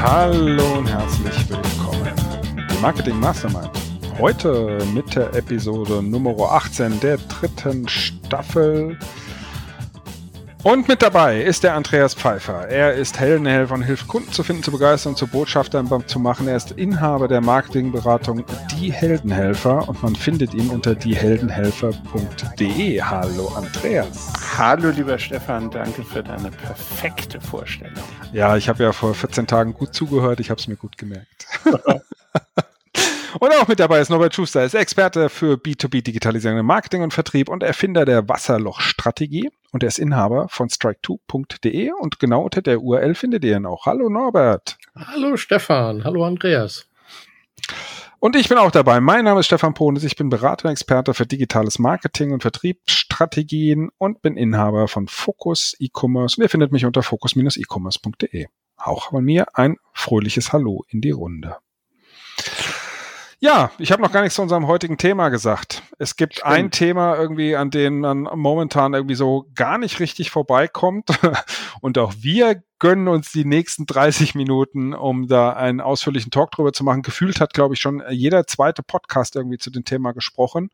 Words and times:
Hallo 0.00 0.78
und 0.78 0.86
herzlich 0.86 1.48
willkommen. 1.48 2.14
Die 2.70 2.82
Marketing 2.82 3.20
Mastermind. 3.20 3.70
Heute 4.18 4.78
mit 4.94 5.14
der 5.14 5.34
Episode 5.34 6.02
Nummer 6.02 6.52
18 6.52 7.00
der 7.00 7.18
dritten 7.18 7.88
Staffel. 7.88 8.98
Und 10.68 10.86
mit 10.86 11.00
dabei 11.00 11.40
ist 11.40 11.64
der 11.64 11.72
Andreas 11.72 12.12
Pfeiffer. 12.12 12.68
Er 12.68 12.92
ist 12.92 13.18
Heldenhelfer 13.18 13.72
und 13.72 13.84
hilft 13.84 14.06
Kunden 14.06 14.30
zu 14.32 14.42
finden, 14.42 14.62
zu 14.62 14.70
begeistern 14.70 15.12
und 15.12 15.16
zu 15.16 15.26
Botschaftern 15.26 15.88
zu 16.06 16.18
machen. 16.18 16.46
Er 16.46 16.56
ist 16.56 16.72
Inhaber 16.72 17.26
der 17.26 17.40
Marketingberatung 17.40 18.44
Die 18.76 18.92
Heldenhelfer 18.92 19.88
und 19.88 20.02
man 20.02 20.14
findet 20.14 20.52
ihn 20.52 20.68
unter 20.68 20.94
dieheldenhelfer.de. 20.94 23.00
Hallo 23.00 23.48
Andreas. 23.56 24.30
Hallo 24.58 24.90
lieber 24.90 25.18
Stefan, 25.18 25.70
danke 25.70 26.02
für 26.02 26.22
deine 26.22 26.50
perfekte 26.50 27.40
Vorstellung. 27.40 28.04
Ja, 28.34 28.58
ich 28.58 28.68
habe 28.68 28.82
ja 28.82 28.92
vor 28.92 29.14
14 29.14 29.46
Tagen 29.46 29.72
gut 29.72 29.94
zugehört, 29.94 30.38
ich 30.38 30.50
habe 30.50 30.60
es 30.60 30.68
mir 30.68 30.76
gut 30.76 30.98
gemerkt. 30.98 31.46
Und 33.40 33.52
auch 33.52 33.68
mit 33.68 33.78
dabei 33.78 34.00
ist 34.00 34.08
Norbert 34.08 34.34
Schuster, 34.34 34.64
ist 34.64 34.74
Experte 34.74 35.28
für 35.28 35.54
B2B-Digitalisierung 35.54 36.58
im 36.58 36.66
Marketing 36.66 37.02
und 37.02 37.14
Vertrieb 37.14 37.48
und 37.48 37.62
Erfinder 37.62 38.04
der 38.04 38.28
Wasserloch-Strategie. 38.28 39.48
Und 39.70 39.84
er 39.84 39.88
ist 39.88 40.00
Inhaber 40.00 40.48
von 40.48 40.68
strike2.de 40.68 41.92
und 41.92 42.18
genau 42.18 42.42
unter 42.42 42.62
der 42.62 42.80
URL 42.80 43.14
findet 43.14 43.44
ihr 43.44 43.56
ihn 43.56 43.66
auch. 43.66 43.86
Hallo 43.86 44.08
Norbert. 44.08 44.76
Hallo 44.96 45.36
Stefan, 45.36 46.02
hallo 46.02 46.24
Andreas. 46.24 46.88
Und 48.18 48.34
ich 48.34 48.48
bin 48.48 48.58
auch 48.58 48.72
dabei. 48.72 49.00
Mein 49.00 49.24
Name 49.24 49.40
ist 49.40 49.46
Stefan 49.46 49.74
Pones. 49.74 50.02
Ich 50.02 50.16
bin 50.16 50.30
Berater 50.30 50.64
und 50.64 50.72
Experte 50.72 51.14
für 51.14 51.26
digitales 51.26 51.78
Marketing 51.78 52.32
und 52.32 52.42
Vertriebsstrategien 52.42 53.90
und 53.98 54.20
bin 54.20 54.36
Inhaber 54.36 54.88
von 54.88 55.06
Focus 55.06 55.76
E-Commerce. 55.78 56.36
Und 56.36 56.42
ihr 56.42 56.48
findet 56.48 56.72
mich 56.72 56.84
unter 56.84 57.04
focus-e-commerce.de. 57.04 58.46
Auch 58.76 59.10
von 59.10 59.24
mir 59.24 59.46
ein 59.56 59.76
fröhliches 59.92 60.52
Hallo 60.52 60.84
in 60.88 61.00
die 61.00 61.12
Runde. 61.12 61.58
Ja, 63.40 63.70
ich 63.78 63.92
habe 63.92 64.02
noch 64.02 64.10
gar 64.10 64.22
nichts 64.22 64.34
zu 64.34 64.42
unserem 64.42 64.66
heutigen 64.66 64.98
Thema 64.98 65.28
gesagt. 65.28 65.82
Es 65.98 66.16
gibt 66.16 66.34
Stimmt. 66.34 66.50
ein 66.50 66.70
Thema 66.72 67.16
irgendwie, 67.16 67.54
an 67.54 67.70
dem 67.70 68.00
man 68.00 68.22
momentan 68.34 68.94
irgendwie 68.94 69.14
so 69.14 69.46
gar 69.54 69.78
nicht 69.78 70.00
richtig 70.00 70.30
vorbeikommt. 70.30 71.10
Und 71.80 71.98
auch 71.98 72.14
wir 72.18 72.62
gönnen 72.78 73.08
uns 73.08 73.32
die 73.32 73.44
nächsten 73.44 73.86
30 73.86 74.34
Minuten, 74.34 74.94
um 74.94 75.26
da 75.26 75.52
einen 75.52 75.80
ausführlichen 75.80 76.30
Talk 76.30 76.52
drüber 76.52 76.72
zu 76.72 76.84
machen. 76.84 77.02
Gefühlt 77.02 77.40
hat, 77.40 77.52
glaube 77.52 77.74
ich, 77.74 77.80
schon 77.80 78.02
jeder 78.10 78.46
zweite 78.46 78.82
Podcast 78.82 79.36
irgendwie 79.36 79.58
zu 79.58 79.70
dem 79.70 79.84
Thema 79.84 80.12
gesprochen. 80.12 80.70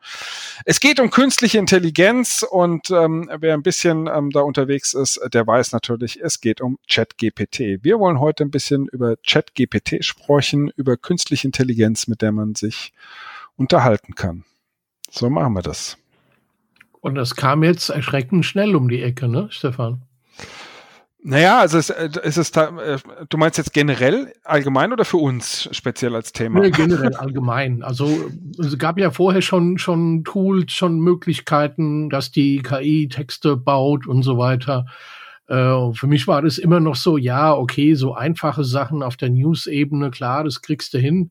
Es 0.64 0.80
geht 0.80 1.00
um 1.00 1.11
künstliche 1.11 1.58
Intelligenz 1.58 2.44
und 2.48 2.91
ähm, 2.91 3.30
wer 3.38 3.55
ein 3.55 3.62
bisschen 3.62 4.06
ähm, 4.06 4.30
da 4.30 4.41
unterwegs 4.41 4.94
ist, 4.94 5.20
der 5.33 5.46
weiß 5.46 5.72
natürlich, 5.72 6.20
es 6.20 6.41
geht 6.41 6.61
um 6.61 6.78
ChatGPT. 6.88 7.83
Wir 7.83 7.98
wollen 7.98 8.20
heute 8.20 8.44
ein 8.44 8.50
bisschen 8.50 8.86
über 8.89 9.16
ChatGPT 9.16 10.05
sprechen, 10.05 10.70
über 10.77 10.96
künstliche 10.96 11.48
Intelligenz, 11.48 12.06
mit 12.06 12.22
der 12.22 12.33
man 12.33 12.55
sich 12.55 12.92
unterhalten 13.56 14.14
kann. 14.14 14.44
So 15.11 15.30
machen 15.30 15.55
wir 15.55 15.62
das. 15.62 15.96
Und 17.00 17.14
das 17.14 17.36
kam 17.36 17.62
jetzt 17.62 17.91
erschreckend 17.91 18.46
schnell 18.46 18.74
um 18.74 18.89
die 18.89 19.02
Ecke, 19.02 19.28
ne, 19.28 19.48
Stefan? 19.50 20.02
Naja, 21.27 21.61
also 21.61 21.78
es, 21.78 21.89
äh, 21.89 22.11
es 22.22 22.36
ist 22.36 22.55
äh, 22.58 22.98
du 23.30 23.39
meinst 23.39 23.56
jetzt 23.56 23.72
generell 23.72 24.34
allgemein 24.44 24.92
oder 24.92 25.06
für 25.06 25.17
uns 25.17 25.70
speziell 25.72 26.14
als 26.14 26.33
Thema? 26.33 26.61
Nee, 26.61 26.70
generell 26.70 27.14
allgemein. 27.14 27.83
Also 27.83 28.30
es 28.58 28.77
gab 28.77 28.98
ja 28.98 29.11
vorher 29.11 29.40
schon 29.40 29.79
schon 29.79 30.23
Tools, 30.24 30.73
schon 30.73 31.01
Möglichkeiten, 31.01 32.11
dass 32.11 32.30
die 32.30 32.61
KI 32.63 33.08
Texte 33.08 33.57
baut 33.57 34.07
und 34.07 34.23
so 34.23 34.36
weiter. 34.36 34.84
Äh, 35.48 35.95
für 35.95 36.07
mich 36.07 36.29
war 36.29 36.42
das 36.42 36.58
immer 36.58 36.80
noch 36.80 36.96
so, 36.96 37.17
ja, 37.17 37.55
okay, 37.55 37.95
so 37.95 38.14
einfache 38.14 38.63
Sachen 38.63 39.02
auf 39.02 39.17
der 39.17 39.30
News-Ebene, 39.30 40.11
klar, 40.11 40.45
das 40.45 40.61
kriegst 40.61 40.92
du 40.92 40.98
hin. 40.98 41.30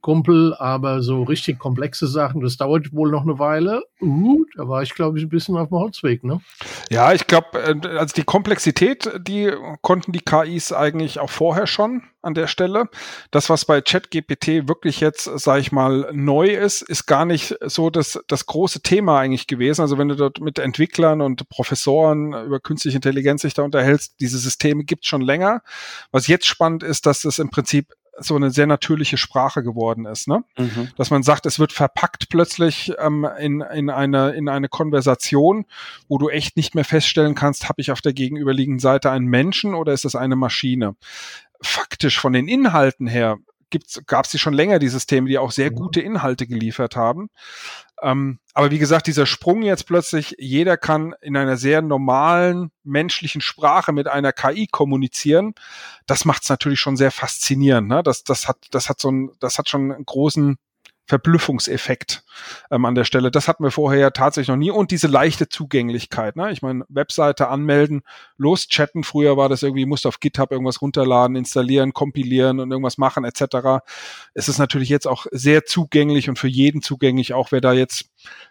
Kumpel, 0.00 0.54
aber 0.54 1.02
so 1.02 1.22
richtig 1.24 1.58
komplexe 1.58 2.06
Sachen, 2.06 2.40
das 2.40 2.56
dauert 2.56 2.92
wohl 2.92 3.10
noch 3.10 3.22
eine 3.22 3.38
Weile. 3.38 3.82
Uh, 4.00 4.44
da 4.56 4.68
war 4.68 4.82
ich, 4.82 4.94
glaube 4.94 5.18
ich, 5.18 5.24
ein 5.24 5.28
bisschen 5.28 5.56
auf 5.56 5.68
dem 5.68 5.78
Holzweg, 5.78 6.22
ne? 6.22 6.40
Ja, 6.88 7.12
ich 7.12 7.26
glaube, 7.26 7.46
äh, 7.54 7.96
also 7.96 8.14
die 8.14 8.22
Komplexität, 8.22 9.10
die 9.18 9.52
konnten 9.82 10.12
die 10.12 10.20
KIs 10.20 10.72
eigentlich 10.72 11.18
auch 11.18 11.30
vorher 11.30 11.66
schon 11.66 12.02
an 12.22 12.34
der 12.34 12.46
Stelle. 12.46 12.88
Das, 13.30 13.50
was 13.50 13.64
bei 13.64 13.80
ChatGPT 13.80 14.68
wirklich 14.68 15.00
jetzt, 15.00 15.24
sage 15.24 15.60
ich 15.60 15.72
mal, 15.72 16.10
neu 16.12 16.48
ist, 16.48 16.82
ist 16.82 17.06
gar 17.06 17.24
nicht 17.24 17.56
so 17.64 17.90
das, 17.90 18.20
das 18.28 18.46
große 18.46 18.82
Thema 18.82 19.18
eigentlich 19.18 19.46
gewesen. 19.46 19.80
Also 19.82 19.98
wenn 19.98 20.08
du 20.08 20.16
dort 20.16 20.40
mit 20.40 20.58
Entwicklern 20.58 21.20
und 21.20 21.48
Professoren 21.48 22.34
über 22.34 22.60
künstliche 22.60 22.96
Intelligenz 22.96 23.42
sich 23.42 23.54
da 23.54 23.62
unterhältst, 23.62 24.20
diese 24.20 24.38
Systeme 24.38 24.84
gibt 24.84 25.04
es 25.04 25.08
schon 25.08 25.22
länger. 25.22 25.62
Was 26.12 26.28
jetzt 26.28 26.46
spannend 26.46 26.82
ist, 26.82 27.06
dass 27.06 27.22
das 27.22 27.38
im 27.38 27.50
Prinzip 27.50 27.94
so 28.20 28.36
eine 28.36 28.50
sehr 28.50 28.66
natürliche 28.66 29.16
Sprache 29.16 29.62
geworden 29.62 30.06
ist, 30.06 30.28
ne? 30.28 30.44
Mhm. 30.58 30.90
Dass 30.96 31.10
man 31.10 31.22
sagt, 31.22 31.46
es 31.46 31.58
wird 31.58 31.72
verpackt 31.72 32.28
plötzlich 32.28 32.92
ähm, 32.98 33.26
in, 33.38 33.60
in, 33.60 33.90
eine, 33.90 34.30
in 34.30 34.48
eine 34.48 34.68
Konversation, 34.68 35.64
wo 36.08 36.18
du 36.18 36.28
echt 36.28 36.56
nicht 36.56 36.74
mehr 36.74 36.84
feststellen 36.84 37.34
kannst, 37.34 37.68
habe 37.68 37.80
ich 37.80 37.90
auf 37.90 38.00
der 38.00 38.12
gegenüberliegenden 38.12 38.80
Seite 38.80 39.10
einen 39.10 39.26
Menschen 39.26 39.74
oder 39.74 39.92
ist 39.92 40.04
es 40.04 40.16
eine 40.16 40.36
Maschine? 40.36 40.96
Faktisch 41.60 42.18
von 42.20 42.32
den 42.32 42.48
Inhalten 42.48 43.06
her 43.06 43.38
gab 44.06 44.24
es 44.24 44.30
die 44.30 44.38
schon 44.38 44.54
länger, 44.54 44.78
die 44.78 44.88
Systeme, 44.88 45.28
die 45.28 45.38
auch 45.38 45.50
sehr 45.50 45.70
mhm. 45.70 45.76
gute 45.76 46.00
Inhalte 46.00 46.46
geliefert 46.46 46.96
haben. 46.96 47.28
Ähm, 48.02 48.38
aber 48.54 48.70
wie 48.70 48.78
gesagt, 48.78 49.06
dieser 49.06 49.26
Sprung 49.26 49.62
jetzt 49.62 49.86
plötzlich, 49.86 50.36
jeder 50.38 50.76
kann 50.76 51.14
in 51.20 51.36
einer 51.36 51.56
sehr 51.56 51.82
normalen 51.82 52.70
menschlichen 52.82 53.40
Sprache 53.40 53.92
mit 53.92 54.08
einer 54.08 54.32
KI 54.32 54.66
kommunizieren, 54.66 55.54
das 56.06 56.24
macht 56.24 56.42
es 56.42 56.48
natürlich 56.48 56.80
schon 56.80 56.96
sehr 56.96 57.10
faszinierend. 57.10 57.88
Ne? 57.88 58.02
Das, 58.02 58.24
das, 58.24 58.48
hat, 58.48 58.58
das, 58.70 58.88
hat 58.88 59.00
so 59.00 59.10
ein, 59.10 59.30
das 59.40 59.58
hat 59.58 59.68
schon 59.68 59.92
einen 59.92 60.04
großen 60.04 60.58
Verblüffungseffekt 61.08 62.22
ähm, 62.70 62.84
an 62.84 62.94
der 62.94 63.04
Stelle. 63.04 63.30
Das 63.30 63.48
hatten 63.48 63.64
wir 63.64 63.70
vorher 63.70 63.98
ja 63.98 64.10
tatsächlich 64.10 64.48
noch 64.48 64.56
nie. 64.56 64.70
Und 64.70 64.90
diese 64.90 65.06
leichte 65.06 65.48
Zugänglichkeit. 65.48 66.36
Ne? 66.36 66.52
Ich 66.52 66.60
meine, 66.60 66.84
Webseite 66.88 67.48
anmelden, 67.48 68.02
loschatten. 68.36 69.04
Früher 69.04 69.38
war 69.38 69.48
das 69.48 69.62
irgendwie, 69.62 69.86
musst 69.86 70.06
auf 70.06 70.20
GitHub 70.20 70.52
irgendwas 70.52 70.82
runterladen, 70.82 71.34
installieren, 71.34 71.94
kompilieren 71.94 72.60
und 72.60 72.70
irgendwas 72.70 72.98
machen 72.98 73.24
etc. 73.24 73.82
Es 74.34 74.48
ist 74.48 74.58
natürlich 74.58 74.90
jetzt 74.90 75.08
auch 75.08 75.26
sehr 75.32 75.64
zugänglich 75.64 76.28
und 76.28 76.38
für 76.38 76.48
jeden 76.48 76.82
zugänglich, 76.82 77.32
auch 77.32 77.52
wer 77.52 77.62
da 77.62 77.72
jetzt 77.72 78.10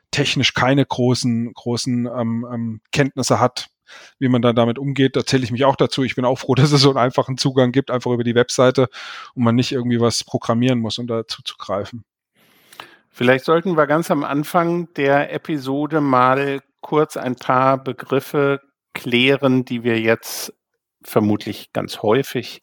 technisch 0.10 0.56
keine 0.56 0.84
großen, 0.84 1.54
großen 1.54 2.08
ähm, 2.08 2.48
ähm, 2.52 2.82
Kenntnisse 2.92 3.40
hat, 3.40 3.68
wie 4.18 4.30
man 4.30 4.42
da 4.42 4.52
damit 4.52 4.80
umgeht. 4.80 5.16
Da 5.16 5.26
zähle 5.26 5.44
ich 5.44 5.52
mich 5.52 5.64
auch 5.64 5.76
dazu. 5.76 6.04
Ich 6.04 6.16
bin 6.16 6.26
auch 6.26 6.40
froh, 6.40 6.56
dass 6.56 6.72
es 6.72 6.82
so 6.82 6.90
einen 6.90 6.98
einfachen 6.98 7.38
Zugang 7.38 7.72
gibt, 7.72 7.92
einfach 7.92 8.12
über 8.12 8.24
die 8.24 8.36
Webseite 8.36 8.90
und 9.36 9.44
man 9.44 9.54
nicht 9.54 9.72
irgendwie 9.72 10.02
was 10.02 10.24
programmieren 10.24 10.80
muss, 10.80 10.98
um 10.98 11.06
da 11.06 11.28
zuzugreifen. 11.28 12.04
Vielleicht 13.18 13.46
sollten 13.46 13.76
wir 13.76 13.88
ganz 13.88 14.12
am 14.12 14.24
Anfang 14.24 14.94
der 14.94 15.34
Episode 15.34 16.02
mal 16.02 16.62
kurz 16.82 17.18
ein 17.18 17.36
paar 17.36 17.84
Begriffe 17.84 18.62
klären, 18.94 19.66
die 19.66 19.84
wir 19.84 20.00
jetzt 20.00 20.54
vermutlich 21.04 21.74
ganz 21.74 22.04
häufig 22.04 22.60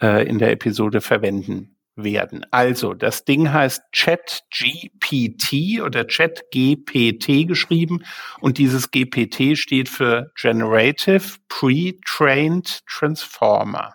äh, 0.00 0.26
in 0.26 0.38
der 0.38 0.50
Episode 0.50 1.02
verwenden 1.02 1.76
werden. 1.94 2.46
Also, 2.52 2.94
das 2.94 3.26
Ding 3.26 3.52
heißt 3.52 3.82
ChatGPT 3.94 5.82
oder 5.82 6.06
ChatGPT 6.06 7.46
geschrieben 7.46 8.02
und 8.40 8.56
dieses 8.56 8.92
GPT 8.92 9.58
steht 9.58 9.90
für 9.90 10.32
Generative 10.40 11.36
Pre-Trained 11.50 12.80
Transformer. 12.86 13.92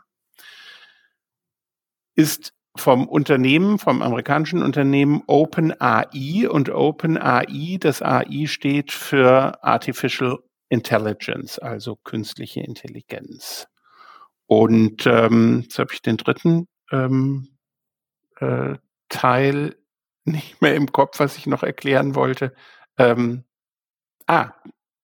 Ist 2.14 2.54
vom 2.82 3.08
Unternehmen, 3.08 3.80
vom 3.80 4.02
amerikanischen 4.02 4.64
Unternehmen 4.64 5.24
OpenAI 5.28 6.50
und 6.50 6.70
OpenAI, 6.70 7.78
das 7.80 8.02
AI 8.02 8.46
steht 8.48 8.92
für 8.92 9.64
Artificial 9.64 10.40
Intelligence, 10.70 11.60
also 11.60 11.96
künstliche 11.96 12.62
Intelligenz. 12.62 13.68
Und 14.46 15.06
ähm, 15.06 15.62
jetzt 15.64 15.80
habe 15.80 15.94
ich 15.94 16.02
den 16.02 16.18
dritten 16.18 16.68
ähm, 16.92 17.58
äh, 18.40 18.76
Teil 19.10 19.76
nicht 20.26 20.62
mehr 20.62 20.76
im 20.76 20.92
Kopf, 20.92 21.20
was 21.20 21.38
ich 21.38 21.48
noch 21.48 21.64
erklären 21.64 22.16
wollte. 22.16 22.54
Ähm, 22.98 23.46
ah, 24.26 24.52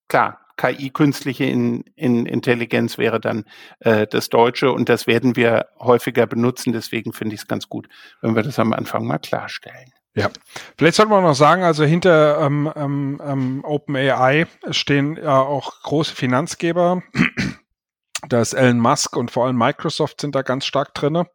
klar, 0.07 0.42
KI, 0.63 0.91
künstliche 0.91 1.43
in, 1.43 1.83
in 1.95 2.25
Intelligenz 2.25 2.97
wäre 2.97 3.19
dann 3.19 3.43
äh, 3.79 4.07
das 4.07 4.29
Deutsche 4.29 4.71
und 4.71 4.87
das 4.87 5.07
werden 5.07 5.35
wir 5.35 5.67
häufiger 5.79 6.25
benutzen. 6.25 6.71
Deswegen 6.71 7.11
finde 7.11 7.35
ich 7.35 7.41
es 7.41 7.47
ganz 7.47 7.67
gut, 7.67 7.89
wenn 8.21 8.35
wir 8.35 8.43
das 8.43 8.59
am 8.59 8.71
Anfang 8.71 9.05
mal 9.05 9.17
klarstellen. 9.17 9.91
Ja, 10.15 10.29
vielleicht 10.77 10.95
sollte 10.95 11.11
man 11.11 11.23
noch 11.23 11.33
sagen, 11.33 11.63
also 11.63 11.83
hinter 11.83 12.39
ähm, 12.39 12.71
ähm, 12.75 13.21
ähm 13.25 13.65
OpenAI 13.65 14.45
stehen 14.69 15.17
ja 15.17 15.41
auch 15.41 15.81
große 15.81 16.15
Finanzgeber. 16.15 17.01
Da 18.29 18.39
ist 18.39 18.53
Elon 18.53 18.79
Musk 18.79 19.17
und 19.17 19.31
vor 19.31 19.45
allem 19.45 19.57
Microsoft 19.57 20.21
sind 20.21 20.33
da 20.33 20.43
ganz 20.43 20.65
stark 20.65 20.93
drinne. 20.93 21.27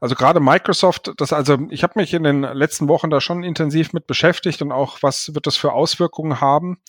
Also 0.00 0.16
gerade 0.16 0.40
Microsoft, 0.40 1.12
das 1.18 1.32
also 1.32 1.58
ich 1.70 1.84
habe 1.84 1.92
mich 1.96 2.12
in 2.12 2.24
den 2.24 2.42
letzten 2.42 2.88
Wochen 2.88 3.08
da 3.08 3.20
schon 3.20 3.44
intensiv 3.44 3.92
mit 3.92 4.08
beschäftigt 4.08 4.62
und 4.62 4.72
auch 4.72 4.98
was 5.00 5.32
wird 5.32 5.46
das 5.46 5.56
für 5.56 5.72
Auswirkungen 5.72 6.40
haben 6.40 6.80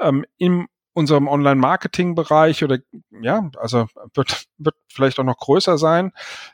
ähm, 0.00 0.26
im 0.36 0.68
unserem 0.96 1.28
Online-Marketing-Bereich 1.28 2.64
oder 2.64 2.78
ja, 3.20 3.50
also 3.58 3.86
wird, 4.14 4.46
wird 4.56 4.74
vielleicht 4.88 5.20
auch 5.20 5.24
noch 5.24 5.36
größer 5.36 5.76
sein 5.76 6.12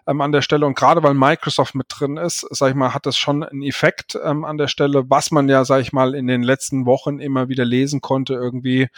ähm, 0.09 0.21
an 0.21 0.33
der 0.33 0.43
Stelle. 0.43 0.67
Und 0.67 0.75
gerade 0.75 1.01
weil 1.05 1.15
Microsoft 1.15 1.77
mit 1.77 1.87
drin 1.89 2.17
ist, 2.17 2.45
sag 2.51 2.71
ich 2.71 2.75
mal, 2.75 2.93
hat 2.93 3.07
das 3.07 3.17
schon 3.17 3.45
einen 3.45 3.63
Effekt 3.63 4.19
ähm, 4.21 4.45
an 4.45 4.59
der 4.59 4.67
Stelle. 4.67 5.09
Was 5.09 5.31
man 5.31 5.49
ja, 5.49 5.65
sag 5.65 5.81
ich 5.81 5.93
mal, 5.93 6.17
in 6.17 6.27
den 6.27 6.43
letzten 6.43 6.87
Wochen 6.87 7.21
immer 7.21 7.49
wieder 7.49 7.65
lesen 7.65 8.01
konnte, 8.01 8.35
irgendwie, 8.35 8.89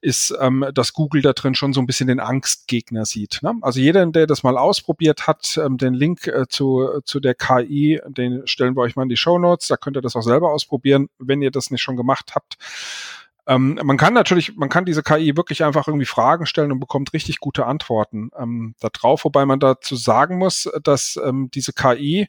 ist, 0.00 0.36
ähm, 0.40 0.66
dass 0.74 0.92
Google 0.92 1.22
da 1.22 1.34
drin 1.34 1.54
schon 1.54 1.72
so 1.72 1.80
ein 1.80 1.86
bisschen 1.86 2.08
den 2.08 2.18
Angstgegner 2.18 3.04
sieht. 3.04 3.38
Ne? 3.42 3.54
Also 3.62 3.78
jeder, 3.78 4.04
der 4.06 4.26
das 4.26 4.42
mal 4.42 4.58
ausprobiert 4.58 5.28
hat, 5.28 5.56
ähm, 5.64 5.78
den 5.78 5.94
Link 5.94 6.26
äh, 6.26 6.48
zu, 6.48 7.00
zu 7.04 7.20
der 7.20 7.36
KI, 7.36 8.00
den 8.08 8.44
stellen 8.48 8.74
wir 8.76 8.80
euch 8.80 8.96
mal 8.96 9.04
in 9.04 9.08
die 9.08 9.16
Show 9.16 9.38
Notes. 9.38 9.68
Da 9.68 9.76
könnt 9.76 9.96
ihr 9.96 10.02
das 10.02 10.16
auch 10.16 10.22
selber 10.22 10.50
ausprobieren, 10.50 11.10
wenn 11.20 11.42
ihr 11.42 11.52
das 11.52 11.70
nicht 11.70 11.82
schon 11.82 11.96
gemacht 11.96 12.32
habt. 12.34 12.56
Ähm, 13.46 13.78
man 13.82 13.96
kann 13.96 14.14
natürlich, 14.14 14.56
man 14.56 14.68
kann 14.68 14.84
diese 14.84 15.02
KI 15.02 15.36
wirklich 15.36 15.64
einfach 15.64 15.88
irgendwie 15.88 16.06
Fragen 16.06 16.46
stellen 16.46 16.72
und 16.72 16.80
bekommt 16.80 17.12
richtig 17.12 17.38
gute 17.38 17.66
Antworten 17.66 18.30
ähm, 18.38 18.74
darauf, 18.80 19.24
wobei 19.24 19.46
man 19.46 19.60
dazu 19.60 19.96
sagen 19.96 20.38
muss, 20.38 20.68
dass 20.82 21.18
ähm, 21.24 21.50
diese 21.52 21.72
KI, 21.72 22.26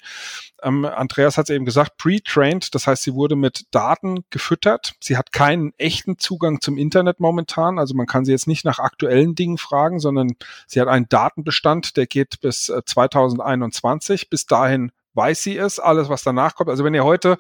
ähm, 0.63 0.85
Andreas 0.85 1.37
hat 1.37 1.49
es 1.49 1.55
eben 1.55 1.65
gesagt, 1.65 1.97
pre-trained, 1.97 2.73
das 2.73 2.87
heißt, 2.87 3.03
sie 3.03 3.13
wurde 3.13 3.35
mit 3.35 3.65
Daten 3.71 4.23
gefüttert. 4.29 4.93
Sie 4.99 5.17
hat 5.17 5.31
keinen 5.31 5.73
echten 5.77 6.17
Zugang 6.17 6.61
zum 6.61 6.77
Internet 6.77 7.19
momentan, 7.19 7.79
also 7.79 7.93
man 7.95 8.05
kann 8.05 8.25
sie 8.25 8.31
jetzt 8.31 8.47
nicht 8.47 8.65
nach 8.65 8.79
aktuellen 8.79 9.35
Dingen 9.35 9.57
fragen, 9.57 9.99
sondern 9.99 10.31
sie 10.67 10.79
hat 10.79 10.87
einen 10.87 11.09
Datenbestand, 11.09 11.97
der 11.97 12.07
geht 12.07 12.41
bis 12.41 12.69
äh, 12.69 12.81
2021. 12.85 14.29
Bis 14.29 14.45
dahin 14.45 14.91
weiß 15.13 15.43
sie 15.43 15.57
es, 15.57 15.79
alles 15.79 16.09
was 16.09 16.23
danach 16.23 16.55
kommt. 16.55 16.69
Also 16.69 16.83
wenn 16.83 16.93
ihr 16.93 17.03
heute 17.03 17.37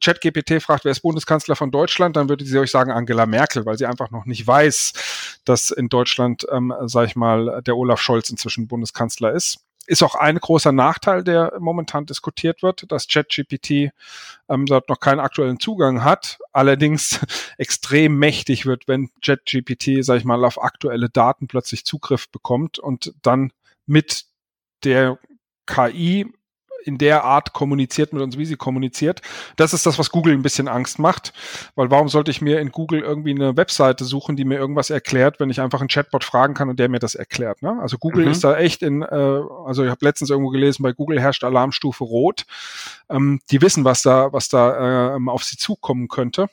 ChatGPT 0.00 0.62
fragt, 0.62 0.84
wer 0.84 0.92
ist 0.92 1.00
Bundeskanzler 1.00 1.56
von 1.56 1.70
Deutschland, 1.70 2.16
dann 2.16 2.28
würde 2.28 2.44
sie 2.44 2.58
euch 2.58 2.70
sagen 2.70 2.90
Angela 2.90 3.26
Merkel, 3.26 3.66
weil 3.66 3.78
sie 3.78 3.86
einfach 3.86 4.10
noch 4.10 4.26
nicht 4.26 4.46
weiß, 4.46 5.40
dass 5.44 5.70
in 5.70 5.88
Deutschland, 5.88 6.46
ähm, 6.50 6.72
sag 6.86 7.06
ich 7.06 7.16
mal, 7.16 7.62
der 7.66 7.76
Olaf 7.76 8.00
Scholz 8.00 8.30
inzwischen 8.30 8.68
Bundeskanzler 8.68 9.32
ist. 9.32 9.58
Ist 9.86 10.04
auch 10.04 10.14
ein 10.14 10.38
großer 10.38 10.70
Nachteil, 10.70 11.24
der 11.24 11.54
momentan 11.58 12.06
diskutiert 12.06 12.62
wird, 12.62 12.90
dass 12.92 13.08
ChatGPT 13.08 13.90
ähm, 14.48 14.66
dort 14.66 14.88
noch 14.88 15.00
keinen 15.00 15.18
aktuellen 15.18 15.58
Zugang 15.58 16.04
hat, 16.04 16.38
allerdings 16.52 17.18
extrem 17.58 18.16
mächtig 18.16 18.66
wird, 18.66 18.86
wenn 18.86 19.10
ChatGPT, 19.20 20.04
sag 20.04 20.18
ich 20.18 20.24
mal, 20.24 20.44
auf 20.44 20.62
aktuelle 20.62 21.08
Daten 21.08 21.48
plötzlich 21.48 21.84
Zugriff 21.84 22.28
bekommt 22.28 22.78
und 22.78 23.14
dann 23.22 23.52
mit 23.86 24.26
der 24.84 25.18
KI 25.66 26.32
in 26.84 26.98
der 26.98 27.24
Art 27.24 27.52
kommuniziert 27.52 28.12
mit 28.12 28.22
uns, 28.22 28.38
wie 28.38 28.44
sie 28.44 28.56
kommuniziert. 28.56 29.22
Das 29.56 29.72
ist 29.72 29.86
das, 29.86 29.98
was 29.98 30.10
Google 30.10 30.34
ein 30.34 30.42
bisschen 30.42 30.68
Angst 30.68 30.98
macht, 30.98 31.32
weil 31.74 31.90
warum 31.90 32.08
sollte 32.08 32.30
ich 32.30 32.40
mir 32.40 32.60
in 32.60 32.70
Google 32.72 33.00
irgendwie 33.00 33.30
eine 33.30 33.56
Webseite 33.56 34.04
suchen, 34.04 34.36
die 34.36 34.44
mir 34.44 34.58
irgendwas 34.58 34.90
erklärt, 34.90 35.40
wenn 35.40 35.50
ich 35.50 35.60
einfach 35.60 35.80
einen 35.80 35.88
Chatbot 35.88 36.24
fragen 36.24 36.54
kann 36.54 36.68
und 36.68 36.78
der 36.78 36.88
mir 36.88 36.98
das 36.98 37.14
erklärt. 37.14 37.62
Ne? 37.62 37.78
Also 37.80 37.98
Google 37.98 38.26
mhm. 38.26 38.32
ist 38.32 38.44
da 38.44 38.56
echt 38.56 38.82
in, 38.82 39.02
äh, 39.02 39.06
also 39.64 39.84
ich 39.84 39.90
habe 39.90 40.04
letztens 40.04 40.30
irgendwo 40.30 40.50
gelesen, 40.50 40.82
bei 40.82 40.92
Google 40.92 41.20
herrscht 41.20 41.44
Alarmstufe 41.44 42.04
Rot. 42.04 42.44
Ähm, 43.08 43.40
die 43.50 43.62
wissen, 43.62 43.84
was 43.84 44.02
da, 44.02 44.32
was 44.32 44.48
da 44.48 45.16
äh, 45.16 45.18
auf 45.28 45.44
sie 45.44 45.56
zukommen 45.56 46.08
könnte. 46.08 46.48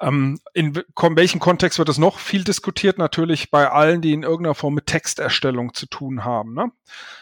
Ähm, 0.00 0.38
in 0.52 0.74
welchem 0.74 1.40
Kontext 1.40 1.78
wird 1.78 1.88
es 1.88 1.98
noch 1.98 2.18
viel 2.18 2.44
diskutiert? 2.44 2.98
Natürlich 2.98 3.50
bei 3.50 3.70
allen, 3.70 4.02
die 4.02 4.12
in 4.12 4.22
irgendeiner 4.22 4.54
Form 4.54 4.74
mit 4.74 4.86
Texterstellung 4.86 5.74
zu 5.74 5.86
tun 5.86 6.24
haben. 6.24 6.54
Ne? 6.54 6.70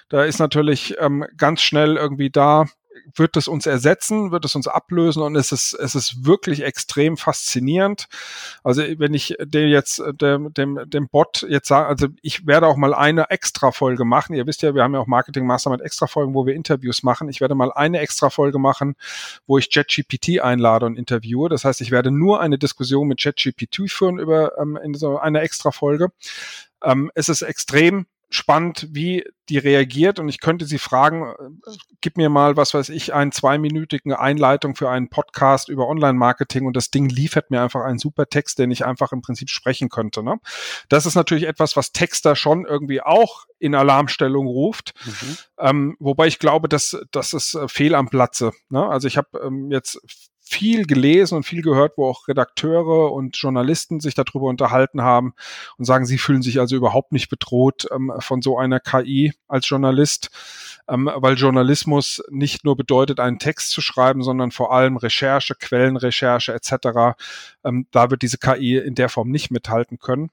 Da 0.09 0.25
ist 0.25 0.39
natürlich 0.39 0.97
ähm, 0.99 1.25
ganz 1.37 1.63
schnell 1.63 1.97
irgendwie 1.97 2.31
da, 2.31 2.67
wird 3.15 3.37
es 3.37 3.49
uns 3.49 3.67
ersetzen, 3.67 4.31
wird 4.31 4.45
es 4.45 4.55
uns 4.55 4.69
ablösen 4.69 5.23
und 5.23 5.37
es 5.37 5.53
ist, 5.53 5.75
es 5.75 5.95
ist 5.95 6.25
wirklich 6.25 6.63
extrem 6.63 7.17
faszinierend. 7.17 8.09
Also 8.63 8.83
wenn 8.99 9.15
ich 9.15 9.37
dem 9.41 9.69
jetzt, 9.69 10.03
dem, 10.21 10.53
dem, 10.55 10.81
dem 10.87 11.09
Bot 11.09 11.47
jetzt 11.49 11.69
sage, 11.69 11.87
also 11.87 12.09
ich 12.23 12.47
werde 12.47 12.67
auch 12.67 12.77
mal 12.77 12.95
eine 12.95 13.31
extra 13.31 13.73
Folge 13.73 14.05
machen. 14.05 14.35
Ihr 14.35 14.47
wisst 14.47 14.63
ja, 14.63 14.75
wir 14.75 14.83
haben 14.83 14.95
ja 14.95 15.01
auch 15.01 15.07
Marketing 15.07 15.47
Mastermind 15.47 15.83
extra 15.83 16.07
Folgen, 16.07 16.35
wo 16.35 16.47
wir 16.47 16.55
Interviews 16.55 17.03
machen. 17.03 17.29
Ich 17.29 17.41
werde 17.41 17.55
mal 17.55 17.73
eine 17.73 18.01
extra 18.01 18.31
Folge 18.31 18.59
machen, 18.59 18.95
wo 19.47 19.59
ich 19.59 19.69
JetGPT 19.71 20.41
einlade 20.41 20.87
und 20.87 20.97
interviewe. 20.97 21.49
Das 21.49 21.65
heißt, 21.65 21.81
ich 21.81 21.91
werde 21.91 22.11
nur 22.11 22.41
eine 22.41 22.59
Diskussion 22.59 23.09
mit 23.09 23.23
JetGPT 23.23 23.91
führen 23.91 24.19
über 24.19 24.59
ähm, 24.59 24.79
in 24.83 24.95
so 24.95 25.19
einer 25.19 25.43
extra 25.43 25.71
Folge. 25.71 26.09
Ähm, 26.83 27.11
es 27.15 27.29
ist 27.29 27.43
extrem 27.43 28.07
spannend, 28.31 28.89
wie 28.91 29.25
die 29.49 29.59
reagiert 29.59 30.19
und 30.19 30.29
ich 30.29 30.41
könnte 30.41 30.65
sie 30.65 30.79
fragen, 30.79 31.27
äh, 31.27 31.71
gib 32.01 32.17
mir 32.17 32.29
mal, 32.29 32.57
was 32.57 32.75
weiß 32.75 32.89
ich, 32.89 33.13
einen 33.13 33.33
zweiminütigen 33.33 34.13
Einleitung 34.13 34.75
für 34.75 34.89
einen 34.91 35.09
Podcast 35.09 35.69
über 35.69 35.87
Online-Marketing 35.89 36.67
und 36.67 36.77
das 36.77 36.91
Ding 36.91 37.09
liefert 37.09 37.51
mir 37.51 37.63
einfach 37.63 37.83
einen 37.83 37.99
super 37.99 38.27
Text, 38.27 38.59
den 38.59 38.71
ich 38.71 38.85
einfach 38.85 39.13
im 39.13 39.23
Prinzip 39.23 39.51
sprechen 39.51 39.89
könnte. 39.89 40.23
Ne? 40.23 40.39
Das 40.89 41.07
ist 41.07 41.15
natürlich 41.15 41.45
etwas, 41.45 41.77
was 41.77 41.93
Texter 41.93 42.37
schon 42.37 42.65
irgendwie 42.65 43.03
auch 43.03 43.45
in 43.59 43.75
Alarmstellung 43.75 44.47
ruft, 44.47 44.95
mhm. 45.05 45.37
ähm, 45.59 45.97
wobei 45.99 46.27
ich 46.27 46.39
glaube, 46.39 46.69
dass 46.69 46.97
das 47.13 47.35
ist 47.35 47.55
äh, 47.55 47.69
fehl 47.69 47.95
am 47.95 48.09
Platze. 48.09 48.53
Ne? 48.71 48.87
Also 48.87 49.09
ich 49.09 49.17
habe 49.17 49.39
ähm, 49.45 49.71
jetzt 49.71 50.01
viel 50.55 50.87
gelesen 50.87 51.37
und 51.37 51.43
viel 51.43 51.63
gehört, 51.63 51.95
wo 51.97 52.07
auch 52.09 52.29
Redakteure 52.29 53.13
und 53.13 53.37
Journalisten 53.37 53.99
sich 53.99 54.15
darüber 54.15 54.47
unterhalten 54.47 55.03
haben 55.03 55.35
und 55.79 55.85
sagen, 55.85 56.07
sie 56.07 56.17
fühlen 56.17 56.43
sich 56.43 56.61
also 56.61 56.77
überhaupt 56.77 57.11
nicht 57.11 57.29
bedroht 57.29 57.87
ähm, 57.93 58.13
von 58.21 58.41
so 58.41 58.57
einer 58.57 58.79
KI 58.79 59.33
als 59.49 59.69
Journalist, 59.69 60.31
ähm, 60.89 61.11
weil 61.13 61.35
Journalismus 61.35 62.23
nicht 62.31 62.65
nur 62.65 62.77
bedeutet, 62.77 63.19
einen 63.19 63.41
Text 63.41 63.71
zu 63.71 63.81
schreiben, 63.81 64.23
sondern 64.23 64.53
vor 64.53 64.73
allem 64.73 64.97
Recherche, 64.97 65.57
Quellenrecherche 65.57 66.55
etc. 66.55 67.17
Ähm, 67.65 67.89
da 67.91 68.13
wird 68.13 68.23
diese 68.23 68.39
KI 68.39 68.77
in 68.77 68.95
der 68.95 69.09
Form 69.09 69.31
nicht 69.31 69.51
mithalten 69.51 69.99
können. 69.99 70.31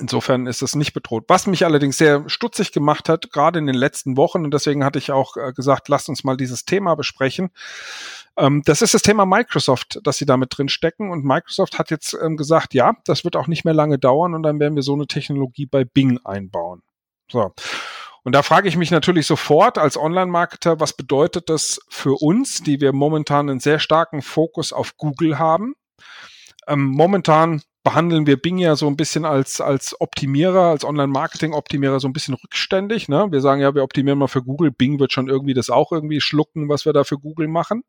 Insofern 0.00 0.46
ist 0.46 0.62
es 0.62 0.76
nicht 0.76 0.92
bedroht. 0.92 1.24
Was 1.26 1.48
mich 1.48 1.64
allerdings 1.64 1.98
sehr 1.98 2.22
stutzig 2.28 2.70
gemacht 2.70 3.08
hat, 3.08 3.32
gerade 3.32 3.58
in 3.58 3.66
den 3.66 3.74
letzten 3.74 4.16
Wochen, 4.16 4.44
und 4.44 4.54
deswegen 4.54 4.84
hatte 4.84 5.00
ich 5.00 5.10
auch 5.10 5.36
äh, 5.36 5.52
gesagt, 5.52 5.88
lasst 5.88 6.08
uns 6.08 6.22
mal 6.22 6.36
dieses 6.36 6.64
Thema 6.64 6.94
besprechen. 6.94 7.50
Ähm, 8.38 8.62
das 8.64 8.82
ist 8.82 8.94
das 8.94 9.02
Thema 9.02 9.26
Microsoft, 9.26 9.98
dass 10.04 10.16
sie 10.16 10.26
damit 10.26 10.56
drin 10.56 10.68
stecken. 10.68 11.10
Und 11.10 11.24
Microsoft 11.24 11.78
hat 11.78 11.90
jetzt 11.90 12.16
ähm, 12.22 12.36
gesagt, 12.36 12.72
ja, 12.72 12.94
das 13.04 13.24
wird 13.24 13.36
auch 13.36 13.48
nicht 13.48 13.64
mehr 13.64 13.74
lange 13.74 13.98
dauern 13.98 14.34
und 14.34 14.42
dann 14.44 14.60
werden 14.60 14.76
wir 14.76 14.82
so 14.82 14.94
eine 14.94 15.06
Technologie 15.06 15.66
bei 15.66 15.84
Bing 15.84 16.18
einbauen. 16.24 16.82
So. 17.30 17.52
Und 18.22 18.34
da 18.34 18.42
frage 18.42 18.68
ich 18.68 18.76
mich 18.76 18.90
natürlich 18.90 19.26
sofort 19.26 19.78
als 19.78 19.96
Online-Marketer, 19.96 20.80
was 20.80 20.92
bedeutet 20.92 21.48
das 21.48 21.80
für 21.88 22.20
uns, 22.22 22.62
die 22.62 22.80
wir 22.80 22.92
momentan 22.92 23.50
einen 23.50 23.60
sehr 23.60 23.78
starken 23.78 24.22
Fokus 24.22 24.72
auf 24.72 24.96
Google 24.96 25.38
haben? 25.38 25.74
Ähm, 26.66 26.84
momentan 26.84 27.62
behandeln 27.88 28.26
wir 28.26 28.36
Bing 28.36 28.58
ja 28.58 28.76
so 28.76 28.86
ein 28.86 28.98
bisschen 28.98 29.24
als, 29.24 29.62
als 29.62 29.98
Optimierer, 29.98 30.64
als 30.64 30.84
Online-Marketing-Optimierer 30.84 32.00
so 32.00 32.08
ein 32.08 32.12
bisschen 32.12 32.34
rückständig. 32.34 33.08
Ne? 33.08 33.28
Wir 33.30 33.40
sagen 33.40 33.62
ja, 33.62 33.74
wir 33.74 33.82
optimieren 33.82 34.18
mal 34.18 34.26
für 34.26 34.42
Google. 34.42 34.70
Bing 34.70 35.00
wird 35.00 35.10
schon 35.10 35.30
irgendwie 35.30 35.54
das 35.54 35.70
auch 35.70 35.90
irgendwie 35.90 36.20
schlucken, 36.20 36.68
was 36.68 36.84
wir 36.84 36.92
da 36.92 37.04
für 37.04 37.16
Google 37.16 37.48
machen. 37.48 37.84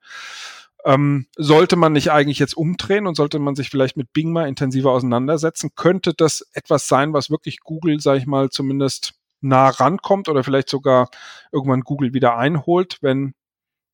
Ähm, 0.86 1.25
sollte 1.36 1.75
man 1.75 1.91
nicht 1.91 2.13
eigentlich 2.13 2.39
jetzt 2.39 2.56
umdrehen 2.56 3.08
und 3.08 3.15
sollte 3.15 3.39
man 3.39 3.56
sich 3.56 3.70
vielleicht 3.70 3.98
mit 3.98 4.13
Bing 4.13 4.32
mal 4.32 4.48
intensiver 4.48 4.91
auseinandersetzen, 4.91 5.72
könnte 5.75 6.13
das 6.13 6.48
etwas 6.53 6.88
sein, 6.88 7.12
was 7.12 7.29
wirklich 7.29 7.60
Google, 7.60 8.00
sage 8.00 8.20
ich 8.20 8.25
mal, 8.25 8.50
zumindest 8.50 9.15
nah 9.41 9.68
rankommt 9.68 10.29
oder 10.29 10.46
vielleicht 10.46 10.70
sogar 10.70 11.10
irgendwann 11.51 11.82
Google 11.82 12.13
wieder 12.13 12.38
einholt, 12.38 13.00
wenn 13.01 13.34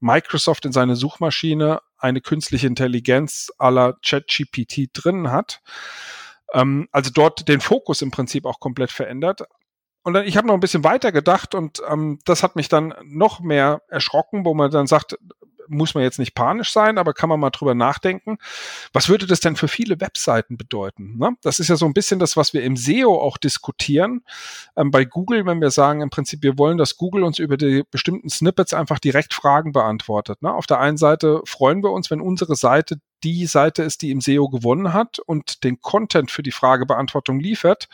Microsoft 0.02 0.66
in 0.66 0.72
seine 0.72 0.96
Suchmaschine 0.96 1.80
eine 1.98 2.22
künstliche 2.22 2.68
Intelligenz 2.68 3.52
aller 3.58 3.98
ChatGPT 4.06 4.90
drin 4.94 5.32
hat. 5.32 5.62
Ähm, 6.54 6.88
also 6.92 7.12
dort 7.14 7.48
den 7.48 7.62
Fokus 7.62 8.02
im 8.02 8.12
Prinzip 8.12 8.46
auch 8.46 8.60
komplett 8.60 8.92
verändert. 8.92 9.42
Und 10.06 10.14
dann, 10.14 10.26
ich 10.26 10.38
habe 10.38 10.46
noch 10.46 10.54
ein 10.54 10.60
bisschen 10.60 10.84
weiter 10.84 11.12
gedacht 11.12 11.56
und 11.56 11.82
ähm, 11.90 12.20
das 12.26 12.44
hat 12.44 12.56
mich 12.56 12.70
dann 12.70 12.94
noch 13.04 13.40
mehr 13.40 13.82
erschrocken, 13.88 14.46
wo 14.46 14.54
man 14.54 14.70
dann 14.70 14.86
sagt, 14.86 15.18
muss 15.68 15.96
man 15.96 16.04
jetzt 16.04 16.20
nicht 16.20 16.36
panisch 16.36 16.72
sein, 16.72 17.00
aber 17.00 17.14
kann 17.14 17.28
man 17.28 17.40
mal 17.40 17.50
drüber 17.50 17.74
nachdenken. 17.74 18.38
Was 18.94 19.10
würde 19.10 19.26
das 19.26 19.40
denn 19.40 19.56
für 19.56 19.68
viele 19.68 20.00
Webseiten 20.00 20.58
bedeuten? 20.58 21.18
Ne? 21.18 21.32
Das 21.42 21.60
ist 21.60 21.70
ja 21.70 21.76
so 21.76 21.88
ein 21.88 21.94
bisschen 21.94 22.20
das, 22.20 22.38
was 22.38 22.54
wir 22.54 22.64
im 22.64 22.78
SEO 22.78 23.20
auch 23.20 23.38
diskutieren. 23.38 24.22
Ähm, 24.78 24.92
bei 24.92 25.06
Google, 25.06 25.48
wenn 25.48 25.60
wir 25.60 25.72
sagen, 25.72 26.02
im 26.02 26.12
Prinzip, 26.12 26.44
wir 26.44 26.60
wollen, 26.60 26.78
dass 26.78 26.98
Google 26.98 27.24
uns 27.24 27.40
über 27.40 27.58
die 27.58 27.84
bestimmten 27.90 28.30
Snippets 28.30 28.76
einfach 28.76 29.00
direkt 29.00 29.34
Fragen 29.34 29.72
beantwortet. 29.72 30.44
Ne? 30.44 30.54
Auf 30.54 30.68
der 30.68 30.80
einen 30.80 30.98
Seite 30.98 31.42
freuen 31.46 31.82
wir 31.82 31.92
uns, 31.92 32.12
wenn 32.12 32.22
unsere 32.22 32.56
Seite 32.56 33.00
die 33.24 33.46
Seite 33.46 33.84
ist, 33.84 34.02
die 34.02 34.12
im 34.12 34.22
SEO 34.22 34.50
gewonnen 34.50 34.94
hat 34.94 35.20
und 35.20 35.64
den 35.64 35.80
Content 35.82 36.32
für 36.32 36.44
die 36.44 36.52
Fragebeantwortung 36.52 37.40
liefert. 37.40 37.88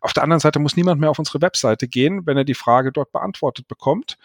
Auf 0.00 0.12
der 0.12 0.22
anderen 0.22 0.40
Seite 0.40 0.58
muss 0.58 0.76
niemand 0.76 1.00
mehr 1.00 1.10
auf 1.10 1.18
unsere 1.18 1.40
Webseite 1.40 1.88
gehen, 1.88 2.26
wenn 2.26 2.36
er 2.36 2.44
die 2.44 2.54
Frage 2.54 2.92
dort 2.92 3.12
beantwortet 3.12 3.68
bekommt. 3.68 4.16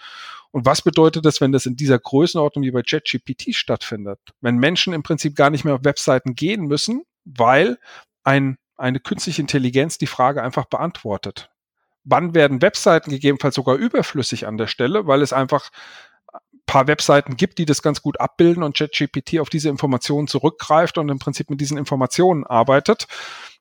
Und 0.52 0.66
was 0.66 0.82
bedeutet 0.82 1.26
das, 1.26 1.42
wenn 1.42 1.52
das 1.52 1.66
in 1.66 1.76
dieser 1.76 2.00
Größenordnung 2.00 2.64
wie 2.64 2.72
bei 2.72 2.82
ChatGPT 2.82 3.54
stattfindet? 3.56 4.20
Wenn 4.42 4.58
Menschen 4.58 4.94
im 4.94 5.04
Prinzip 5.04 5.36
gar 5.36 5.50
nicht 5.50 5.64
mehr 5.64 5.76
auf 5.76 5.84
Webseiten 5.84 6.36
gehen 6.36 6.66
müssen, 6.66 7.04
weil 7.24 7.78
ein 8.24 8.58
eine 8.80 9.00
künstliche 9.00 9.42
Intelligenz 9.42 9.98
die 9.98 10.08
Frage 10.08 10.42
einfach 10.42 10.66
beantwortet. 10.66 11.50
Wann 12.06 12.34
werden 12.34 12.62
Webseiten 12.62 13.12
gegebenenfalls 13.12 13.56
sogar 13.56 13.76
überflüssig 13.76 14.48
an 14.48 14.58
der 14.58 14.68
Stelle, 14.68 15.06
weil 15.06 15.22
es 15.22 15.34
einfach 15.34 15.70
paar 16.70 16.86
Webseiten 16.86 17.36
gibt, 17.36 17.58
die 17.58 17.66
das 17.66 17.82
ganz 17.82 18.04
gut 18.04 18.20
abbilden 18.20 18.62
und 18.62 18.78
ChatGPT 18.78 19.40
auf 19.40 19.50
diese 19.50 19.70
Informationen 19.70 20.28
zurückgreift 20.28 21.00
und 21.00 21.10
im 21.10 21.18
Prinzip 21.18 21.50
mit 21.50 21.60
diesen 21.60 21.80
Informationen 21.80 22.46
arbeitet. 22.46 23.08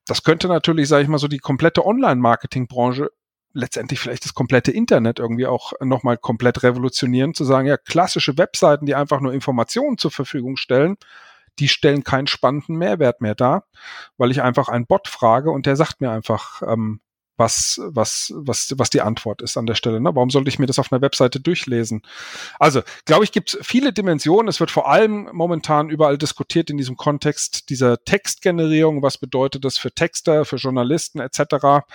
Das 0.07 0.25
könnte 0.25 0.47
natürlich, 0.47 0.89
sage 0.89 1.05
ich 1.05 1.09
mal, 1.09 1.17
so 1.17 1.27
die 1.27 1.39
komplette 1.39 1.87
Online-Marketing-Branche 1.87 3.11
letztendlich 3.55 3.99
vielleicht 3.99 4.27
das 4.27 4.35
komplette 4.35 4.73
Internet 4.73 5.21
irgendwie 5.21 5.47
auch 5.47 5.73
nochmal 5.81 6.19
komplett 6.19 6.63
revolutionieren, 6.63 7.33
zu 7.33 7.45
sagen, 7.45 7.67
ja, 7.67 7.79
klassische 7.79 8.37
Webseiten, 8.37 8.85
die 8.85 8.95
einfach 8.95 9.21
nur 9.21 9.33
Informationen 9.33 9.97
zur 9.97 10.11
Verfügung 10.11 10.59
stellen, 10.59 10.99
die 11.59 11.69
stellen 11.69 12.05
keinen 12.05 12.27
spannenden 12.27 12.77
Mehrwert 12.77 13.23
mehr 13.23 13.35
dar, 13.35 13.65
weil 14.19 14.31
ich 14.31 14.43
einfach 14.43 14.69
einen 14.69 14.87
Bot 14.87 15.09
frage 15.09 15.51
und 15.51 15.65
der 15.65 15.77
sagt 15.77 16.03
mir 16.03 16.11
einfach, 16.11 16.61
ähm, 16.61 17.01
was, 17.39 17.81
was, 17.85 18.33
was, 18.35 18.75
was 18.77 18.91
die 18.91 19.01
Antwort 19.01 19.41
ist 19.41 19.57
an 19.57 19.67
der 19.67 19.75
Stelle. 19.75 20.01
Ne? 20.01 20.15
Warum 20.15 20.31
sollte 20.31 20.49
ich 20.49 20.59
mir 20.59 20.67
das 20.67 20.79
auf 20.79 20.93
einer 20.93 21.01
Webseite 21.01 21.41
durchlesen? 21.41 22.03
Also, 22.59 22.83
glaube 23.05 23.25
ich, 23.25 23.33
gibt 23.33 23.55
es 23.55 23.67
viele 23.67 23.93
Dimensionen. 23.93 24.49
Es 24.49 24.61
wird 24.61 24.71
vor 24.71 24.89
allem 24.91 25.29
momentan 25.33 25.89
überall 25.89 26.19
diskutiert 26.19 26.69
in 26.69 26.77
diesem 26.77 26.97
Kontext 26.97 27.71
dieser 27.71 28.05
Textgenerierung. 28.05 29.03
Was 29.03 29.19
bedeutet 29.19 29.65
das 29.65 29.79
für 29.79 29.93
Texter, 29.93 30.45
für 30.45 30.57
Journalisten 30.57 31.21
etc.? 31.21 31.87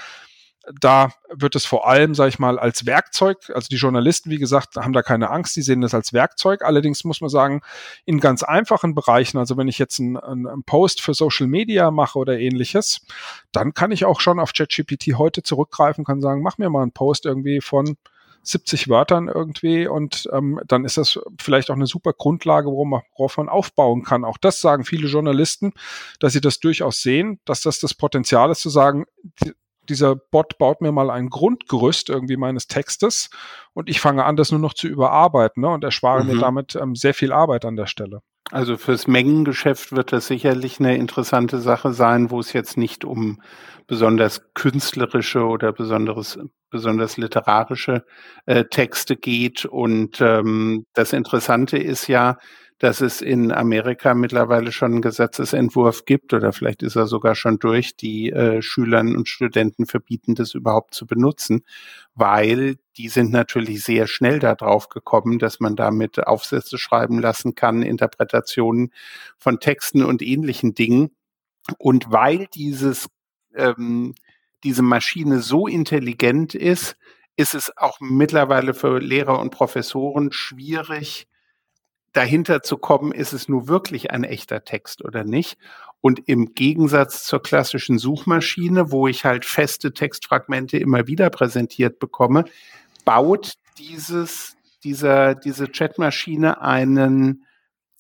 Da 0.80 1.12
wird 1.30 1.56
es 1.56 1.66
vor 1.66 1.88
allem, 1.88 2.16
sage 2.16 2.30
ich 2.30 2.40
mal, 2.40 2.58
als 2.58 2.86
Werkzeug, 2.86 3.52
also 3.54 3.68
die 3.70 3.76
Journalisten, 3.76 4.30
wie 4.30 4.38
gesagt, 4.38 4.78
haben 4.78 4.94
da 4.94 5.02
keine 5.02 5.30
Angst, 5.30 5.56
die 5.56 5.62
sehen 5.62 5.82
das 5.82 5.94
als 5.94 6.14
Werkzeug. 6.14 6.64
Allerdings 6.64 7.04
muss 7.04 7.20
man 7.20 7.30
sagen, 7.30 7.62
in 8.06 8.20
ganz 8.20 8.44
einfachen 8.44 8.96
Bereichen, 8.96 9.38
also 9.38 9.58
wenn 9.58 9.68
ich 9.68 9.78
jetzt 9.78 10.00
einen, 10.00 10.18
einen 10.18 10.64
Post 10.64 11.02
für 11.02 11.14
Social 11.14 11.48
Media 11.48 11.92
mache 11.92 12.18
oder 12.18 12.40
ähnliches, 12.40 13.06
dann 13.52 13.74
kann 13.74 13.92
ich 13.92 14.06
auch 14.06 14.22
schon 14.22 14.40
auf 14.40 14.54
ChatGPT 14.54 15.18
heute 15.18 15.44
zurückgreifen, 15.44 16.06
kann 16.06 16.22
sagen, 16.22 16.42
mach 16.42 16.58
mir 16.58 16.70
mal 16.70 16.82
einen 16.82 16.94
Post 16.94 17.26
irgendwie 17.26 17.60
von 17.60 17.98
70 18.44 18.90
Wörtern 18.90 19.30
irgendwie 19.30 19.88
und 19.88 20.30
ähm, 20.34 20.60
dann 20.68 20.84
ist 20.86 20.98
das 20.98 21.20
vielleicht 21.40 21.72
auch 21.72 21.76
eine 21.76 21.88
super 21.88 22.12
Grundlage, 22.14 22.68
worauf 22.68 23.38
man 23.38 23.50
aufbauen 23.50 24.04
kann. 24.04 24.26
Auch 24.26 24.38
das 24.38 24.60
sagen 24.60 24.84
viele 24.84 25.08
Journalisten, 25.08 25.74
dass 26.20 26.34
sie 26.34 26.42
das 26.42 26.60
durchaus 26.60 27.02
sehen, 27.02 27.40
dass 27.46 27.62
das 27.62 27.80
das 27.80 27.94
Potenzial 27.94 28.52
ist 28.52 28.60
zu 28.60 28.70
sagen, 28.70 29.06
dieser 29.90 30.16
Bot 30.16 30.58
baut 30.58 30.82
mir 30.82 30.92
mal 30.92 31.10
ein 31.10 31.30
Grundgerüst 31.30 32.10
irgendwie 32.10 32.38
meines 32.38 32.68
Textes 32.68 33.30
und 33.74 33.90
ich 33.90 34.00
fange 34.00 34.26
an, 34.26 34.36
das 34.36 34.52
nur 34.52 34.60
noch 34.60 34.74
zu 34.74 34.88
überarbeiten 34.88 35.62
ne, 35.62 35.70
und 35.70 35.84
erspare 35.84 36.24
mhm. 36.24 36.34
mir 36.34 36.40
damit 36.40 36.76
ähm, 36.76 36.96
sehr 36.96 37.14
viel 37.14 37.32
Arbeit 37.32 37.66
an 37.66 37.76
der 37.76 37.88
Stelle. 37.88 38.22
Also 38.52 38.78
fürs 38.78 39.08
Mengengeschäft 39.08 39.94
wird 39.94 40.12
das 40.12 40.28
sicherlich 40.28 40.80
eine 40.80 40.96
interessante 40.98 41.60
Sache 41.60 41.94
sein, 41.94 42.30
wo 42.30 42.40
es 42.40 42.54
jetzt 42.54 42.78
nicht 42.78 43.06
um 43.06 43.42
besonders 43.88 44.54
künstlerische 44.54 45.46
oder 45.46 45.72
besonderes, 45.72 46.38
besonders 46.70 47.18
literarische 47.18 48.06
äh, 48.46 48.66
Texte 48.66 49.16
geht. 49.16 49.66
Und 49.66 50.22
ähm, 50.22 50.86
das 50.94 51.14
Interessante 51.14 51.78
ist 51.78 52.08
ja, 52.08 52.38
dass 52.84 53.00
es 53.00 53.22
in 53.22 53.54
Amerika 53.54 54.14
mittlerweile 54.14 54.74
schon 54.74 54.92
einen 54.92 55.02
Gesetzesentwurf 55.02 56.04
gibt 56.04 56.34
oder 56.34 56.52
vielleicht 56.52 56.84
ist 56.84 56.98
er 56.98 57.08
sogar 57.08 57.34
schon 57.34 57.58
durch, 57.58 57.96
die 57.96 58.30
äh, 58.30 58.62
Schülern 58.62 59.16
und 59.16 59.30
Studenten 59.30 59.86
verbieten, 59.86 60.36
das 60.36 60.54
überhaupt 60.54 60.94
zu 60.94 61.08
benutzen, 61.08 61.64
weil 62.14 62.76
die 62.98 63.08
sind 63.08 63.32
natürlich 63.32 63.86
sehr 63.86 64.06
schnell 64.06 64.40
darauf 64.40 64.90
gekommen, 64.90 65.40
dass 65.40 65.62
man 65.62 65.78
damit 65.78 66.28
Aufsätze 66.28 66.78
schreiben 66.78 67.20
lassen 67.20 67.56
kann, 67.56 67.84
Interpretationen 67.84 68.92
von 69.38 69.62
Texten 69.62 70.04
und 70.04 70.22
ähnlichen 70.22 70.74
Dingen. 70.74 71.12
Und 71.78 72.12
weil 72.12 72.48
dieses, 72.54 73.08
ähm, 73.56 74.14
diese 74.66 74.82
Maschine 74.82 75.40
so 75.40 75.68
intelligent 75.68 76.54
ist, 76.54 76.98
ist 77.38 77.56
es 77.56 77.72
auch 77.78 78.02
mittlerweile 78.02 78.74
für 78.74 79.00
Lehrer 79.00 79.40
und 79.40 79.52
Professoren 79.52 80.34
schwierig, 80.34 81.30
dahinter 82.14 82.62
zu 82.62 82.78
kommen, 82.78 83.12
ist 83.12 83.34
es 83.34 83.50
nur 83.50 83.68
wirklich 83.68 84.12
ein 84.12 84.24
echter 84.24 84.64
Text 84.64 85.04
oder 85.04 85.24
nicht. 85.24 85.58
Und 86.00 86.28
im 86.28 86.54
Gegensatz 86.54 87.24
zur 87.24 87.42
klassischen 87.42 87.98
Suchmaschine, 87.98 88.92
wo 88.92 89.08
ich 89.08 89.26
halt 89.26 89.46
feste 89.46 89.94
Textfragmente 89.94 90.78
immer 90.78 91.08
wieder 91.08 91.30
präsentiert 91.30 92.00
bekomme, 92.00 92.46
baut 93.06 93.54
dieses, 93.78 94.56
dieser, 94.84 95.34
diese 95.34 95.68
Chatmaschine 95.68 96.62
einen, 96.62 97.46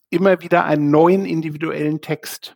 immer 0.10 0.42
wieder 0.42 0.66
einen 0.66 0.92
neuen 0.92 1.26
individuellen 1.26 2.02
Text. 2.02 2.56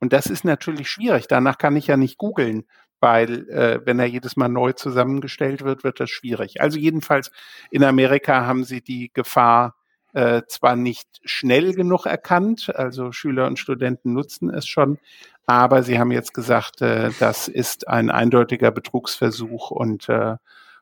Und 0.00 0.12
das 0.12 0.26
ist 0.26 0.44
natürlich 0.44 0.88
schwierig. 0.88 1.26
Danach 1.28 1.58
kann 1.58 1.76
ich 1.76 1.88
ja 1.88 1.96
nicht 1.96 2.16
googeln, 2.16 2.64
weil 3.00 3.48
äh, 3.50 3.80
wenn 3.84 3.98
er 3.98 4.06
jedes 4.06 4.36
Mal 4.36 4.48
neu 4.48 4.72
zusammengestellt 4.72 5.62
wird, 5.62 5.84
wird 5.84 6.00
das 6.00 6.10
schwierig. 6.10 6.60
Also 6.60 6.78
jedenfalls 6.78 7.30
in 7.70 7.84
Amerika 7.84 8.46
haben 8.46 8.64
sie 8.64 8.80
die 8.80 9.10
Gefahr 9.12 9.74
äh, 10.14 10.42
zwar 10.46 10.76
nicht 10.76 11.08
schnell 11.24 11.74
genug 11.74 12.06
erkannt, 12.06 12.74
also 12.74 13.12
Schüler 13.12 13.46
und 13.46 13.58
Studenten 13.58 14.12
nutzen 14.12 14.48
es 14.48 14.66
schon, 14.66 14.98
aber 15.46 15.82
sie 15.82 15.98
haben 15.98 16.12
jetzt 16.12 16.32
gesagt, 16.32 16.80
äh, 16.80 17.10
das 17.18 17.48
ist 17.48 17.88
ein 17.88 18.10
eindeutiger 18.10 18.70
Betrugsversuch 18.70 19.70
und 19.70 20.08
äh, 20.08 20.36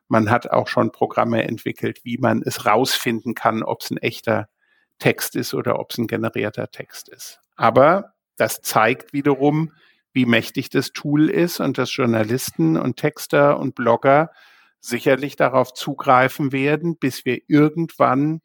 man 0.07 0.29
hat 0.29 0.51
auch 0.51 0.67
schon 0.67 0.91
Programme 0.91 1.43
entwickelt, 1.43 2.01
wie 2.03 2.17
man 2.17 2.43
es 2.45 2.65
rausfinden 2.65 3.33
kann, 3.33 3.63
ob 3.63 3.81
es 3.81 3.91
ein 3.91 3.97
echter 3.97 4.47
Text 4.99 5.35
ist 5.35 5.53
oder 5.53 5.79
ob 5.79 5.91
es 5.91 5.97
ein 5.97 6.07
generierter 6.07 6.69
Text 6.69 7.09
ist. 7.09 7.39
Aber 7.55 8.13
das 8.37 8.61
zeigt 8.61 9.13
wiederum, 9.13 9.71
wie 10.13 10.25
mächtig 10.27 10.69
das 10.69 10.91
Tool 10.91 11.29
ist 11.29 11.59
und 11.59 11.79
dass 11.79 11.95
Journalisten 11.95 12.77
und 12.77 12.97
Texter 12.97 13.59
und 13.59 13.73
Blogger 13.73 14.29
sicherlich 14.79 15.35
darauf 15.35 15.73
zugreifen 15.73 16.51
werden, 16.51 16.97
bis 16.97 17.25
wir 17.25 17.39
irgendwann 17.47 18.41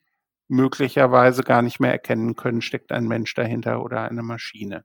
möglicherweise 0.48 1.42
gar 1.42 1.62
nicht 1.62 1.80
mehr 1.80 1.92
erkennen 1.92 2.36
können, 2.36 2.62
steckt 2.62 2.92
ein 2.92 3.06
Mensch 3.06 3.34
dahinter 3.34 3.82
oder 3.82 4.02
eine 4.02 4.22
Maschine. 4.22 4.84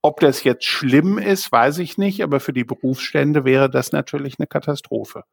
Ob 0.00 0.20
das 0.20 0.44
jetzt 0.44 0.64
schlimm 0.64 1.18
ist, 1.18 1.50
weiß 1.50 1.78
ich 1.78 1.98
nicht, 1.98 2.22
aber 2.22 2.40
für 2.40 2.52
die 2.52 2.64
Berufsstände 2.64 3.44
wäre 3.44 3.68
das 3.68 3.90
natürlich 3.92 4.38
eine 4.38 4.46
Katastrophe. 4.46 5.24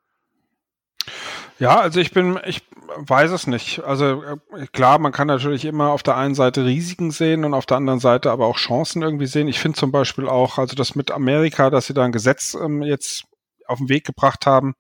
Ja, 1.60 1.80
also 1.80 2.00
ich 2.00 2.12
bin, 2.12 2.40
ich 2.46 2.64
weiß 2.98 3.32
es 3.32 3.48
nicht. 3.48 3.84
Also 3.84 4.24
äh, 4.24 4.68
klar, 4.74 5.00
man 5.00 5.12
kann 5.12 5.28
natürlich 5.28 5.64
immer 5.66 5.90
auf 5.90 6.04
der 6.04 6.18
einen 6.18 6.36
Seite 6.36 6.66
Risiken 6.66 7.12
sehen 7.12 7.46
und 7.46 7.54
auf 7.54 7.66
der 7.66 7.78
anderen 7.78 8.00
Seite 8.00 8.32
aber 8.32 8.46
auch 8.48 8.58
Chancen 8.58 9.02
irgendwie 9.02 9.28
sehen. 9.28 9.48
Ich 9.48 9.60
finde 9.60 9.78
zum 9.78 9.92
Beispiel 9.92 10.28
auch, 10.28 10.58
also 10.58 10.76
das 10.76 10.96
mit 10.96 11.12
Amerika, 11.12 11.70
dass 11.70 11.88
sie 11.88 11.94
da 11.94 12.04
ein 12.04 12.12
Gesetz 12.12 12.56
ähm, 12.56 12.82
jetzt 12.82 13.26
auf 13.68 13.78
den 13.78 13.90
Weg 13.90 14.06
gebracht 14.06 14.46
haben, 14.46 14.76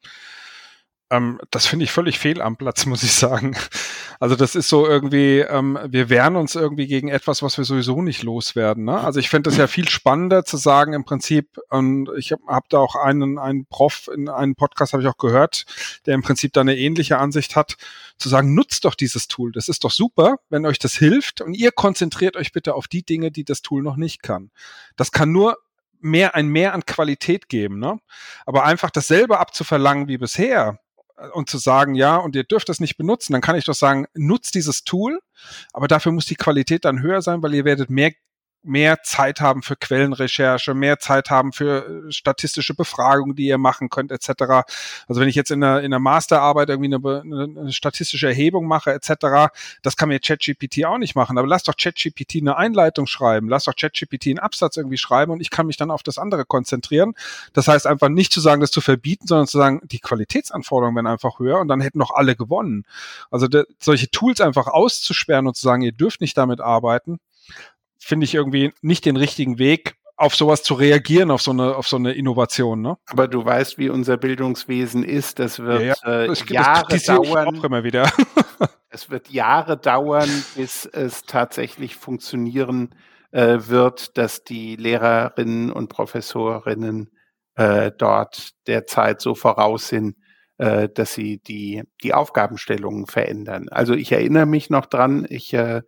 ähm, 1.09 1.39
das 1.51 1.65
finde 1.65 1.85
ich 1.85 1.91
völlig 1.91 2.19
fehl 2.19 2.41
am 2.41 2.57
Platz, 2.57 2.85
muss 2.85 3.03
ich 3.03 3.13
sagen. 3.13 3.55
Also 4.19 4.35
das 4.35 4.55
ist 4.55 4.69
so 4.69 4.87
irgendwie, 4.87 5.39
ähm, 5.39 5.77
wir 5.87 6.09
wehren 6.09 6.35
uns 6.35 6.55
irgendwie 6.55 6.87
gegen 6.87 7.09
etwas, 7.09 7.41
was 7.41 7.57
wir 7.57 7.65
sowieso 7.65 8.01
nicht 8.01 8.23
loswerden. 8.23 8.85
Ne? 8.85 8.99
Also 8.99 9.19
ich 9.19 9.29
finde 9.29 9.49
das 9.49 9.57
ja 9.57 9.67
viel 9.67 9.89
spannender 9.89 10.45
zu 10.45 10.57
sagen 10.57 10.93
im 10.93 11.05
Prinzip, 11.05 11.57
und 11.69 12.09
ich 12.17 12.31
habe 12.31 12.43
hab 12.47 12.69
da 12.69 12.79
auch 12.79 12.95
einen, 12.95 13.37
einen 13.37 13.65
Prof 13.65 14.09
in 14.13 14.29
einem 14.29 14.55
Podcast 14.55 14.93
habe 14.93 15.03
ich 15.03 15.09
auch 15.09 15.17
gehört, 15.17 15.65
der 16.05 16.15
im 16.15 16.21
Prinzip 16.21 16.53
da 16.53 16.61
eine 16.61 16.77
ähnliche 16.77 17.17
Ansicht 17.17 17.55
hat, 17.55 17.75
zu 18.17 18.29
sagen, 18.29 18.53
nutzt 18.53 18.85
doch 18.85 18.95
dieses 18.95 19.27
Tool. 19.27 19.51
Das 19.51 19.67
ist 19.67 19.83
doch 19.83 19.91
super, 19.91 20.37
wenn 20.49 20.65
euch 20.65 20.79
das 20.79 20.93
hilft 20.93 21.41
und 21.41 21.53
ihr 21.53 21.71
konzentriert 21.71 22.37
euch 22.37 22.51
bitte 22.51 22.75
auf 22.75 22.87
die 22.87 23.03
Dinge, 23.03 23.31
die 23.31 23.43
das 23.43 23.61
Tool 23.61 23.83
noch 23.83 23.97
nicht 23.97 24.23
kann. 24.23 24.51
Das 24.95 25.11
kann 25.11 25.31
nur 25.31 25.57
mehr, 25.99 26.35
ein 26.35 26.47
Mehr 26.47 26.73
an 26.73 26.85
Qualität 26.85 27.49
geben, 27.49 27.79
ne? 27.79 27.99
Aber 28.45 28.63
einfach 28.63 28.91
dasselbe 28.91 29.39
abzuverlangen 29.39 30.07
wie 30.07 30.17
bisher, 30.17 30.79
und 31.33 31.49
zu 31.49 31.57
sagen, 31.57 31.95
ja, 31.95 32.17
und 32.17 32.35
ihr 32.35 32.43
dürft 32.43 32.69
das 32.69 32.79
nicht 32.79 32.97
benutzen, 32.97 33.33
dann 33.33 33.41
kann 33.41 33.55
ich 33.55 33.65
doch 33.65 33.73
sagen, 33.73 34.05
nutzt 34.13 34.55
dieses 34.55 34.83
Tool, 34.83 35.19
aber 35.73 35.87
dafür 35.87 36.11
muss 36.11 36.25
die 36.25 36.35
Qualität 36.35 36.85
dann 36.85 37.01
höher 37.01 37.21
sein, 37.21 37.41
weil 37.41 37.53
ihr 37.53 37.65
werdet 37.65 37.89
mehr 37.89 38.11
mehr 38.65 39.03
Zeit 39.03 39.41
haben 39.41 39.61
für 39.61 39.75
Quellenrecherche, 39.75 40.73
mehr 40.73 40.99
Zeit 40.99 41.29
haben 41.29 41.53
für 41.53 42.07
äh, 42.07 42.11
statistische 42.11 42.73
Befragungen, 42.73 43.35
die 43.35 43.45
ihr 43.45 43.57
machen 43.57 43.89
könnt, 43.89 44.11
etc. 44.11 44.65
Also 45.07 45.21
wenn 45.21 45.29
ich 45.29 45.35
jetzt 45.35 45.51
in 45.51 45.61
der, 45.61 45.81
in 45.81 45.91
der 45.91 45.99
Masterarbeit 45.99 46.69
irgendwie 46.69 46.93
eine, 46.93 47.21
eine 47.21 47.71
statistische 47.71 48.27
Erhebung 48.27 48.67
mache, 48.67 48.91
etc., 48.91 49.53
das 49.83 49.95
kann 49.95 50.09
mir 50.09 50.19
ChatGPT 50.19 50.85
auch 50.85 50.97
nicht 50.97 51.15
machen. 51.15 51.37
Aber 51.37 51.47
lass 51.47 51.63
doch 51.63 51.75
ChatGPT 51.75 52.37
eine 52.41 52.57
Einleitung 52.57 53.07
schreiben, 53.07 53.47
lass 53.49 53.65
doch 53.65 53.75
ChatGPT 53.75 54.27
einen 54.27 54.39
Absatz 54.39 54.77
irgendwie 54.77 54.97
schreiben 54.97 55.31
und 55.31 55.41
ich 55.41 55.49
kann 55.49 55.67
mich 55.67 55.77
dann 55.77 55.91
auf 55.91 56.03
das 56.03 56.17
andere 56.17 56.45
konzentrieren. 56.45 57.13
Das 57.53 57.67
heißt 57.67 57.87
einfach 57.87 58.09
nicht 58.09 58.33
zu 58.33 58.41
sagen, 58.41 58.61
das 58.61 58.71
zu 58.71 58.81
verbieten, 58.81 59.27
sondern 59.27 59.47
zu 59.47 59.57
sagen, 59.57 59.81
die 59.83 59.99
Qualitätsanforderungen 59.99 60.95
werden 60.95 61.07
einfach 61.07 61.39
höher 61.39 61.59
und 61.59 61.67
dann 61.67 61.81
hätten 61.81 61.99
doch 61.99 62.11
alle 62.11 62.35
gewonnen. 62.35 62.85
Also 63.29 63.47
solche 63.79 64.09
Tools 64.09 64.41
einfach 64.41 64.67
auszusperren 64.67 65.47
und 65.47 65.55
zu 65.55 65.63
sagen, 65.63 65.81
ihr 65.81 65.91
dürft 65.91 66.21
nicht 66.21 66.37
damit 66.37 66.61
arbeiten, 66.61 67.19
finde 68.05 68.25
ich 68.25 68.35
irgendwie 68.35 68.71
nicht 68.81 69.05
den 69.05 69.17
richtigen 69.17 69.57
Weg, 69.57 69.95
auf 70.15 70.35
sowas 70.35 70.61
zu 70.61 70.75
reagieren, 70.75 71.31
auf 71.31 71.41
so 71.41 71.51
eine, 71.51 71.75
auf 71.75 71.87
so 71.87 71.97
eine 71.97 72.13
Innovation. 72.13 72.81
Ne? 72.81 72.97
Aber 73.07 73.27
du 73.27 73.43
weißt, 73.43 73.79
wie 73.79 73.89
unser 73.89 74.15
Bildungswesen 74.15 75.03
ist. 75.03 75.39
Das 75.39 75.59
wird 75.59 75.81
ja, 75.81 75.95
ja. 76.03 76.23
Äh, 76.23 76.33
Jahre 76.53 76.85
das 76.89 77.03
dauern. 77.03 77.57
auch 77.57 77.63
immer 77.63 77.83
wieder. 77.83 78.09
es 78.89 79.09
wird 79.09 79.29
Jahre 79.29 79.75
dauern, 79.75 80.29
bis 80.55 80.85
es 80.85 81.23
tatsächlich 81.23 81.95
funktionieren 81.95 82.93
äh, 83.31 83.57
wird, 83.61 84.17
dass 84.17 84.43
die 84.43 84.75
Lehrerinnen 84.75 85.71
und 85.71 85.89
Professorinnen 85.89 87.09
äh, 87.55 87.91
dort 87.97 88.51
derzeit 88.67 89.19
so 89.19 89.33
voraus 89.33 89.87
sind, 89.87 90.15
äh, 90.59 90.87
dass 90.89 91.15
sie 91.15 91.39
die, 91.39 91.83
die 92.03 92.13
Aufgabenstellungen 92.13 93.07
verändern. 93.07 93.67
Also 93.69 93.95
ich 93.95 94.11
erinnere 94.11 94.45
mich 94.45 94.69
noch 94.69 94.85
dran, 94.85 95.25
ich 95.27 95.53
äh, 95.53 95.81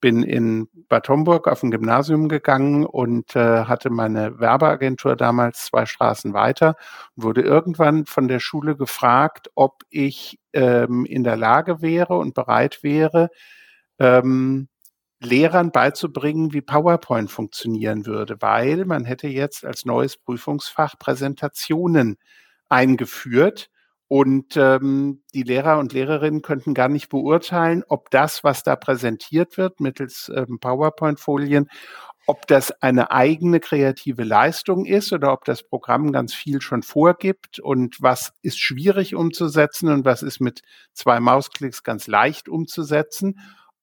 bin 0.00 0.22
in 0.22 0.68
Bad 0.88 1.08
Homburg 1.08 1.46
auf 1.48 1.62
ein 1.62 1.70
Gymnasium 1.70 2.28
gegangen 2.28 2.86
und 2.86 3.36
äh, 3.36 3.64
hatte 3.64 3.90
meine 3.90 4.40
Werbeagentur 4.40 5.16
damals 5.16 5.66
zwei 5.66 5.86
Straßen 5.86 6.32
weiter 6.32 6.76
und 7.16 7.24
wurde 7.24 7.42
irgendwann 7.42 8.06
von 8.06 8.28
der 8.28 8.40
Schule 8.40 8.76
gefragt, 8.76 9.50
ob 9.54 9.82
ich 9.90 10.38
ähm, 10.52 11.04
in 11.04 11.24
der 11.24 11.36
Lage 11.36 11.82
wäre 11.82 12.16
und 12.16 12.34
bereit 12.34 12.82
wäre, 12.82 13.28
ähm, 13.98 14.68
Lehrern 15.22 15.70
beizubringen, 15.70 16.52
wie 16.54 16.62
PowerPoint 16.62 17.30
funktionieren 17.30 18.06
würde, 18.06 18.36
weil 18.40 18.86
man 18.86 19.04
hätte 19.04 19.28
jetzt 19.28 19.64
als 19.66 19.84
neues 19.84 20.16
Prüfungsfach 20.16 20.98
Präsentationen 20.98 22.16
eingeführt 22.70 23.70
und 24.12 24.56
ähm, 24.56 25.22
die 25.34 25.44
Lehrer 25.44 25.78
und 25.78 25.92
Lehrerinnen 25.92 26.42
könnten 26.42 26.74
gar 26.74 26.88
nicht 26.88 27.10
beurteilen, 27.10 27.84
ob 27.86 28.10
das, 28.10 28.42
was 28.42 28.64
da 28.64 28.74
präsentiert 28.74 29.56
wird 29.56 29.78
mittels 29.78 30.32
ähm, 30.34 30.58
PowerPoint-Folien, 30.58 31.68
ob 32.26 32.48
das 32.48 32.72
eine 32.82 33.12
eigene 33.12 33.60
kreative 33.60 34.24
Leistung 34.24 34.84
ist 34.84 35.12
oder 35.12 35.32
ob 35.32 35.44
das 35.44 35.62
Programm 35.62 36.10
ganz 36.10 36.34
viel 36.34 36.60
schon 36.60 36.82
vorgibt 36.82 37.60
und 37.60 38.02
was 38.02 38.32
ist 38.42 38.58
schwierig 38.58 39.14
umzusetzen 39.14 39.88
und 39.90 40.04
was 40.04 40.24
ist 40.24 40.40
mit 40.40 40.62
zwei 40.92 41.20
Mausklicks 41.20 41.84
ganz 41.84 42.08
leicht 42.08 42.48
umzusetzen. 42.48 43.38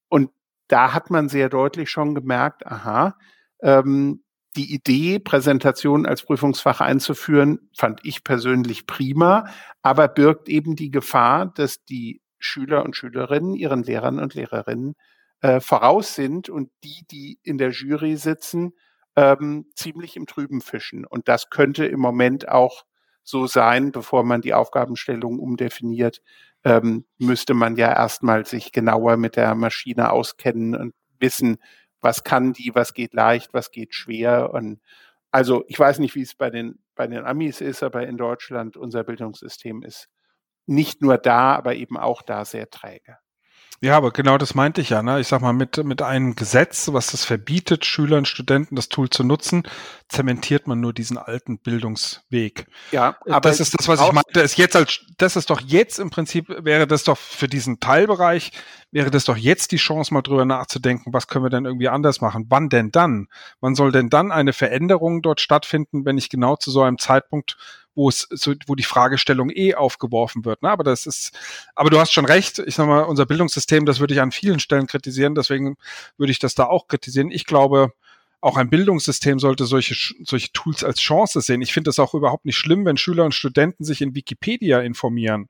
Und 0.10 0.32
da 0.68 0.94
hat 0.94 1.10
man 1.10 1.30
sehr 1.30 1.48
deutlich 1.48 1.90
schon 1.90 2.16
gemerkt, 2.16 2.68
aha, 2.68 3.16
ähm, 3.62 4.26
die 4.58 4.74
Idee, 4.74 5.20
Präsentation 5.20 6.06
als 6.06 6.24
Prüfungsfach 6.24 6.82
einzuführen, 6.82 7.70
fand 7.76 8.02
ich 8.04 8.24
persönlich 8.24 8.88
prima, 8.88 9.48
aber 9.82 10.08
birgt 10.08 10.50
eben 10.50 10.76
die 10.76 10.92
Gefahr, 10.92 11.46
dass 11.46 11.84
die 11.86 12.22
Schüler 12.40 12.84
und 12.84 12.96
Schülerinnen 12.96 13.54
ihren 13.56 13.84
Lehrern 13.84 14.20
und 14.20 14.34
Lehrerinnen 14.34 14.96
äh, 15.42 15.60
voraus 15.60 16.16
sind 16.16 16.50
und 16.50 16.72
die, 16.84 17.06
die 17.10 17.40
in 17.44 17.58
der 17.58 17.70
Jury 17.70 18.18
sitzen, 18.18 18.74
ähm, 19.16 19.66
ziemlich 19.76 20.16
im 20.16 20.26
Trüben 20.26 20.62
fischen. 20.62 21.06
Und 21.06 21.28
das 21.28 21.50
könnte 21.50 21.86
im 21.86 22.00
Moment 22.00 22.50
auch 22.50 22.84
so 23.24 23.46
sein, 23.46 23.92
bevor 23.92 24.24
man 24.24 24.42
die 24.42 24.54
Aufgabenstellung 24.54 25.40
umdefiniert, 25.40 26.22
ähm, 26.64 27.06
müsste 27.18 27.54
man 27.54 27.76
ja 27.76 27.94
erstmal 27.94 28.46
sich 28.46 28.72
genauer 28.72 29.18
mit 29.18 29.36
der 29.36 29.54
Maschine 29.56 30.12
auskennen 30.12 30.76
und 30.76 30.94
wissen, 31.20 31.58
was 32.08 32.24
kann 32.24 32.54
die, 32.54 32.74
was 32.74 32.94
geht 32.94 33.14
leicht, 33.14 33.54
was 33.54 33.70
geht 33.70 33.94
schwer. 33.94 34.54
Und 34.54 34.80
also 35.30 35.66
ich 35.68 35.78
weiß 35.78 36.00
nicht, 36.00 36.16
wie 36.16 36.22
es 36.22 36.36
bei 36.36 36.50
den, 36.50 36.80
bei 36.96 37.06
den 37.06 37.26
Amis 37.26 37.60
ist, 37.60 37.84
aber 37.84 38.08
in 38.08 38.16
Deutschland 38.16 38.78
unser 38.78 39.04
Bildungssystem 39.04 39.84
ist 39.84 40.08
nicht 40.66 41.02
nur 41.02 41.18
da, 41.18 41.54
aber 41.54 41.76
eben 41.76 41.98
auch 41.98 42.22
da 42.22 42.46
sehr 42.46 42.70
träge. 42.70 43.18
Ja, 43.80 43.96
aber 43.96 44.10
genau 44.10 44.40
das 44.40 44.56
meinte 44.56 44.82
ich 44.82 44.90
ja. 44.90 45.04
Ne? 45.04 45.20
Ich 45.20 45.28
sag 45.28 45.42
mal, 45.42 45.54
mit, 45.54 45.84
mit 45.84 46.02
einem 46.02 46.36
Gesetz, 46.36 46.90
was 46.94 47.12
das 47.12 47.26
verbietet, 47.26 47.86
Schülern, 47.86 48.26
Studenten 48.26 48.76
das 48.76 48.90
Tool 48.90 49.08
zu 49.10 49.24
nutzen, 49.24 49.64
zementiert 50.10 50.66
man 50.66 50.80
nur 50.80 50.94
diesen 50.94 51.20
alten 51.20 51.60
Bildungsweg. 51.60 52.66
Ja, 52.92 53.18
aber 53.28 53.42
das 53.42 53.60
ist 53.60 53.78
das, 53.78 53.88
was 53.88 54.02
ich 54.02 54.12
meinte. 54.12 54.40
Ist 54.40 54.58
jetzt 54.58 54.76
als, 54.76 55.06
das 55.18 55.36
ist 55.36 55.52
doch 55.52 55.62
jetzt 55.62 56.00
im 56.00 56.10
Prinzip, 56.10 56.48
wäre 56.64 56.88
das 56.88 57.04
doch 57.04 57.20
für 57.20 57.48
diesen 57.48 57.80
Teilbereich, 57.80 58.52
wäre 58.92 59.12
das 59.12 59.26
doch 59.26 59.38
jetzt 59.38 59.72
die 59.72 59.78
Chance, 59.78 60.12
mal 60.12 60.24
drüber 60.24 60.46
nachzudenken, 60.46 61.14
was 61.14 61.28
können 61.28 61.46
wir 61.46 61.52
denn 61.52 61.66
irgendwie 61.66 61.90
anders 61.90 62.20
machen? 62.20 62.48
Wann 62.50 62.70
denn 62.70 62.90
dann? 62.90 63.28
Wann 63.60 63.76
soll 63.76 63.92
denn 63.92 64.10
dann 64.10 64.32
eine 64.32 64.54
Veränderung 64.54 65.22
dort 65.22 65.40
stattfinden, 65.40 66.04
wenn 66.04 66.18
ich 66.18 66.30
genau 66.30 66.56
zu 66.56 66.72
so 66.72 66.82
einem 66.82 66.98
Zeitpunkt 66.98 67.58
wo 67.98 68.10
es 68.10 68.28
so, 68.30 68.54
wo 68.68 68.76
die 68.76 68.84
Fragestellung 68.84 69.50
eh 69.50 69.74
aufgeworfen 69.74 70.46
wird. 70.46 70.62
Ne? 70.62 70.70
Aber 70.70 70.84
das 70.84 71.08
ist, 71.08 71.32
aber 71.76 71.90
du 71.90 72.00
hast 72.00 72.14
schon 72.14 72.26
recht. 72.26 72.60
Ich 72.60 72.76
sag 72.76 72.88
mal, 72.88 73.02
unser 73.02 73.26
Bildungssystem, 73.26 73.86
das 73.86 74.00
würde 74.00 74.14
ich 74.14 74.22
an 74.22 74.32
vielen 74.32 74.60
Stellen 74.60 74.86
kritisieren. 74.86 75.34
Deswegen 75.34 75.78
würde 76.18 76.32
ich 76.32 76.40
das 76.40 76.54
da 76.54 76.66
auch 76.66 76.88
kritisieren. 76.88 77.32
Ich 77.32 77.46
glaube, 77.46 77.92
auch 78.40 78.58
ein 78.58 78.70
Bildungssystem 78.70 79.40
sollte 79.40 79.66
solche, 79.66 79.96
solche 80.24 80.52
Tools 80.54 80.84
als 80.84 81.00
Chance 81.00 81.42
sehen. 81.42 81.62
Ich 81.62 81.74
finde 81.74 81.90
es 81.90 82.00
auch 82.00 82.14
überhaupt 82.14 82.46
nicht 82.46 82.58
schlimm, 82.58 82.86
wenn 82.86 82.98
Schüler 82.98 83.26
und 83.26 83.34
Studenten 83.34 83.84
sich 83.84 84.02
in 84.02 84.14
Wikipedia 84.14 84.80
informieren 84.80 85.50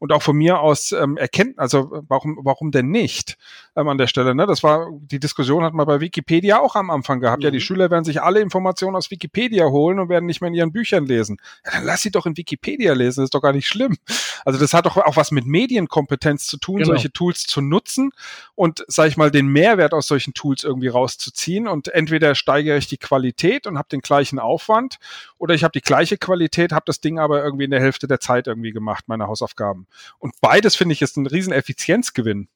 und 0.00 0.12
auch 0.12 0.22
von 0.22 0.36
mir 0.36 0.60
aus 0.60 0.92
ähm, 0.92 1.16
erkennen, 1.16 1.54
also 1.56 2.02
warum, 2.08 2.38
warum 2.42 2.70
denn 2.70 2.90
nicht 2.90 3.36
ähm, 3.74 3.88
an 3.88 3.98
der 3.98 4.06
Stelle. 4.06 4.34
Ne? 4.34 4.46
Das 4.46 4.62
war, 4.62 4.88
die 5.00 5.18
Diskussion 5.18 5.64
hat 5.64 5.74
man 5.74 5.86
bei 5.86 6.00
Wikipedia 6.00 6.60
auch 6.60 6.74
am 6.76 6.90
Anfang 6.90 7.20
gehabt. 7.20 7.38
Mhm. 7.38 7.44
Ja, 7.44 7.50
die 7.50 7.58
mhm. 7.58 7.62
Schüler 7.62 7.90
werden 7.90 8.04
sich 8.04 8.22
alle 8.22 8.40
Informationen 8.40 8.96
aus 8.96 9.10
Wikipedia 9.10 9.66
holen 9.66 9.98
und 9.98 10.08
werden 10.08 10.26
nicht 10.26 10.40
mehr 10.40 10.48
in 10.48 10.54
ihren 10.54 10.72
Büchern 10.72 11.06
lesen. 11.06 11.38
Ja, 11.64 11.72
dann 11.72 11.84
lass 11.84 12.02
sie 12.02 12.10
doch 12.10 12.26
in 12.26 12.36
Wikipedia 12.36 12.92
lesen, 12.92 13.20
das 13.20 13.26
ist 13.26 13.34
doch 13.34 13.42
gar 13.42 13.52
nicht 13.52 13.66
schlimm. 13.66 13.96
Also 14.44 14.58
das 14.58 14.74
hat 14.74 14.86
doch 14.86 14.96
auch 14.96 15.16
was 15.16 15.30
mit 15.30 15.46
Medienkompetenz 15.46 16.46
zu 16.46 16.58
tun, 16.58 16.76
genau. 16.76 16.88
solche 16.88 17.12
Tools 17.12 17.44
zu 17.44 17.60
nutzen 17.60 18.12
und, 18.54 18.84
sag 18.88 19.08
ich 19.08 19.16
mal, 19.16 19.30
den 19.30 19.48
Mehrwert 19.48 19.94
aus 19.94 20.06
solchen 20.06 20.34
Tools 20.34 20.64
irgendwie 20.64 20.88
rauszuziehen 20.88 21.66
und 21.66 21.88
entweder 21.88 22.34
steigere 22.36 22.76
ich 22.76 22.86
die 22.86 22.98
Qualität 22.98 23.66
und 23.66 23.78
habe 23.78 23.88
den 23.90 24.00
gleichen 24.00 24.38
Aufwand 24.38 24.98
oder 25.38 25.54
ich 25.54 25.64
habe 25.64 25.72
die 25.72 25.80
gleiche 25.80 26.18
Qualität, 26.18 26.72
habe 26.72 26.84
das 26.86 27.00
Ding 27.00 27.18
aber 27.18 27.42
irgendwie 27.42 27.64
in 27.64 27.70
der 27.70 27.80
Hälfte 27.80 28.06
der 28.06 28.20
Zeit 28.20 28.46
irgendwie 28.46 28.72
gemacht, 28.72 29.04
meine 29.08 29.26
Hausaufgaben. 29.26 29.86
Und 30.18 30.34
beides 30.40 30.76
finde 30.76 30.92
ich 30.92 31.02
ist 31.02 31.16
ein 31.16 31.26
riesen 31.26 31.52
Effizienzgewinn. 31.52 32.48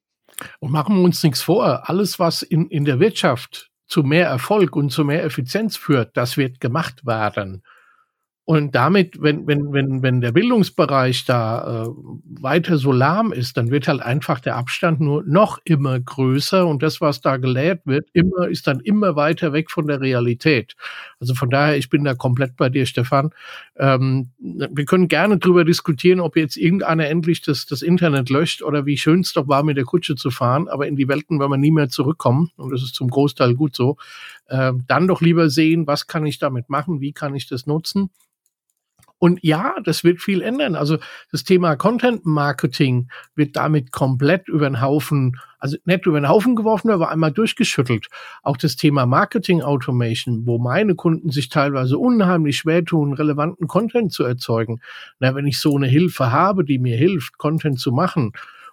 Und 0.59 0.71
machen 0.71 0.97
wir 0.97 1.03
uns 1.03 1.23
nichts 1.23 1.43
vor, 1.43 1.89
alles 1.89 2.19
was 2.19 2.43
in, 2.43 2.69
in 2.69 2.85
der 2.85 3.01
Wirtschaft 3.01 3.71
zu 3.87 4.03
mehr 4.05 4.29
Erfolg 4.29 4.77
und 4.77 4.91
zu 4.91 5.05
mehr 5.05 5.25
Effizienz 5.25 5.77
führt, 5.77 6.17
das 6.17 6.37
wird 6.37 6.61
gemacht 6.61 7.05
werden. 7.05 7.63
Und 8.51 8.75
damit, 8.75 9.23
wenn, 9.23 9.47
wenn, 9.47 9.73
wenn, 9.73 10.03
wenn 10.03 10.21
der 10.21 10.33
Bildungsbereich 10.33 11.25
da 11.25 11.85
äh, 11.85 11.89
weiter 12.43 12.79
so 12.79 12.91
lahm 12.91 13.33
ist, 13.33 13.57
dann 13.57 13.71
wird 13.71 13.87
halt 13.87 14.03
einfach 14.03 14.41
der 14.41 14.57
Abstand 14.57 14.99
nur 14.99 15.23
noch 15.23 15.61
immer 15.63 16.01
größer 16.01 16.67
und 16.67 16.83
das, 16.83 17.01
was 17.01 17.21
da 17.21 17.37
gelehrt 17.37 17.83
wird, 17.85 18.09
immer, 18.13 18.49
ist 18.49 18.67
dann 18.67 18.81
immer 18.81 19.15
weiter 19.15 19.53
weg 19.53 19.71
von 19.71 19.87
der 19.87 20.01
Realität. 20.01 20.75
Also 21.21 21.37
von 21.37 21.49
daher, 21.49 21.77
ich 21.77 21.91
bin 21.91 22.03
da 22.03 22.15
komplett 22.15 22.57
bei 22.57 22.69
dir, 22.69 22.87
Stefan. 22.87 23.31
Ähm, 23.77 24.31
wir 24.41 24.85
können 24.85 25.07
gerne 25.07 25.39
drüber 25.39 25.65
diskutieren, 25.65 26.19
ob 26.19 26.37
jetzt 26.37 26.57
irgendeiner 26.57 27.07
endlich 27.07 27.43
das, 27.43 27.67
das 27.67 27.83
Internet 27.83 28.31
löscht 28.31 28.65
oder 28.65 28.85
wie 28.85 28.97
schön 28.97 29.21
es 29.21 29.33
doch 29.33 29.47
war, 29.47 29.63
mit 29.63 29.77
der 29.77 29.85
Kutsche 29.85 30.17
zu 30.17 30.33
fahren, 30.33 30.67
aber 30.67 30.89
in 30.89 30.97
die 30.97 31.07
Welten 31.07 31.39
werden 31.39 31.53
wir 31.53 31.57
nie 31.57 31.71
mehr 31.71 31.89
zurückkommen 31.89 32.51
und 32.57 32.73
das 32.73 32.83
ist 32.83 32.97
zum 32.97 33.11
Großteil 33.11 33.55
gut 33.55 33.77
so. 33.77 33.97
Ähm, 34.49 34.83
dann 34.89 35.07
doch 35.07 35.21
lieber 35.21 35.51
sehen, 35.51 35.87
was 35.87 36.09
kann 36.09 36.27
ich 36.27 36.41
damit 36.41 36.69
machen, 36.69 37.01
wie 37.01 37.13
kann 37.13 37.37
ich 37.37 37.47
das 37.47 37.69
nutzen 37.69 38.11
und 39.21 39.39
ja, 39.43 39.75
das 39.85 40.03
wird 40.03 40.23
viel 40.23 40.41
ändern. 40.41 40.75
Also 40.75 40.97
das 41.31 41.45
Thema 41.45 41.77
Content 41.77 42.25
Marketing 42.25 43.11
wird 43.35 43.55
damit 43.55 43.93
komplett 43.93 44.49
über 44.49 44.67
den 44.67 44.81
Haufen, 44.81 45.39
also 45.59 45.77
nicht 45.85 46.07
über 46.07 46.19
den 46.19 46.29
Haufen 46.29 46.57
geworfen, 46.57 46.91
aber 46.91 47.11
einmal 47.11 47.31
durchgeschüttelt. 47.31 48.07
Auch 48.43 48.57
das 48.57 48.77
Thema 48.77 49.05
Marketing 49.05 49.61
Automation, 49.61 50.47
wo 50.47 50.59
meine 50.59 50.95
Kunden 50.95 51.31
sich 51.31 51.51
teilweise 51.51 51.99
unheimlich 51.99 52.57
schwer 52.57 52.83
tun, 52.83 53.13
relevanten 53.13 53.69
Content 53.69 54.11
zu 54.11 54.25
erzeugen. 54.25 54.81
Na, 55.19 55.35
wenn 55.35 55.47
ich 55.47 55.61
so 55.61 55.77
eine 55.77 55.87
Hilfe 55.87 56.33
habe, 56.33 56.65
die 56.65 56.79
mir 56.79 56.97
hilft, 56.97 57.37
Content 57.37 57.79
zu 57.79 57.93
machen, 57.93 58.33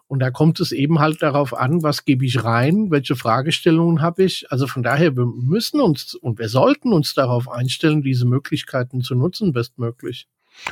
und 0.09 0.19
da 0.19 0.31
kommt 0.31 0.61
es 0.61 0.71
eben 0.71 0.99
halt 0.99 1.21
darauf 1.21 1.53
an, 1.53 1.83
was 1.83 2.05
gebe 2.05 2.25
ich 2.25 2.41
rein, 2.41 2.89
welche 2.89 3.17
Fragestellungen 3.17 4.01
habe 4.01 4.23
ich. 4.23 4.49
Also 4.49 4.65
von 4.65 4.81
daher, 4.81 5.17
wir 5.17 5.25
müssen 5.25 5.81
uns 5.81 6.15
und 6.15 6.39
wir 6.39 6.47
sollten 6.47 6.93
uns 6.93 7.13
darauf 7.13 7.49
einstellen, 7.49 8.01
diese 8.01 8.25
Möglichkeiten 8.25 9.01
zu 9.01 9.15
nutzen, 9.15 9.51
bestmöglich. 9.51 10.25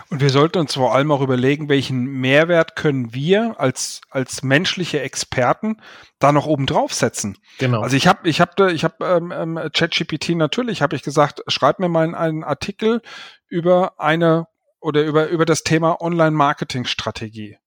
Und 0.10 0.22
wir 0.22 0.30
sollten 0.30 0.60
uns 0.60 0.74
vor 0.74 0.94
allem 0.94 1.12
auch 1.12 1.22
überlegen, 1.22 1.70
welchen 1.70 2.06
Mehrwert 2.06 2.76
können 2.76 3.14
wir 3.14 3.60
als, 3.60 4.02
als 4.10 4.44
menschliche 4.44 5.02
Experten 5.02 5.82
da 6.20 6.32
noch 6.32 6.46
oben 6.46 6.66
drauf 6.66 6.94
setzen. 6.94 7.38
Genau. 7.60 7.82
Also 7.82 7.96
ich 7.96 8.08
habe 8.08 8.28
ich 8.28 8.42
hab, 8.42 8.60
ich 8.60 8.84
hab, 8.84 9.02
ähm, 9.02 9.32
ähm, 9.32 9.60
ChatGPT 9.72 10.30
natürlich, 10.30 10.82
habe 10.82 10.96
ich 10.96 11.04
gesagt, 11.04 11.42
schreib 11.48 11.80
mir 11.80 11.90
mal 11.90 12.14
einen 12.16 12.44
Artikel 12.44 13.02
über 13.48 14.00
eine 14.00 14.48
oder 14.80 15.04
über, 15.04 15.28
über 15.28 15.46
das 15.46 15.64
Thema 15.64 16.02
Online-Marketing-Strategie 16.02 17.58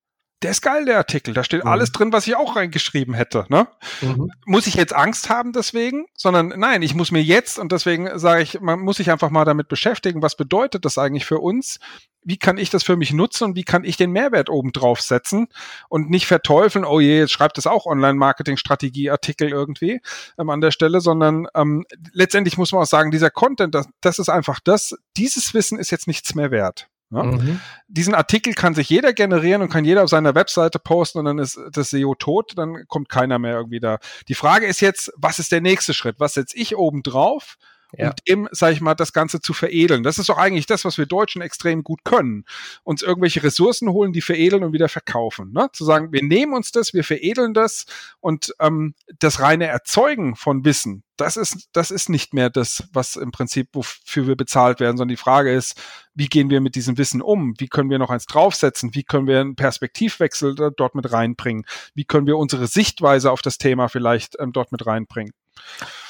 der 0.42 0.52
ist 0.52 0.62
geil, 0.62 0.84
der 0.84 0.98
Artikel. 0.98 1.34
Da 1.34 1.42
steht 1.42 1.64
mhm. 1.64 1.70
alles 1.70 1.90
drin, 1.90 2.12
was 2.12 2.26
ich 2.26 2.36
auch 2.36 2.54
reingeschrieben 2.54 3.14
hätte. 3.14 3.46
Ne? 3.48 3.66
Mhm. 4.00 4.30
Muss 4.46 4.68
ich 4.68 4.74
jetzt 4.74 4.94
Angst 4.94 5.30
haben 5.30 5.52
deswegen? 5.52 6.06
Sondern 6.14 6.48
nein, 6.56 6.82
ich 6.82 6.94
muss 6.94 7.10
mir 7.10 7.22
jetzt, 7.22 7.58
und 7.58 7.72
deswegen 7.72 8.18
sage 8.18 8.42
ich, 8.42 8.60
man 8.60 8.78
muss 8.78 8.98
sich 8.98 9.10
einfach 9.10 9.30
mal 9.30 9.44
damit 9.44 9.68
beschäftigen, 9.68 10.22
was 10.22 10.36
bedeutet 10.36 10.84
das 10.84 10.96
eigentlich 10.96 11.26
für 11.26 11.38
uns? 11.38 11.80
Wie 12.22 12.36
kann 12.36 12.58
ich 12.58 12.70
das 12.70 12.84
für 12.84 12.96
mich 12.96 13.12
nutzen 13.12 13.44
und 13.44 13.56
wie 13.56 13.64
kann 13.64 13.84
ich 13.84 13.96
den 13.96 14.12
Mehrwert 14.12 14.48
oben 14.48 14.72
drauf 14.72 15.00
setzen 15.00 15.48
und 15.88 16.10
nicht 16.10 16.26
verteufeln, 16.26 16.84
oh 16.84 17.00
je, 17.00 17.18
jetzt 17.18 17.32
schreibt 17.32 17.58
es 17.58 17.66
auch 17.66 17.86
Online-Marketing-Strategie-Artikel 17.86 19.48
irgendwie 19.48 20.00
ähm, 20.38 20.50
an 20.50 20.60
der 20.60 20.70
Stelle, 20.70 21.00
sondern 21.00 21.48
ähm, 21.54 21.84
letztendlich 22.12 22.58
muss 22.58 22.70
man 22.72 22.82
auch 22.82 22.86
sagen, 22.86 23.10
dieser 23.10 23.30
Content, 23.30 23.74
das, 23.74 23.88
das 24.00 24.18
ist 24.18 24.28
einfach 24.28 24.60
das, 24.60 24.94
dieses 25.16 25.54
Wissen 25.54 25.78
ist 25.78 25.90
jetzt 25.90 26.06
nichts 26.06 26.34
mehr 26.34 26.50
wert. 26.50 26.88
Ja? 27.10 27.22
Mhm. 27.22 27.60
Diesen 27.86 28.14
Artikel 28.14 28.54
kann 28.54 28.74
sich 28.74 28.88
jeder 28.88 29.12
generieren 29.12 29.62
und 29.62 29.70
kann 29.70 29.84
jeder 29.84 30.04
auf 30.04 30.10
seiner 30.10 30.34
Webseite 30.34 30.78
posten 30.78 31.18
und 31.18 31.24
dann 31.24 31.38
ist 31.38 31.58
das 31.72 31.90
SEO 31.90 32.14
tot, 32.14 32.52
dann 32.56 32.84
kommt 32.86 33.08
keiner 33.08 33.38
mehr 33.38 33.54
irgendwie 33.54 33.80
da. 33.80 33.98
Die 34.28 34.34
Frage 34.34 34.66
ist 34.66 34.80
jetzt, 34.80 35.12
was 35.16 35.38
ist 35.38 35.52
der 35.52 35.60
nächste 35.60 35.94
Schritt? 35.94 36.20
Was 36.20 36.34
setze 36.34 36.56
ich 36.56 36.76
oben 36.76 37.02
drauf? 37.02 37.56
Ja. 37.96 38.08
um 38.08 38.14
dem, 38.28 38.48
sage 38.52 38.74
ich 38.74 38.80
mal, 38.80 38.94
das 38.94 39.12
Ganze 39.12 39.40
zu 39.40 39.52
veredeln. 39.52 40.02
Das 40.02 40.18
ist 40.18 40.28
doch 40.28 40.38
eigentlich 40.38 40.66
das, 40.66 40.84
was 40.84 40.98
wir 40.98 41.06
Deutschen 41.06 41.42
extrem 41.42 41.82
gut 41.82 42.04
können. 42.04 42.44
Uns 42.84 43.02
irgendwelche 43.02 43.42
Ressourcen 43.42 43.88
holen, 43.90 44.12
die 44.12 44.20
veredeln 44.20 44.64
und 44.64 44.72
wieder 44.72 44.88
verkaufen. 44.88 45.52
Ne? 45.52 45.68
Zu 45.72 45.84
sagen, 45.84 46.12
wir 46.12 46.22
nehmen 46.22 46.54
uns 46.54 46.72
das, 46.72 46.92
wir 46.92 47.04
veredeln 47.04 47.54
das 47.54 47.86
und 48.20 48.54
ähm, 48.60 48.94
das 49.18 49.40
reine 49.40 49.66
Erzeugen 49.66 50.36
von 50.36 50.64
Wissen, 50.64 51.04
das 51.18 51.36
ist, 51.36 51.68
das 51.72 51.90
ist 51.90 52.08
nicht 52.08 52.32
mehr 52.32 52.48
das, 52.48 52.84
was 52.92 53.16
im 53.16 53.32
Prinzip, 53.32 53.70
wofür 53.72 54.28
wir 54.28 54.36
bezahlt 54.36 54.78
werden, 54.78 54.96
sondern 54.96 55.14
die 55.14 55.20
Frage 55.20 55.52
ist, 55.52 55.74
wie 56.14 56.28
gehen 56.28 56.48
wir 56.48 56.60
mit 56.60 56.76
diesem 56.76 56.96
Wissen 56.96 57.20
um? 57.20 57.54
Wie 57.58 57.66
können 57.66 57.90
wir 57.90 57.98
noch 57.98 58.10
eins 58.10 58.26
draufsetzen? 58.26 58.94
Wie 58.94 59.02
können 59.02 59.26
wir 59.26 59.40
einen 59.40 59.56
Perspektivwechsel 59.56 60.54
dort 60.54 60.94
mit 60.94 61.12
reinbringen? 61.12 61.66
Wie 61.94 62.04
können 62.04 62.26
wir 62.26 62.38
unsere 62.38 62.68
Sichtweise 62.68 63.32
auf 63.32 63.42
das 63.42 63.58
Thema 63.58 63.88
vielleicht 63.88 64.36
ähm, 64.38 64.52
dort 64.52 64.70
mit 64.70 64.86
reinbringen? 64.86 65.32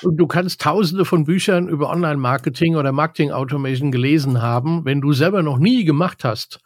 Und 0.02 0.16
du 0.16 0.26
kannst 0.26 0.60
tausende 0.60 1.04
von 1.04 1.24
Büchern 1.24 1.68
über 1.68 1.90
Online-Marketing 1.90 2.76
oder 2.76 2.92
Marketing-Automation 2.92 3.90
gelesen 3.90 4.40
haben, 4.42 4.84
wenn 4.84 5.00
du 5.00 5.12
selber 5.12 5.42
noch 5.42 5.58
nie 5.58 5.84
gemacht 5.84 6.24
hast, 6.24 6.60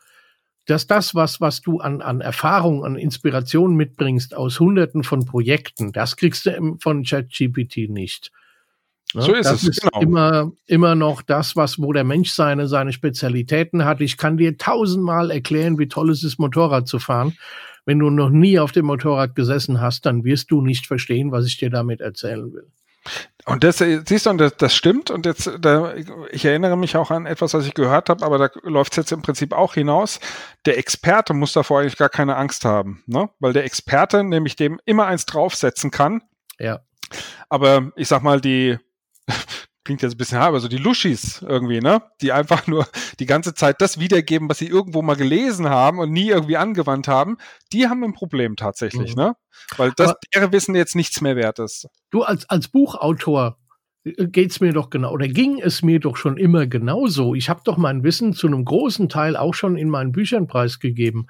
dass 0.67 0.87
das, 0.87 1.15
was, 1.15 1.41
was 1.41 1.61
du 1.61 1.81
an, 1.81 2.03
an 2.03 2.21
Erfahrung, 2.21 2.85
an 2.85 2.97
Inspiration 2.97 3.75
mitbringst 3.75 4.35
aus 4.37 4.61
hunderten 4.61 5.03
von 5.03 5.25
Projekten, 5.25 5.93
das 5.93 6.17
kriegst 6.17 6.47
du 6.47 6.77
von 6.81 7.03
ChatGPT 7.03 7.89
nicht. 7.89 8.31
Ne? 9.15 9.23
So 9.23 9.33
ist 9.35 9.47
das 9.47 9.63
es. 9.63 9.69
ist 9.71 9.83
genau. 9.83 10.01
immer, 10.01 10.53
immer 10.67 10.95
noch 10.95 11.23
das, 11.23 11.57
was, 11.57 11.79
wo 11.79 11.93
der 11.93 12.05
Mensch 12.05 12.31
seine, 12.31 12.69
seine 12.69 12.93
Spezialitäten 12.93 13.85
hat. 13.85 14.01
Ich 14.01 14.17
kann 14.17 14.37
dir 14.37 14.57
tausendmal 14.57 15.31
erklären, 15.31 15.79
wie 15.79 15.89
toll 15.89 16.11
es 16.11 16.23
ist, 16.23 16.39
Motorrad 16.39 16.89
zu 16.89 16.99
fahren. 16.99 17.37
Wenn 17.85 17.99
du 17.99 18.11
noch 18.11 18.31
nie 18.31 18.59
auf 18.59 18.73
dem 18.73 18.87
Motorrad 18.87 19.35
gesessen 19.35 19.81
hast, 19.81 20.07
dann 20.07 20.25
wirst 20.25 20.51
du 20.51 20.61
nicht 20.61 20.87
verstehen, 20.87 21.33
was 21.33 21.47
ich 21.47 21.59
dir 21.59 21.71
damit 21.71 22.01
erzählen 22.01 22.53
will. 22.53 22.71
Und 23.45 23.65
das 23.65 23.79
siehst 23.79 24.27
du, 24.27 24.31
und 24.31 24.39
das, 24.39 24.57
das 24.57 24.75
stimmt. 24.75 25.11
Und 25.11 25.27
jetzt, 25.27 25.51
da, 25.61 25.95
ich 26.31 26.45
erinnere 26.45 26.77
mich 26.77 26.97
auch 26.97 27.11
an 27.11 27.27
etwas, 27.27 27.55
was 27.55 27.67
ich 27.67 27.75
gehört 27.75 28.09
habe, 28.09 28.25
aber 28.25 28.39
da 28.39 28.51
läuft 28.63 28.93
es 28.93 28.97
jetzt 28.99 29.13
im 29.13 29.23
Prinzip 29.23 29.53
auch 29.53 29.75
hinaus. 29.75 30.21
Der 30.65 30.79
Experte 30.79 31.35
muss 31.35 31.53
davor 31.53 31.81
eigentlich 31.81 31.97
gar 31.97 32.09
keine 32.09 32.37
Angst 32.37 32.65
haben, 32.65 33.03
ne? 33.07 33.29
Weil 33.41 33.53
der 33.53 33.65
Experte 33.65 34.23
nämlich 34.23 34.55
dem 34.55 34.81
immer 34.85 35.07
eins 35.07 35.27
draufsetzen 35.27 35.91
kann. 35.91 36.23
Ja. 36.61 36.81
Aber 37.49 37.91
ich 37.97 38.07
sag 38.07 38.23
mal, 38.23 38.41
die 38.41 38.79
klingt 39.85 40.03
jetzt 40.03 40.15
ein 40.15 40.19
bisschen 40.19 40.39
hart, 40.39 40.49
aber 40.49 40.61
so 40.61 40.69
die 40.69 40.77
Luschis 40.77 41.43
irgendwie, 41.43 41.81
ne? 41.81 42.03
Die 42.21 42.33
einfach 42.33 42.67
nur 42.67 42.87
die 43.19 43.27
ganze 43.27 43.55
Zeit 43.55 43.81
das 43.81 43.99
wiedergeben, 43.99 44.49
was 44.49 44.59
sie 44.59 44.69
irgendwo 44.69 45.03
mal 45.03 45.17
gelesen 45.17 45.69
haben 45.69 45.99
und 45.99 46.13
nie 46.13 46.29
irgendwie 46.29 46.57
angewandt 46.57 47.09
haben, 47.09 47.37
die 47.73 47.89
haben 47.89 48.05
ein 48.05 48.13
Problem 48.13 48.57
tatsächlich, 48.57 49.17
mhm. 49.17 49.23
ne? 49.23 49.37
Weil 49.77 49.93
das 49.97 50.15
deren 50.35 50.53
Wissen 50.53 50.75
jetzt 50.75 50.97
nichts 50.97 51.21
mehr 51.21 51.37
wert 51.37 51.59
ist. 51.59 51.89
Du 52.11 52.23
als, 52.23 52.49
als 52.49 52.69
Buchautor 52.69 53.59
äh, 54.05 54.27
geht's 54.27 54.61
mir 54.61 54.73
doch 54.73 54.91
genau 54.91 55.13
oder 55.13 55.29
ging 55.29 55.61
es 55.61 55.83
mir 55.83 56.01
doch 56.01 56.17
schon 56.17 56.37
immer 56.37 56.67
genauso. 56.67 57.35
Ich 57.35 57.49
habe 57.49 57.63
doch 57.65 57.77
mein 57.77 58.03
Wissen 58.05 58.33
zu 58.33 58.47
einem 58.47 58.65
großen 58.65 59.09
Teil 59.09 59.37
auch 59.37 59.55
schon 59.55 59.77
in 59.77 59.89
meinen 59.89 60.13
Büchern 60.13 60.47
preisgegeben. 60.47 61.29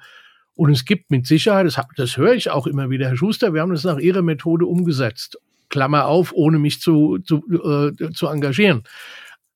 Und 0.55 0.71
es 0.71 0.85
gibt 0.85 1.09
mit 1.09 1.25
Sicherheit, 1.25 1.65
das, 1.65 1.77
hab, 1.77 1.95
das 1.95 2.17
höre 2.17 2.33
ich 2.33 2.51
auch 2.51 2.67
immer 2.67 2.91
wieder, 2.91 3.07
Herr 3.07 3.17
Schuster, 3.17 3.53
wir 3.53 3.61
haben 3.61 3.73
das 3.73 3.83
nach 3.83 3.97
Ihrer 3.97 4.21
Methode 4.21 4.67
umgesetzt. 4.67 5.39
Klammer 5.73 6.05
auf, 6.05 6.31
ohne 6.35 6.59
mich 6.59 6.81
zu, 6.81 7.17
zu, 7.17 7.43
äh, 7.49 8.11
zu 8.11 8.27
engagieren. 8.27 8.83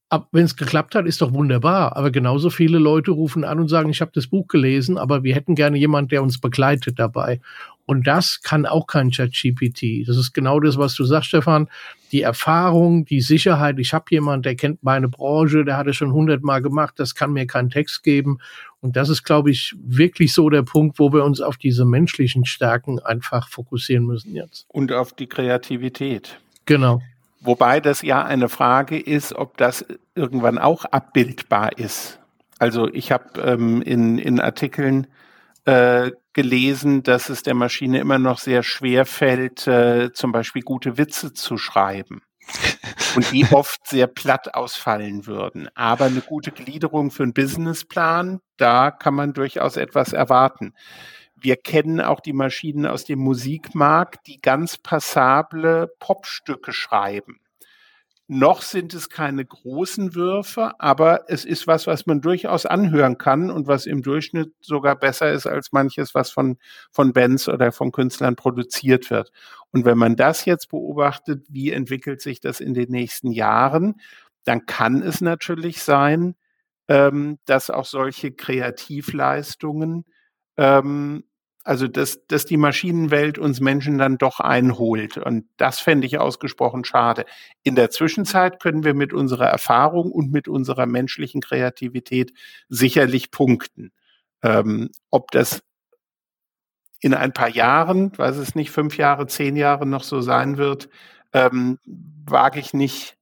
Aber 0.10 0.28
wenn 0.32 0.46
es 0.46 0.56
geklappt 0.56 0.96
hat, 0.96 1.06
ist 1.06 1.22
doch 1.22 1.32
wunderbar. 1.32 1.96
Aber 1.96 2.10
genauso 2.10 2.50
viele 2.50 2.80
Leute 2.80 3.12
rufen 3.12 3.44
an 3.44 3.60
und 3.60 3.68
sagen, 3.68 3.92
ich 3.92 4.02
habe 4.02 4.10
das 4.16 4.26
Buch 4.26 4.48
gelesen, 4.48 4.98
aber 4.98 5.24
wir 5.24 5.36
hätten 5.36 5.54
gerne 5.54 5.78
jemand, 5.78 6.12
der 6.12 6.24
uns 6.24 6.40
begleitet 6.42 6.98
dabei. 6.98 7.40
Und 7.86 8.08
das 8.08 8.42
kann 8.42 8.66
auch 8.66 8.88
kein 8.88 9.12
ChatGPT. 9.12 10.08
Das 10.08 10.18
ist 10.18 10.34
genau 10.34 10.60
das, 10.60 10.78
was 10.78 10.96
du 10.96 11.04
sagst, 11.04 11.28
Stefan. 11.28 11.68
Die 12.12 12.22
Erfahrung, 12.24 13.06
die 13.06 13.22
Sicherheit. 13.22 13.78
Ich 13.78 13.94
habe 13.94 14.06
jemand, 14.10 14.46
der 14.46 14.56
kennt 14.56 14.82
meine 14.82 15.08
Branche, 15.08 15.64
der 15.64 15.78
hat 15.78 15.88
es 15.88 15.98
schon 15.98 16.14
hundertmal 16.14 16.64
gemacht. 16.64 16.96
Das 16.98 17.14
kann 17.14 17.32
mir 17.34 17.46
keinen 17.46 17.70
Text 17.70 18.02
geben. 18.02 18.40
Und 18.82 18.96
das 18.96 19.10
ist, 19.10 19.24
glaube 19.24 19.50
ich, 19.50 19.76
wirklich 19.80 20.34
so 20.34 20.50
der 20.50 20.62
Punkt, 20.62 21.00
wo 21.00 21.12
wir 21.12 21.24
uns 21.24 21.42
auf 21.42 21.58
diese 21.58 21.86
menschlichen 21.86 22.46
Stärken 22.46 23.00
einfach 23.00 23.50
fokussieren 23.50 24.06
müssen 24.06 24.36
jetzt. 24.36 24.66
Und 24.70 24.92
auf 24.92 25.14
die 25.14 25.28
Kreativität. 25.28 26.40
Genau. 26.66 27.02
Wobei 27.42 27.80
das 27.80 28.02
ja 28.02 28.24
eine 28.24 28.50
Frage 28.50 29.00
ist, 29.00 29.34
ob 29.34 29.58
das 29.58 29.86
irgendwann 30.16 30.58
auch 30.58 30.86
abbildbar 30.86 31.78
ist. 31.78 32.20
Also 32.60 32.88
ich 32.92 33.12
habe 33.12 33.40
ähm, 33.42 33.82
in, 33.82 34.18
in 34.18 34.40
Artikeln 34.40 35.08
äh, 35.66 36.12
gelesen, 36.34 37.04
dass 37.04 37.30
es 37.30 37.44
der 37.44 37.54
Maschine 37.54 38.00
immer 38.00 38.20
noch 38.20 38.40
sehr 38.40 38.64
schwer 38.64 39.06
fällt, 39.06 39.68
äh, 39.68 40.12
zum 40.14 40.32
Beispiel 40.32 40.62
gute 40.62 40.98
Witze 40.98 41.34
zu 41.34 41.58
schreiben. 41.58 42.22
Und 43.16 43.32
die 43.32 43.46
oft 43.52 43.88
sehr 43.88 44.08
platt 44.08 44.54
ausfallen 44.54 45.26
würden. 45.26 45.70
Aber 45.76 46.06
eine 46.06 46.22
gute 46.22 46.52
Gliederung 46.52 47.12
für 47.12 47.24
einen 47.24 47.34
Businessplan, 47.34 48.40
da 48.58 48.92
kann 48.92 49.16
man 49.16 49.34
durchaus 49.34 49.76
etwas 49.76 50.14
erwarten. 50.14 50.74
Wir 51.36 51.56
kennen 51.56 52.02
auch 52.02 52.20
die 52.20 52.34
Maschinen 52.34 52.88
aus 52.88 53.06
dem 53.06 53.20
Musikmarkt, 53.20 54.26
die 54.28 54.40
ganz 54.42 54.78
passable 54.78 55.94
Popstücke 56.00 56.74
schreiben. 56.74 57.40
Noch 58.30 58.62
sind 58.62 58.94
es 58.94 59.10
keine 59.10 59.46
großen 59.46 60.14
Würfe, 60.14 60.74
aber 60.80 61.30
es 61.30 61.46
ist 61.46 61.66
was, 61.66 61.88
was 61.88 62.06
man 62.08 62.20
durchaus 62.20 62.66
anhören 62.66 63.18
kann 63.18 63.50
und 63.50 63.68
was 63.68 63.86
im 63.86 64.02
Durchschnitt 64.02 64.54
sogar 64.60 64.98
besser 64.98 65.32
ist 65.32 65.48
als 65.48 65.72
manches, 65.72 66.14
was 66.14 66.30
von, 66.32 66.58
von 66.92 67.14
Bands 67.14 67.48
oder 67.48 67.72
von 67.72 67.94
Künstlern 67.94 68.36
produziert 68.36 69.10
wird. 69.12 69.32
Und 69.72 69.86
wenn 69.86 69.98
man 69.98 70.18
das 70.18 70.44
jetzt 70.44 70.68
beobachtet, 70.70 71.46
wie 71.50 71.72
entwickelt 71.72 72.22
sich 72.22 72.42
das 72.42 72.60
in 72.60 72.74
den 72.74 72.92
nächsten 72.92 73.32
Jahren, 73.32 74.02
dann 74.44 74.66
kann 74.66 75.02
es 75.04 75.22
natürlich 75.22 75.82
sein, 75.82 76.36
ähm, 76.90 77.40
dass 77.46 77.70
auch 77.70 77.86
solche 77.86 78.34
Kreativleistungen 78.34 80.06
ähm, 80.58 81.24
also, 81.68 81.90
dass, 81.90 82.26
dass 82.28 82.46
die 82.46 82.56
Maschinenwelt 82.56 83.38
uns 83.38 83.60
Menschen 83.60 83.98
dann 83.98 84.18
doch 84.18 84.40
einholt. 84.40 85.18
Und 85.18 85.50
das 85.58 85.82
fände 85.82 86.08
ich 86.08 86.18
ausgesprochen 86.18 86.86
schade. 86.86 87.26
In 87.62 87.76
der 87.76 87.90
Zwischenzeit 87.90 88.62
können 88.62 88.86
wir 88.86 88.94
mit 88.94 89.12
unserer 89.12 89.48
Erfahrung 89.48 90.10
und 90.14 90.32
mit 90.32 90.48
unserer 90.48 90.86
menschlichen 90.86 91.42
Kreativität 91.42 92.32
sicherlich 92.70 93.32
punkten. 93.32 93.92
Ähm, 94.42 94.92
ob 95.10 95.32
das 95.32 95.62
in 97.02 97.14
ein 97.14 97.34
paar 97.34 97.50
Jahren, 97.50 98.18
weiß 98.18 98.38
es 98.38 98.56
nicht, 98.56 98.72
fünf 98.72 98.96
Jahre, 98.96 99.28
zehn 99.28 99.58
Jahre 99.58 99.86
noch 99.86 100.04
so 100.04 100.22
sein 100.22 100.58
wird, 100.58 100.88
ähm, 101.34 101.80
wage 101.84 102.62
ich 102.62 102.74
nicht 102.74 103.18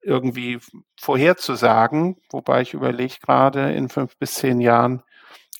irgendwie 0.00 0.60
vorherzusagen, 1.00 2.18
wobei 2.30 2.62
ich 2.62 2.72
überlege 2.72 3.16
gerade 3.20 3.72
in 3.72 3.88
fünf 3.88 4.16
bis 4.16 4.34
zehn 4.34 4.60
Jahren, 4.60 5.02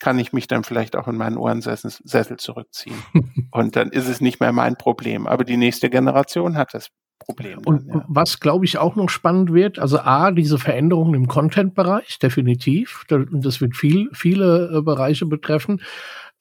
kann 0.01 0.19
ich 0.19 0.33
mich 0.33 0.47
dann 0.47 0.65
vielleicht 0.65 0.97
auch 0.97 1.09
in 1.09 1.17
meinen 1.17 1.37
Ohrensessel 1.37 2.37
zurückziehen. 2.37 2.97
und 3.51 3.77
dann 3.77 3.91
ist 3.91 4.09
es 4.09 4.21
nicht 4.21 4.41
mehr 4.41 4.53
mein 4.53 4.77
Problem. 4.77 5.27
Aber 5.27 5.45
die 5.45 5.57
nächste 5.57 5.91
Generation 5.91 6.57
hat 6.57 6.75
das 6.75 6.89
Problem. 7.19 7.61
Und 7.65 7.87
ja. 7.87 8.05
was, 8.09 8.41
glaube 8.41 8.65
ich, 8.65 8.79
auch 8.79 8.97
noch 8.97 9.09
spannend 9.09 9.53
wird, 9.53 9.79
also 9.79 9.99
A, 9.99 10.31
diese 10.31 10.59
Veränderungen 10.59 11.15
im 11.15 11.29
Content-Bereich, 11.29 12.19
definitiv. 12.19 13.05
Und 13.11 13.45
das 13.45 13.61
wird 13.61 13.77
viel, 13.77 14.09
viele 14.13 14.79
äh, 14.79 14.83
Bereiche 14.83 15.27
betreffen. 15.27 15.81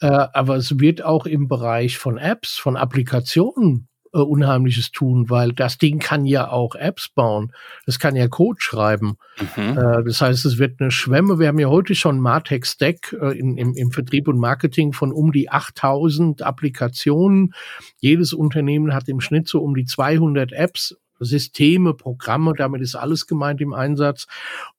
Äh, 0.01 0.07
aber 0.07 0.55
es 0.55 0.79
wird 0.79 1.03
auch 1.03 1.25
im 1.25 1.47
Bereich 1.47 1.97
von 1.97 2.17
Apps, 2.17 2.57
von 2.57 2.75
Applikationen 2.75 3.87
äh, 4.13 4.19
Unheimliches 4.19 4.91
tun, 4.91 5.29
weil 5.29 5.53
das 5.53 5.77
Ding 5.77 5.99
kann 5.99 6.25
ja 6.25 6.49
auch 6.49 6.75
Apps 6.75 7.09
bauen. 7.09 7.51
Das 7.85 7.99
kann 7.99 8.15
ja 8.15 8.27
Code 8.27 8.59
schreiben. 8.61 9.17
Mhm. 9.39 9.77
Äh, 9.77 10.03
das 10.03 10.21
heißt, 10.21 10.45
es 10.45 10.57
wird 10.57 10.79
eine 10.79 10.91
Schwemme. 10.91 11.39
Wir 11.39 11.47
haben 11.47 11.59
ja 11.59 11.69
heute 11.69 11.95
schon 11.95 12.19
Martech 12.19 12.65
Stack 12.65 13.15
äh, 13.19 13.37
in, 13.37 13.57
im, 13.57 13.73
im 13.75 13.91
Vertrieb 13.91 14.27
und 14.27 14.37
Marketing 14.37 14.93
von 14.93 15.11
um 15.11 15.31
die 15.31 15.49
8000 15.49 16.41
Applikationen. 16.41 17.53
Jedes 17.99 18.33
Unternehmen 18.33 18.93
hat 18.93 19.07
im 19.07 19.19
Schnitt 19.19 19.47
so 19.47 19.61
um 19.61 19.75
die 19.75 19.85
200 19.85 20.51
Apps 20.51 20.95
Systeme, 21.25 21.93
Programme, 21.93 22.53
damit 22.57 22.81
ist 22.81 22.95
alles 22.95 23.27
gemeint 23.27 23.61
im 23.61 23.73
Einsatz. 23.73 24.27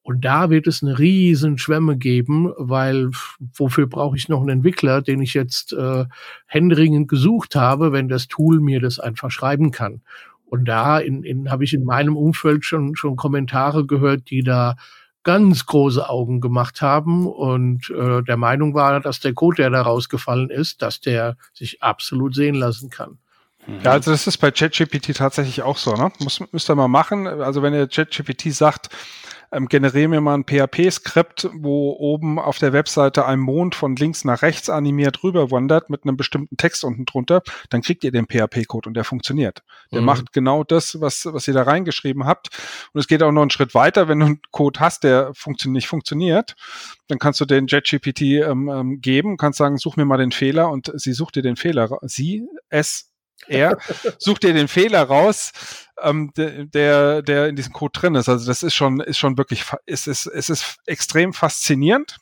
Und 0.02 0.24
da 0.24 0.50
wird 0.50 0.66
es 0.66 0.83
eine 0.83 0.98
riesen 0.98 1.59
Schwemme 1.59 1.96
geben, 1.96 2.52
weil 2.57 3.11
wofür 3.57 3.87
brauche 3.87 4.16
ich 4.16 4.28
noch 4.28 4.40
einen 4.40 4.50
Entwickler, 4.50 5.02
den 5.02 5.22
ich 5.22 5.35
jetzt 5.35 5.72
äh, 5.72 6.04
händeringend 6.46 7.09
gesucht 7.09 7.57
habe, 7.57 7.92
wenn 7.92 8.09
das 8.09 8.28
Tool 8.28 8.61
mir 8.61 8.80
das 8.80 8.98
einfach 9.00 9.30
schreiben 9.30 9.70
kann. 9.70 10.02
Und 10.44 10.66
da 10.66 10.98
in, 10.98 11.22
in, 11.24 11.50
habe 11.50 11.64
ich 11.64 11.72
in 11.72 11.85
meinem 11.85 12.16
Umfeld 12.16 12.64
schon, 12.64 12.94
schon 12.96 13.16
Kommentare 13.16 13.87
gehört, 13.87 14.30
die 14.30 14.42
da 14.42 14.76
ganz 15.24 15.64
große 15.66 16.09
Augen 16.09 16.40
gemacht 16.40 16.83
haben 16.83 17.26
und 17.26 17.90
äh, 17.90 18.22
der 18.22 18.37
Meinung 18.37 18.74
war, 18.74 19.00
dass 19.00 19.20
der 19.20 19.33
Code, 19.33 19.57
der 19.57 19.70
da 19.70 19.83
rausgefallen 19.83 20.50
ist, 20.50 20.83
dass 20.83 21.00
der 21.00 21.37
sich 21.54 21.83
absolut 21.83 22.35
sehen 22.35 22.54
lassen 22.54 22.90
kann. 22.90 23.18
Ja, 23.83 23.92
also 23.92 24.11
das 24.11 24.27
ist 24.27 24.38
bei 24.38 24.50
ChatGPT 24.50 25.16
tatsächlich 25.16 25.62
auch 25.62 25.79
so, 25.79 25.94
ne? 25.94 26.12
Muss, 26.18 26.42
müsst 26.53 26.70
ihr 26.70 26.74
mal 26.74 26.88
machen. 26.88 27.27
Also 27.27 27.62
wenn 27.62 27.72
ihr 27.72 27.88
ChatGPT 27.88 28.53
sagt, 28.53 28.90
ähm, 29.55 29.68
generiere 29.68 30.09
mir 30.09 30.20
mal 30.20 30.35
ein 30.35 30.44
PHP-Skript, 30.44 31.48
wo 31.55 31.92
oben 31.92 32.38
auf 32.38 32.59
der 32.59 32.72
Webseite 32.72 33.24
ein 33.24 33.38
Mond 33.38 33.74
von 33.74 33.94
links 33.94 34.24
nach 34.24 34.42
rechts 34.42 34.68
animiert 34.68 35.22
rüber 35.22 35.50
wandert 35.50 35.90
mit 35.90 36.05
einem 36.05 36.16
bestimmten 36.16 36.57
Text 36.57 36.85
unten 36.85 37.05
drunter, 37.05 37.42
dann 37.70 37.81
kriegt 37.81 38.05
ihr 38.05 38.11
den 38.11 38.27
PHP-Code 38.27 38.88
und 38.88 38.94
der 38.94 39.05
funktioniert. 39.05 39.62
Der 39.92 40.00
mhm. 40.00 40.07
macht 40.07 40.33
genau 40.33 40.64
das, 40.64 41.00
was, 41.00 41.27
was 41.27 41.46
ihr 41.46 41.55
da 41.55 41.62
reingeschrieben 41.62 42.24
habt. 42.24 42.48
Und 42.92 43.00
es 43.00 43.07
geht 43.07 43.22
auch 43.22 43.33
noch 43.33 43.42
einen 43.42 43.50
Schritt 43.50 43.74
weiter, 43.74 44.09
wenn 44.09 44.20
du 44.20 44.27
einen 44.27 44.40
Code 44.50 44.81
hast, 44.81 45.05
der 45.05 45.33
funktio 45.35 45.70
nicht 45.70 45.87
funktioniert, 45.87 46.57
dann 47.07 47.18
kannst 47.18 47.40
du 47.40 47.44
den 47.44 47.66
JetGPT 47.66 48.22
ähm, 48.22 48.68
ähm, 48.68 49.00
geben, 49.00 49.37
kannst 49.37 49.59
sagen, 49.59 49.79
such 49.79 49.96
mir 49.96 50.05
mal 50.05 50.18
den 50.18 50.33
Fehler 50.33 50.70
und 50.70 50.90
sie 50.94 51.12
sucht 51.12 51.37
dir 51.37 51.42
den 51.42 51.57
Fehler. 51.57 51.88
Sie, 52.03 52.48
es, 52.70 53.13
er 53.48 53.78
sucht 54.18 54.42
dir 54.42 54.52
den 54.52 54.68
Fehler 54.68 55.02
raus, 55.02 55.52
ähm, 56.02 56.33
der, 56.37 57.22
der 57.22 57.48
in 57.48 57.57
diesem 57.57 57.72
Code 57.72 57.98
drin 57.98 58.14
ist. 58.14 58.28
Also 58.28 58.46
das 58.46 58.62
ist 58.62 58.74
schon, 58.74 59.00
ist 59.00 59.18
schon 59.18 59.38
wirklich, 59.38 59.64
es 59.87 60.07
ist, 60.07 60.26
es 60.26 60.48
ist 60.48 60.78
extrem 60.87 61.33
faszinierend. 61.33 62.18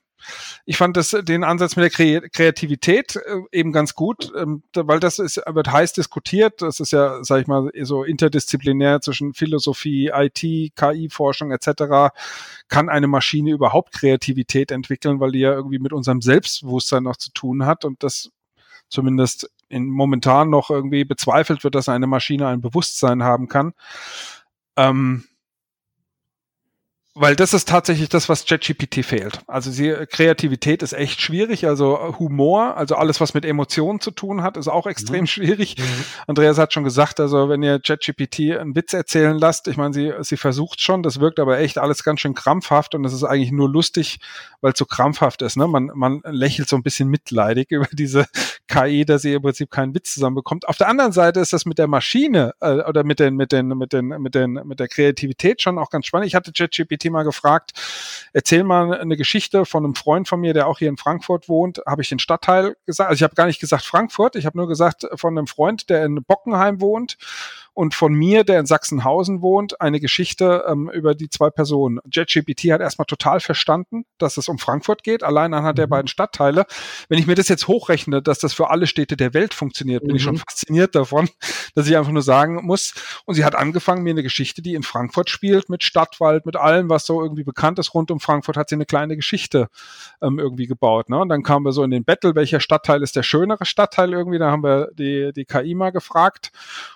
Ich 0.64 0.76
fand 0.76 0.96
das, 0.96 1.11
den 1.11 1.44
Ansatz 1.44 1.76
mit 1.76 1.98
der 1.98 2.28
Kreativität 2.28 3.16
äh, 3.16 3.40
eben 3.50 3.72
ganz 3.72 3.94
gut, 3.94 4.30
ähm, 4.37 4.62
weil 4.74 5.00
das 5.00 5.18
ist, 5.18 5.37
wird 5.37 5.70
heiß 5.70 5.92
diskutiert. 5.92 6.62
Das 6.62 6.80
ist 6.80 6.92
ja, 6.92 7.22
sag 7.24 7.42
ich 7.42 7.46
mal, 7.46 7.70
so 7.82 8.04
interdisziplinär 8.04 9.00
zwischen 9.00 9.35
Philosophie, 9.35 10.11
IT, 10.14 10.76
KI-Forschung 10.76 11.50
etc. 11.50 12.14
Kann 12.68 12.88
eine 12.88 13.08
Maschine 13.08 13.50
überhaupt 13.50 13.92
Kreativität 13.92 14.70
entwickeln, 14.70 15.20
weil 15.20 15.32
die 15.32 15.40
ja 15.40 15.52
irgendwie 15.52 15.78
mit 15.78 15.92
unserem 15.92 16.20
Selbstbewusstsein 16.20 17.02
noch 17.02 17.16
zu 17.16 17.32
tun 17.32 17.66
hat 17.66 17.85
und 17.85 18.02
das 18.02 18.30
zumindest 18.88 19.50
in, 19.72 19.87
momentan 19.87 20.50
noch 20.50 20.70
irgendwie 20.70 21.04
bezweifelt 21.04 21.64
wird, 21.64 21.74
dass 21.74 21.88
eine 21.88 22.06
Maschine 22.06 22.46
ein 22.48 22.61
Bewusstsein 22.61 23.22
haben 23.22 23.48
kann. 23.48 23.72
Ähm, 24.76 25.24
weil 27.14 27.37
das 27.37 27.52
ist 27.52 27.68
tatsächlich 27.68 28.08
das, 28.08 28.30
was 28.30 28.46
ChatGPT 28.46 29.04
fehlt. 29.04 29.40
Also 29.46 29.70
sie, 29.70 29.92
Kreativität 30.11 30.82
ist 30.82 30.94
echt 30.94 31.20
schwierig. 31.20 31.66
Also 31.66 32.18
Humor, 32.18 32.78
also 32.78 32.94
alles, 32.94 33.20
was 33.20 33.35
mit 33.35 33.44
Emotionen 33.44 34.00
zu 34.00 34.12
tun 34.12 34.42
hat, 34.42 34.56
ist 34.56 34.68
auch 34.68 34.87
extrem 34.87 35.22
mhm. 35.22 35.26
schwierig. 35.26 35.76
Mhm. 35.76 36.04
Andreas 36.26 36.56
hat 36.56 36.72
schon 36.72 36.85
gesagt, 36.85 37.20
also 37.20 37.50
wenn 37.50 37.62
ihr 37.62 37.80
ChatGPT 37.80 38.56
einen 38.58 38.74
Witz 38.74 38.94
erzählen 38.94 39.37
lasst, 39.37 39.68
ich 39.68 39.76
meine, 39.76 39.92
sie, 39.92 40.11
sie 40.20 40.38
versucht 40.38 40.80
schon, 40.80 41.02
das 41.02 41.20
wirkt 41.20 41.38
aber 41.38 41.58
echt 41.58 41.76
alles 41.76 42.02
ganz 42.02 42.20
schön 42.20 42.32
krampfhaft 42.32 42.94
und 42.94 43.04
es 43.04 43.12
ist 43.12 43.24
eigentlich 43.24 43.52
nur 43.52 43.68
lustig, 43.68 44.18
weil 44.62 44.72
es 44.72 44.78
so 44.78 44.87
krampfhaft 44.87 45.42
ist. 45.42 45.56
Ne? 45.58 45.68
Man, 45.68 45.90
man 45.94 46.22
lächelt 46.24 46.70
so 46.70 46.76
ein 46.76 46.82
bisschen 46.82 47.11
mitleidig 47.11 47.70
über 47.72 47.88
diese 47.92 48.26
KI, 48.72 49.04
dass 49.04 49.22
sie 49.22 49.35
im 49.35 49.42
Prinzip 49.42 49.70
keinen 49.70 49.94
Witz 49.94 50.14
zusammenbekommt. 50.14 50.66
Auf 50.66 50.78
der 50.78 50.88
anderen 50.88 51.12
Seite 51.12 51.40
ist 51.40 51.52
das 51.52 51.66
mit 51.66 51.78
der 51.78 51.88
Maschine 51.88 52.54
äh, 52.61 52.80
oder 52.82 53.04
mit 53.04 53.20
den, 53.20 53.37
mit 53.37 53.52
den, 53.52 53.68
mit 53.68 53.92
den, 53.92 54.08
mit 54.08 54.35
den, 54.35 54.54
mit 54.64 54.80
der 54.80 54.88
Kreativität 54.88 55.61
schon 55.61 55.78
auch 55.78 55.90
ganz 55.90 56.06
spannend. 56.06 56.26
Ich 56.26 56.35
hatte 56.35 56.52
ChatGPT 56.52 57.02
Thema 57.02 57.24
gefragt, 57.24 57.72
erzähl 58.32 58.62
mal 58.62 58.98
eine 58.98 59.16
Geschichte 59.16 59.64
von 59.64 59.85
einem 59.85 59.94
Freund 59.94 60.28
von 60.28 60.40
mir, 60.40 60.54
der 60.54 60.68
auch 60.68 60.78
hier 60.78 60.88
in 60.88 60.96
Frankfurt 60.96 61.48
wohnt. 61.48 61.82
Habe 61.85 62.02
ich 62.02 62.08
den 62.08 62.20
Stadtteil 62.20 62.76
gesagt? 62.87 63.11
Also 63.11 63.18
ich 63.18 63.22
habe 63.24 63.35
gar 63.35 63.46
nicht 63.46 63.61
gesagt 63.61 63.85
Frankfurt, 63.85 64.37
ich 64.37 64.46
habe 64.46 64.56
nur 64.56 64.68
gesagt 64.68 65.06
von 65.16 65.37
einem 65.37 65.48
Freund, 65.48 65.90
der 65.90 66.04
in 66.04 66.22
Bockenheim 66.22 66.80
wohnt 66.80 67.16
und 67.74 67.94
von 67.94 68.12
mir, 68.12 68.44
der 68.44 68.61
in 68.61 68.66
Sachsenhausen 68.66 69.40
wohnt, 69.40 69.80
eine 69.80 69.98
Geschichte 69.98 70.64
ähm, 70.68 70.90
über 70.90 71.14
die 71.14 71.30
zwei 71.30 71.48
Personen. 71.50 72.00
JetGPT 72.11 72.70
hat 72.72 72.80
erstmal 72.80 73.06
total 73.06 73.40
verstanden, 73.40 74.04
dass 74.18 74.37
es 74.37 74.48
um 74.48 74.58
Frankfurt 74.58 75.02
geht, 75.02 75.22
allein 75.22 75.54
anhand 75.54 75.78
der 75.78 75.87
mhm. 75.87 75.90
beiden 75.90 76.08
Stadtteile. 76.08 76.66
Wenn 77.08 77.18
ich 77.18 77.26
mir 77.26 77.35
das 77.35 77.48
jetzt 77.48 77.68
hochrechne, 77.68 78.20
dass 78.20 78.38
das 78.40 78.52
für 78.52 78.68
alle 78.68 78.87
Städte 78.87 79.16
der 79.16 79.32
Welt 79.32 79.54
funktioniert, 79.54 80.02
bin 80.02 80.11
mhm. 80.11 80.16
ich 80.16 80.22
schon 80.22 80.35
mhm. 80.35 80.40
fasziniert 80.40 80.94
davon, 80.94 81.30
dass 81.74 81.87
ich 81.87 81.96
einfach 81.96 82.12
nur 82.12 82.22
sagen 82.22 82.61
muss. 82.62 82.94
Und 83.24 83.37
sie 83.37 83.44
hat 83.44 83.54
angefangen, 83.54 84.02
mir 84.02 84.11
eine 84.11 84.22
Geschichte, 84.22 84.61
die 84.61 84.74
in 84.74 84.82
Frankfurt 84.82 85.30
spielt, 85.30 85.70
mit 85.70 85.82
Stadtwald, 85.82 86.44
mit 86.44 86.56
allem, 86.56 86.90
was 86.90 87.06
so 87.06 87.22
irgendwie 87.22 87.44
bekannt 87.44 87.78
ist 87.78 87.94
rund 87.94 88.11
um 88.11 88.20
Frankfurt, 88.20 88.58
hat 88.58 88.68
sie 88.68 88.74
eine 88.74 88.87
kleine 88.87 89.16
Geschichte 89.16 89.68
ähm, 90.20 90.38
irgendwie 90.38 90.66
gebaut. 90.66 91.08
Ne? 91.08 91.18
Und 91.18 91.30
dann 91.30 91.42
kamen 91.42 91.64
wir 91.64 91.72
so 91.72 91.82
in 91.85 91.90
den 91.90 92.04
Battle, 92.04 92.35
welcher 92.35 92.61
Stadtteil 92.61 93.02
ist 93.02 93.16
der 93.16 93.22
schönere 93.22 93.64
Stadtteil 93.64 94.12
irgendwie? 94.12 94.38
Da 94.38 94.50
haben 94.50 94.62
wir 94.62 94.90
die, 94.92 95.32
die 95.35 95.46
KI 95.46 95.74
mal 95.74 95.90
gefragt 95.90 96.52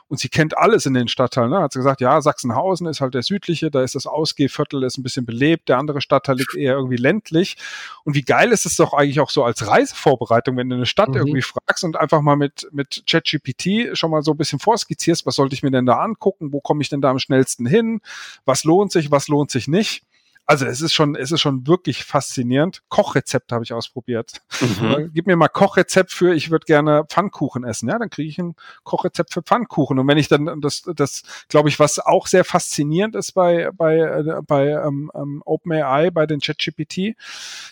und 0.08 0.20
sie 0.20 0.28
kennt 0.28 0.56
alles 0.66 0.84
in 0.84 0.94
den 0.94 1.06
Stadtteilen. 1.06 1.50
Ne? 1.50 1.60
Hat 1.60 1.72
sie 1.72 1.78
gesagt, 1.78 2.00
ja, 2.00 2.20
Sachsenhausen 2.20 2.88
ist 2.88 3.00
halt 3.00 3.14
der 3.14 3.22
südliche, 3.22 3.70
da 3.70 3.82
ist 3.82 3.94
das 3.94 4.06
Ausgehviertel, 4.06 4.82
ist 4.82 4.98
ein 4.98 5.04
bisschen 5.04 5.24
belebt, 5.24 5.68
der 5.68 5.78
andere 5.78 6.00
Stadtteil 6.00 6.36
liegt 6.36 6.56
eher 6.56 6.74
irgendwie 6.74 6.96
ländlich. 6.96 7.56
Und 8.04 8.16
wie 8.16 8.22
geil 8.22 8.50
ist 8.50 8.66
es 8.66 8.74
doch 8.74 8.92
eigentlich 8.92 9.20
auch 9.20 9.30
so 9.30 9.44
als 9.44 9.66
Reisevorbereitung, 9.66 10.56
wenn 10.56 10.68
du 10.68 10.74
eine 10.74 10.86
Stadt 10.86 11.10
mhm. 11.10 11.16
irgendwie 11.16 11.42
fragst 11.42 11.84
und 11.84 11.96
einfach 11.96 12.20
mal 12.20 12.36
mit, 12.36 12.68
mit 12.72 13.04
ChatGPT 13.06 13.96
schon 13.96 14.10
mal 14.10 14.22
so 14.22 14.32
ein 14.32 14.36
bisschen 14.36 14.58
vorskizzierst, 14.58 15.24
was 15.24 15.36
sollte 15.36 15.54
ich 15.54 15.62
mir 15.62 15.70
denn 15.70 15.86
da 15.86 16.00
angucken, 16.00 16.52
wo 16.52 16.60
komme 16.60 16.82
ich 16.82 16.88
denn 16.88 17.00
da 17.00 17.10
am 17.10 17.20
schnellsten 17.20 17.64
hin, 17.64 18.00
was 18.44 18.64
lohnt 18.64 18.90
sich, 18.90 19.12
was 19.12 19.28
lohnt 19.28 19.52
sich 19.52 19.68
nicht. 19.68 20.02
Also 20.46 20.64
es 20.64 20.80
ist 20.80 20.92
schon, 20.92 21.16
es 21.16 21.32
ist 21.32 21.40
schon 21.40 21.66
wirklich 21.66 22.04
faszinierend. 22.04 22.82
Kochrezept 22.88 23.50
habe 23.50 23.64
ich 23.64 23.72
ausprobiert. 23.72 24.42
Mhm. 24.60 25.10
Gib 25.12 25.26
mir 25.26 25.34
mal 25.34 25.48
Kochrezept 25.48 26.12
für, 26.12 26.34
ich 26.34 26.50
würde 26.50 26.66
gerne 26.66 27.04
Pfannkuchen 27.08 27.64
essen. 27.64 27.88
Ja, 27.88 27.98
dann 27.98 28.10
kriege 28.10 28.28
ich 28.28 28.38
ein 28.38 28.54
Kochrezept 28.84 29.32
für 29.32 29.42
Pfannkuchen. 29.42 29.98
Und 29.98 30.06
wenn 30.06 30.18
ich 30.18 30.28
dann 30.28 30.60
das, 30.60 30.82
das 30.94 31.24
glaube 31.48 31.68
ich, 31.68 31.80
was 31.80 31.98
auch 31.98 32.28
sehr 32.28 32.44
faszinierend 32.44 33.16
ist 33.16 33.32
bei 33.32 33.70
bei 33.72 33.96
äh, 33.96 34.40
bei 34.46 34.68
ähm, 34.68 35.10
ähm, 35.14 35.42
OpenAI, 35.44 36.10
bei 36.12 36.26
den 36.26 36.40
ChatGPT, 36.40 37.16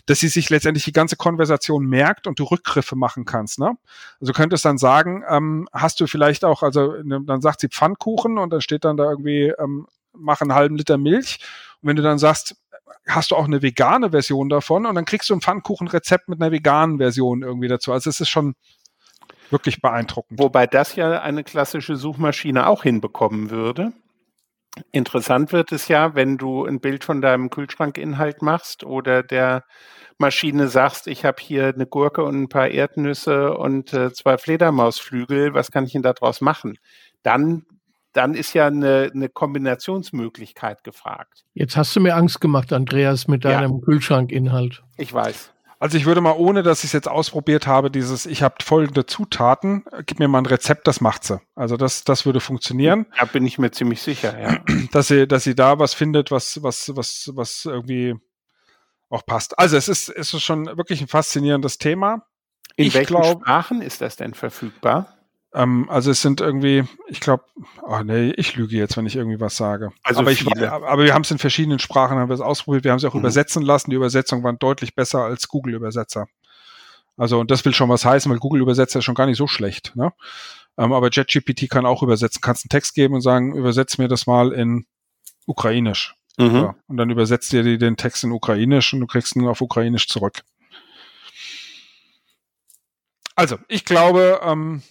dass 0.07 0.19
sie 0.19 0.29
sich 0.29 0.51
letztendlich 0.51 0.85
die 0.85 0.93
ganze 0.93 1.15
Konversation 1.15 1.87
merkt 1.87 2.27
und 2.27 2.41
du 2.41 2.45
Rückgriffe 2.45 2.97
machen 2.97 3.25
kannst. 3.25 3.61
Ne? 3.61 3.77
Also 4.21 4.33
du 4.33 4.37
könntest 4.37 4.65
dann 4.65 4.79
sagen, 4.79 5.23
ähm, 5.29 5.69
hast 5.73 6.01
du 6.01 6.09
vielleicht 6.09 6.45
auch, 6.45 6.65
also 6.65 6.95
dann 7.03 7.41
sagt 7.41 7.61
sie 7.61 7.69
Pfannkuchen 7.69 8.37
und 8.39 8.53
dann 8.53 8.61
steht 8.61 8.85
dann 8.85 8.97
da 8.97 9.05
irgendwie 9.11 9.53
ähm, 9.59 9.87
mach 10.15 10.41
einen 10.41 10.55
halben 10.55 10.77
Liter 10.77 10.99
Milch. 10.99 11.39
Und 11.83 11.89
wenn 11.89 11.97
du 11.97 12.03
dann 12.03 12.19
sagst, 12.19 12.57
hast 13.07 13.31
du 13.31 13.37
auch 13.37 13.45
eine 13.45 13.63
vegane 13.63 14.11
Version 14.11 14.49
davon 14.49 14.87
und 14.87 14.95
dann 14.95 15.05
kriegst 15.05 15.31
du 15.31 15.35
ein 15.35 15.41
Pfannkuchenrezept 15.41 16.29
mit 16.29 16.41
einer 16.41 16.53
veganen 16.53 16.99
Version 16.99 17.43
irgendwie 17.43 17.69
dazu. 17.69 17.93
Also 17.93 18.11
es 18.11 18.21
ist 18.21 18.29
schon 18.29 18.55
wirklich 19.51 19.81
beeindruckend. 19.81 20.39
Wobei 20.41 20.67
das 20.67 20.97
ja 20.97 21.21
eine 21.21 21.45
klassische 21.45 21.97
Suchmaschine 21.97 22.67
auch 22.67 22.83
hinbekommen 22.83 23.51
würde. 23.51 23.93
Interessant 24.91 25.53
wird 25.53 25.71
es 25.71 25.87
ja, 25.89 26.15
wenn 26.15 26.37
du 26.37 26.65
ein 26.65 26.81
Bild 26.81 27.05
von 27.05 27.21
deinem 27.21 27.51
Kühlschrankinhalt 27.51 28.43
machst 28.43 28.83
oder 28.83 29.23
der 29.23 29.65
Maschine 30.19 30.69
sagst, 30.69 31.07
ich 31.07 31.25
habe 31.25 31.41
hier 31.41 31.69
eine 31.69 31.87
Gurke 31.87 32.25
und 32.25 32.43
ein 32.43 32.49
paar 32.49 32.69
Erdnüsse 32.69 33.57
und 33.57 33.93
äh, 33.93 34.13
zwei 34.13 34.39
Fledermausflügel, 34.39 35.55
was 35.55 35.71
kann 35.71 35.85
ich 35.85 35.93
denn 35.93 36.03
daraus 36.03 36.41
machen? 36.41 36.79
Dann 37.23 37.67
dann 38.15 38.35
ist 38.35 38.55
ja 38.55 38.69
eine, 38.69 39.11
eine 39.13 39.29
Kombinationsmöglichkeit 39.29 40.85
gefragt. 40.85 41.45
Jetzt 41.53 41.77
hast 41.77 41.95
du 41.95 42.01
mir 42.01 42.15
Angst 42.15 42.41
gemacht, 42.41 42.73
Andreas, 42.73 43.29
mit 43.29 43.45
deinem 43.45 43.73
ja. 43.73 43.85
Kühlschrankinhalt. 43.85 44.83
Ich 44.97 45.13
weiß. 45.13 45.51
Also 45.81 45.99
ich 45.99 46.07
würde 46.07 46.21
mal, 46.21 46.33
ohne 46.33 46.63
dass 46.63 46.79
ich 46.79 46.87
es 46.87 46.93
jetzt 46.93 47.09
ausprobiert 47.09 47.67
habe, 47.67 47.91
dieses, 47.91 48.25
ich 48.25 48.43
habe 48.43 48.55
folgende 48.65 49.05
Zutaten, 49.05 49.85
gib 50.07 50.19
mir 50.19 50.29
mal 50.29 50.39
ein 50.39 50.47
Rezept, 50.47 50.87
das 50.87 51.01
macht 51.01 51.25
sie. 51.25 51.41
Also 51.55 51.77
das, 51.77 52.05
das 52.05 52.25
würde 52.25 52.41
funktionieren. 52.41 53.07
Da 53.19 53.27
bin 53.27 53.45
ich 53.45 53.59
mir 53.59 53.71
ziemlich 53.71 54.01
sicher, 54.01 54.41
ja. 54.41 54.61
Dass 54.93 55.09
sie, 55.09 55.27
dass 55.27 55.45
sie 55.45 55.55
da 55.55 55.79
was 55.79 55.93
findet, 55.93 56.31
was, 56.31 56.63
was, 56.63 56.93
was, 56.95 57.31
was 57.35 57.65
irgendwie 57.65 58.15
auch 59.11 59.27
passt. 59.27 59.59
Also 59.59 59.77
es 59.77 59.89
ist, 59.89 60.09
es 60.09 60.33
ist 60.33 60.43
schon 60.43 60.67
wirklich 60.67 61.01
ein 61.01 61.09
faszinierendes 61.09 61.79
Thema. 61.79 62.27
In 62.77 62.87
ich 62.87 62.95
welchen 62.95 63.09
glaub, 63.09 63.43
Sprachen 63.43 63.83
ist 63.83 64.01
das 64.01 64.17
denn 64.17 64.35
verfügbar? 64.35 65.15
Ähm, 65.55 65.89
also 65.89 66.11
es 66.11 66.21
sind 66.21 66.41
irgendwie, 66.41 66.85
ich 67.07 67.21
glaube, 67.21 67.45
oh 67.83 68.01
nee, 68.01 68.31
ich 68.37 68.57
lüge 68.57 68.77
jetzt, 68.77 68.97
wenn 68.97 69.07
ich 69.07 69.15
irgendwie 69.15 69.41
was 69.41 69.57
sage. 69.57 69.93
Also 70.03 70.21
aber, 70.21 70.33
ich, 70.33 70.45
aber 70.47 71.05
wir 71.05 71.15
haben 71.15 71.23
es 71.23 71.31
in 71.31 71.39
verschiedenen 71.39 71.79
Sprachen, 71.79 72.19
haben 72.19 72.29
wir 72.29 72.35
es 72.35 72.41
ausprobiert, 72.41 72.83
wir 72.83 72.91
haben 72.91 72.99
es 72.99 73.05
auch 73.05 73.15
mhm. 73.15 73.21
übersetzen 73.21 73.63
lassen. 73.63 73.91
Die 73.91 73.97
Übersetzungen 73.97 74.43
waren 74.43 74.59
deutlich 74.59 74.97
besser 74.97 75.21
als 75.21 75.47
Google-Übersetzer. 75.49 76.27
Also 77.17 77.39
und 77.39 77.53
das 77.53 77.65
will 77.65 77.73
schon 77.73 77.89
was 77.89 78.05
heißen, 78.05 78.31
weil 78.31 78.41
Google-Übersetzer 78.41 78.99
ist 78.99 79.05
schon 79.05 79.15
gar 79.15 79.27
nicht 79.27 79.39
so 79.39 79.47
schlecht. 79.47 79.95
Ne? 79.95 80.13
Ähm, 80.77 80.93
aber 80.93 81.11
JetGPT 81.11 81.71
kann 81.71 81.87
auch 81.87 82.03
übersetzen. 82.03 82.41
Kannst 82.43 82.65
einen 82.65 82.71
Text 82.71 82.95
geben 82.95 83.15
und 83.15 83.21
sagen, 83.21 83.55
übersetz 83.55 83.97
mir 83.99 84.09
das 84.09 84.27
mal 84.27 84.53
in 84.53 84.87
Ukrainisch. 85.47 86.17
Mhm. 86.37 86.55
Ja, 86.57 86.75
und 86.89 86.97
dann 86.97 87.11
übersetzt 87.11 87.53
dir 87.53 87.79
den 87.79 87.97
Text 87.97 88.25
in 88.25 88.33
Ukrainisch 88.33 88.93
und 88.93 88.99
du 89.01 89.07
kriegst 89.07 89.37
ihn 89.37 89.47
auf 89.47 89.61
Ukrainisch 89.61 90.09
zurück. 90.09 90.43
Also, 93.37 93.59
ich 93.69 93.85
glaube, 93.85 94.41
ähm, 94.43 94.83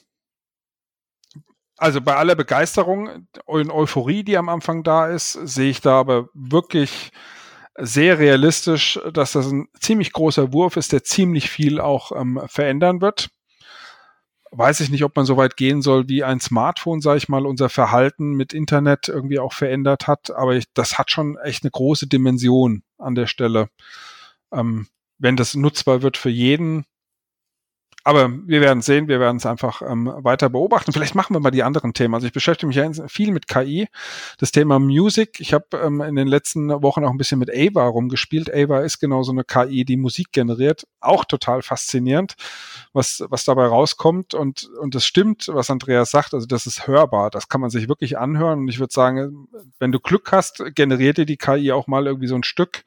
also 1.78 2.02
bei 2.02 2.16
aller 2.16 2.36
Begeisterung 2.36 3.28
und 3.46 3.72
Euphorie, 3.72 4.24
die 4.24 4.38
am 4.38 4.50
Anfang 4.50 4.84
da 4.84 5.08
ist, 5.08 5.34
sehe 5.34 5.70
ich 5.70 5.82
da 5.82 6.00
aber 6.00 6.30
wirklich 6.34 7.12
sehr 7.78 8.20
realistisch, 8.20 9.00
dass 9.12 9.34
das 9.34 9.52
ein 9.52 9.68
ziemlich 9.80 10.14
großer 10.14 10.54
Wurf 10.54 10.78
ist, 10.78 10.92
der 10.92 11.04
ziemlich 11.04 11.50
viel 11.50 11.80
auch 11.80 12.12
ähm, 12.12 12.42
verändern 12.46 13.02
wird. 13.02 13.30
Weiß 14.52 14.82
ich 14.82 14.92
nicht, 14.92 15.04
ob 15.04 15.16
man 15.16 15.26
so 15.26 15.36
weit 15.38 15.58
gehen 15.58 15.82
soll, 15.82 16.08
wie 16.08 16.24
ein 16.24 16.40
Smartphone, 16.40 17.02
sage 17.02 17.18
ich 17.18 17.30
mal, 17.30 17.48
unser 17.48 17.70
Verhalten 17.70 18.34
mit 18.34 18.54
Internet 18.54 19.08
irgendwie 19.08 19.40
auch 19.40 19.54
verändert 19.54 20.06
hat. 20.08 20.30
Aber 20.30 20.54
ich, 20.54 20.66
das 20.76 21.00
hat 21.00 21.10
schon 21.10 21.38
echt 21.38 21.64
eine 21.64 21.72
große 21.72 22.06
Dimension 22.06 22.84
an 23.00 23.16
der 23.16 23.26
Stelle. 23.26 23.70
Ähm, 24.52 24.88
wenn 25.18 25.36
das 25.36 25.56
nutzbar 25.56 26.04
wird 26.04 26.18
für 26.18 26.30
jeden, 26.30 26.86
aber 28.06 28.30
wir 28.30 28.60
werden 28.60 28.82
sehen, 28.82 29.08
wir 29.08 29.22
werden 29.22 29.38
es 29.38 29.46
einfach 29.46 29.82
ähm, 29.82 30.12
weiter 30.18 30.50
beobachten. 30.50 30.92
Vielleicht 30.92 31.16
machen 31.16 31.34
wir 31.34 31.40
mal 31.40 31.52
die 31.52 31.64
anderen 31.64 31.94
Themen. 31.94 32.14
Also 32.14 32.28
ich 32.28 32.34
beschäftige 32.34 32.68
mich 32.68 32.76
ja 32.76 32.92
viel 33.08 33.32
mit 33.32 33.48
KI. 33.48 33.88
Das 34.40 34.52
Thema 34.52 34.78
Music. 34.78 35.40
Ich 35.40 35.54
habe 35.54 35.78
ähm, 35.82 36.02
in 36.02 36.16
den 36.16 36.28
letzten 36.28 36.70
Wochen 36.84 37.06
auch 37.06 37.12
ein 37.12 37.18
bisschen 37.18 37.40
mit 37.40 37.50
Ava 37.50 37.88
rumgespielt. 37.88 38.54
Ava 38.54 38.82
ist 38.82 39.00
genau 39.00 39.24
so 39.24 39.32
eine 39.32 39.46
KI, 39.46 39.86
die 39.86 39.96
Musik 39.96 40.34
generiert. 40.34 40.86
Auch 41.00 41.24
total 41.24 41.62
faszinierend, 41.62 42.36
was, 42.92 43.24
was 43.30 43.46
dabei 43.46 43.68
rauskommt. 43.68 44.34
Und, 44.34 44.70
und 44.82 44.96
das 44.96 45.06
stimmt, 45.06 45.48
was 45.48 45.70
Andreas 45.70 46.12
sagt. 46.12 46.34
Also 46.34 46.46
das 46.46 46.66
ist 46.66 46.88
hörbar. 46.88 47.30
Das 47.30 47.48
kann 47.48 47.62
man 47.62 47.70
sich 47.70 47.88
wirklich 47.88 48.18
anhören. 48.18 48.60
Und 48.60 48.68
ich 48.68 48.80
würde 48.80 48.94
sagen, 48.94 49.48
wenn 49.80 49.94
du 49.94 50.02
Glück 50.02 50.34
hast, 50.34 50.62
generiert 50.76 51.20
dir 51.20 51.26
die 51.26 51.38
KI 51.38 51.72
auch 51.72 51.88
mal 51.88 52.06
irgendwie 52.06 52.28
so 52.28 52.36
ein 52.36 52.44
Stück, 52.44 52.84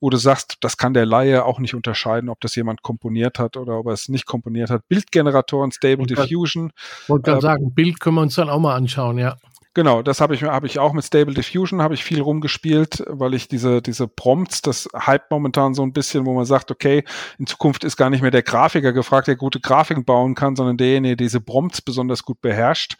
wo 0.00 0.10
du 0.10 0.18
sagst, 0.18 0.58
das 0.60 0.76
kann 0.76 0.92
der 0.92 1.06
Laie 1.06 1.46
auch 1.46 1.60
nicht 1.60 1.74
unterscheiden, 1.74 2.28
ob 2.28 2.42
das 2.42 2.54
jemand 2.56 2.82
komponiert 2.82 3.38
hat 3.38 3.56
oder 3.56 3.78
ob 3.78 3.86
er 3.86 3.94
es 3.94 4.10
nicht 4.10 4.26
komponiert 4.26 4.49
komponiert 4.50 4.70
hat. 4.70 4.88
Bildgeneratoren, 4.88 5.70
Stable 5.72 6.02
und 6.02 6.10
Diffusion. 6.10 6.72
Wollte 7.08 7.30
gerade 7.30 7.38
äh, 7.38 7.42
sagen, 7.42 7.74
Bild 7.74 8.00
können 8.00 8.16
wir 8.16 8.22
uns 8.22 8.34
dann 8.34 8.50
auch 8.50 8.58
mal 8.58 8.74
anschauen, 8.74 9.18
ja. 9.18 9.36
Genau, 9.72 10.02
das 10.02 10.20
habe 10.20 10.34
ich, 10.34 10.42
hab 10.42 10.64
ich 10.64 10.80
auch 10.80 10.92
mit 10.92 11.04
Stable 11.04 11.32
Diffusion, 11.32 11.80
habe 11.80 11.94
ich 11.94 12.02
viel 12.02 12.20
rumgespielt, 12.20 13.04
weil 13.06 13.34
ich 13.34 13.46
diese, 13.46 13.80
diese 13.80 14.08
Prompts, 14.08 14.62
das 14.62 14.88
hype 14.96 15.30
momentan 15.30 15.74
so 15.74 15.84
ein 15.84 15.92
bisschen, 15.92 16.26
wo 16.26 16.34
man 16.34 16.44
sagt, 16.44 16.72
okay, 16.72 17.04
in 17.38 17.46
Zukunft 17.46 17.84
ist 17.84 17.96
gar 17.96 18.10
nicht 18.10 18.20
mehr 18.20 18.32
der 18.32 18.42
Grafiker 18.42 18.92
gefragt, 18.92 19.28
der 19.28 19.36
gute 19.36 19.60
Grafiken 19.60 20.04
bauen 20.04 20.34
kann, 20.34 20.56
sondern 20.56 20.76
derjenige, 20.76 21.14
der 21.14 21.24
diese 21.24 21.40
Prompts 21.40 21.82
besonders 21.82 22.24
gut 22.24 22.40
beherrscht. 22.40 22.96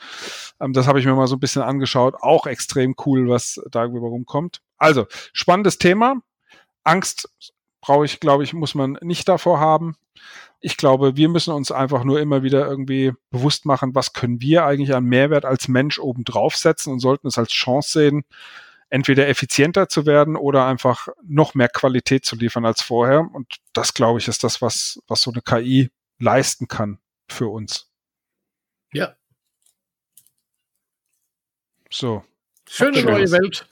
Ähm, 0.60 0.72
das 0.72 0.86
habe 0.86 1.00
ich 1.00 1.06
mir 1.06 1.14
mal 1.16 1.26
so 1.26 1.34
ein 1.34 1.40
bisschen 1.40 1.62
angeschaut. 1.62 2.14
Auch 2.20 2.46
extrem 2.46 2.94
cool, 3.04 3.28
was 3.28 3.60
da 3.72 3.82
irgendwie 3.82 4.06
rumkommt. 4.06 4.60
Also, 4.78 5.06
spannendes 5.32 5.78
Thema. 5.78 6.22
Angst 6.84 7.28
brauche 7.80 8.04
ich, 8.04 8.20
glaube 8.20 8.44
ich, 8.44 8.52
muss 8.52 8.76
man 8.76 8.96
nicht 9.02 9.28
davor 9.28 9.58
haben 9.58 9.96
ich 10.60 10.76
glaube, 10.76 11.16
wir 11.16 11.28
müssen 11.28 11.54
uns 11.54 11.72
einfach 11.72 12.04
nur 12.04 12.20
immer 12.20 12.42
wieder 12.42 12.66
irgendwie 12.66 13.12
bewusst 13.30 13.64
machen, 13.64 13.94
was 13.94 14.12
können 14.12 14.40
wir 14.40 14.64
eigentlich 14.64 14.94
an 14.94 15.04
Mehrwert 15.04 15.44
als 15.44 15.68
Mensch 15.68 15.98
oben 15.98 16.24
draufsetzen 16.24 16.92
und 16.92 17.00
sollten 17.00 17.26
es 17.26 17.38
als 17.38 17.50
Chance 17.50 17.90
sehen, 17.98 18.24
entweder 18.90 19.28
effizienter 19.28 19.88
zu 19.88 20.04
werden 20.04 20.36
oder 20.36 20.66
einfach 20.66 21.08
noch 21.24 21.54
mehr 21.54 21.68
Qualität 21.68 22.26
zu 22.26 22.36
liefern 22.36 22.66
als 22.66 22.82
vorher. 22.82 23.20
Und 23.32 23.56
das, 23.72 23.94
glaube 23.94 24.18
ich, 24.18 24.28
ist 24.28 24.44
das, 24.44 24.60
was, 24.60 25.00
was 25.08 25.22
so 25.22 25.32
eine 25.32 25.40
KI 25.40 25.90
leisten 26.18 26.68
kann 26.68 26.98
für 27.28 27.48
uns. 27.48 27.90
Ja. 28.92 29.16
So. 31.90 32.22
Schöne 32.68 33.02
neue 33.02 33.30
Welt. 33.30 33.66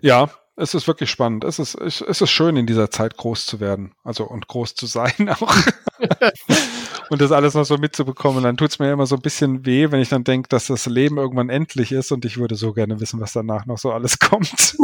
Ja, 0.00 0.30
es 0.60 0.74
ist 0.74 0.86
wirklich 0.86 1.10
spannend. 1.10 1.44
Es 1.44 1.58
ist, 1.58 1.74
es 1.74 2.00
ist 2.00 2.30
schön, 2.30 2.56
in 2.56 2.66
dieser 2.66 2.90
Zeit 2.90 3.16
groß 3.16 3.46
zu 3.46 3.60
werden. 3.60 3.92
Also 4.04 4.24
und 4.24 4.46
groß 4.46 4.74
zu 4.74 4.86
sein 4.86 5.28
auch. 5.40 5.54
und 7.10 7.20
das 7.20 7.32
alles 7.32 7.54
noch 7.54 7.64
so 7.64 7.78
mitzubekommen. 7.78 8.44
Dann 8.44 8.56
tut 8.56 8.70
es 8.70 8.78
mir 8.78 8.92
immer 8.92 9.06
so 9.06 9.16
ein 9.16 9.22
bisschen 9.22 9.64
weh, 9.64 9.90
wenn 9.90 10.00
ich 10.00 10.10
dann 10.10 10.24
denke, 10.24 10.48
dass 10.48 10.66
das 10.66 10.86
Leben 10.86 11.16
irgendwann 11.16 11.48
endlich 11.48 11.92
ist 11.92 12.12
und 12.12 12.24
ich 12.24 12.36
würde 12.36 12.56
so 12.56 12.72
gerne 12.72 13.00
wissen, 13.00 13.20
was 13.20 13.32
danach 13.32 13.64
noch 13.66 13.78
so 13.78 13.90
alles 13.90 14.18
kommt. 14.20 14.76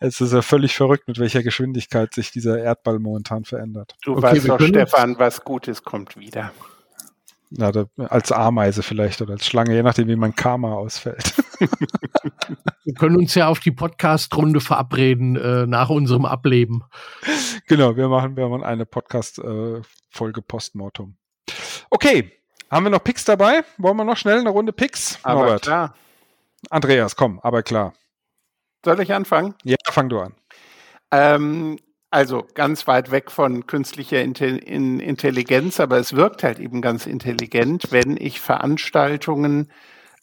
es 0.00 0.20
ist 0.20 0.32
ja 0.32 0.42
völlig 0.42 0.76
verrückt, 0.76 1.06
mit 1.06 1.18
welcher 1.18 1.42
Geschwindigkeit 1.42 2.12
sich 2.12 2.32
dieser 2.32 2.58
Erdball 2.58 2.98
momentan 2.98 3.44
verändert. 3.44 3.94
Du 4.02 4.12
okay, 4.12 4.22
weißt 4.22 4.48
doch, 4.48 4.60
Stefan, 4.60 5.18
was 5.18 5.44
Gutes 5.44 5.84
kommt 5.84 6.16
wieder. 6.16 6.52
Da, 7.50 7.86
als 7.96 8.30
Ameise 8.30 8.82
vielleicht 8.82 9.22
oder 9.22 9.32
als 9.32 9.46
Schlange, 9.46 9.74
je 9.74 9.82
nachdem, 9.82 10.06
wie 10.08 10.16
mein 10.16 10.34
Karma 10.34 10.74
ausfällt. 10.74 11.34
Wir 12.84 12.94
können 12.94 13.16
uns 13.16 13.34
ja 13.34 13.48
auf 13.48 13.60
die 13.60 13.70
Podcast-Runde 13.70 14.60
verabreden 14.60 15.36
äh, 15.36 15.66
nach 15.66 15.90
unserem 15.90 16.24
Ableben. 16.24 16.84
Genau, 17.66 17.96
wir 17.96 18.08
machen, 18.08 18.36
wir 18.36 18.48
machen 18.48 18.64
eine 18.64 18.86
Podcast-Folge 18.86 20.40
äh, 20.40 20.44
Postmortem. 20.46 21.16
Okay, 21.90 22.32
haben 22.70 22.84
wir 22.84 22.90
noch 22.90 23.04
Picks 23.04 23.24
dabei? 23.24 23.62
Wollen 23.76 23.96
wir 23.96 24.04
noch 24.04 24.16
schnell 24.16 24.40
eine 24.40 24.50
Runde 24.50 24.72
Picks? 24.72 25.18
Aber 25.22 25.40
Norbert. 25.40 25.62
klar. 25.62 25.94
Andreas, 26.70 27.16
komm, 27.16 27.40
aber 27.40 27.62
klar. 27.62 27.94
Soll 28.84 29.00
ich 29.00 29.12
anfangen? 29.12 29.54
Ja, 29.64 29.76
fang 29.90 30.08
du 30.08 30.20
an. 30.20 30.34
Ähm, 31.10 31.78
also 32.10 32.46
ganz 32.54 32.86
weit 32.86 33.10
weg 33.10 33.30
von 33.30 33.66
künstlicher 33.66 34.22
Intelligenz, 34.22 35.80
aber 35.80 35.98
es 35.98 36.14
wirkt 36.14 36.42
halt 36.42 36.58
eben 36.58 36.80
ganz 36.80 37.06
intelligent, 37.06 37.88
wenn 37.90 38.16
ich 38.16 38.40
Veranstaltungen 38.40 39.70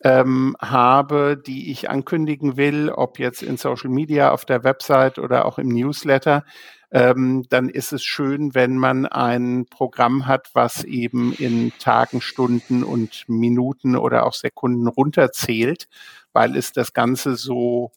ähm, 0.04 0.56
habe, 0.60 1.38
die 1.38 1.72
ich 1.72 1.90
ankündigen 1.90 2.58
will, 2.58 2.90
ob 2.90 3.20
jetzt 3.20 3.44
in 3.44 3.58
Social 3.58 3.90
Media, 3.90 4.32
auf 4.32 4.46
der 4.46 4.64
Website 4.64 5.20
oder 5.20 5.46
auch 5.46 5.58
im 5.58 5.70
Newsletter, 5.70 6.44
ähm, 6.92 7.46
dann 7.50 7.70
ist 7.70 7.92
es 7.92 8.04
schön, 8.04 8.56
wenn 8.56 8.78
man 8.78 9.06
ein 9.06 9.66
Programm 9.70 10.28
hat, 10.28 10.50
was 10.54 10.84
eben 10.84 11.34
in 11.34 11.72
Tagen, 11.80 12.22
Stunden 12.22 12.84
und 12.84 13.26
Minuten 13.28 13.96
oder 13.96 14.26
auch 14.26 14.34
Sekunden 14.34 14.88
runterzählt, 14.88 15.88
weil 16.34 16.56
es 16.56 16.72
das 16.72 16.94
Ganze 16.94 17.36
so, 17.36 17.92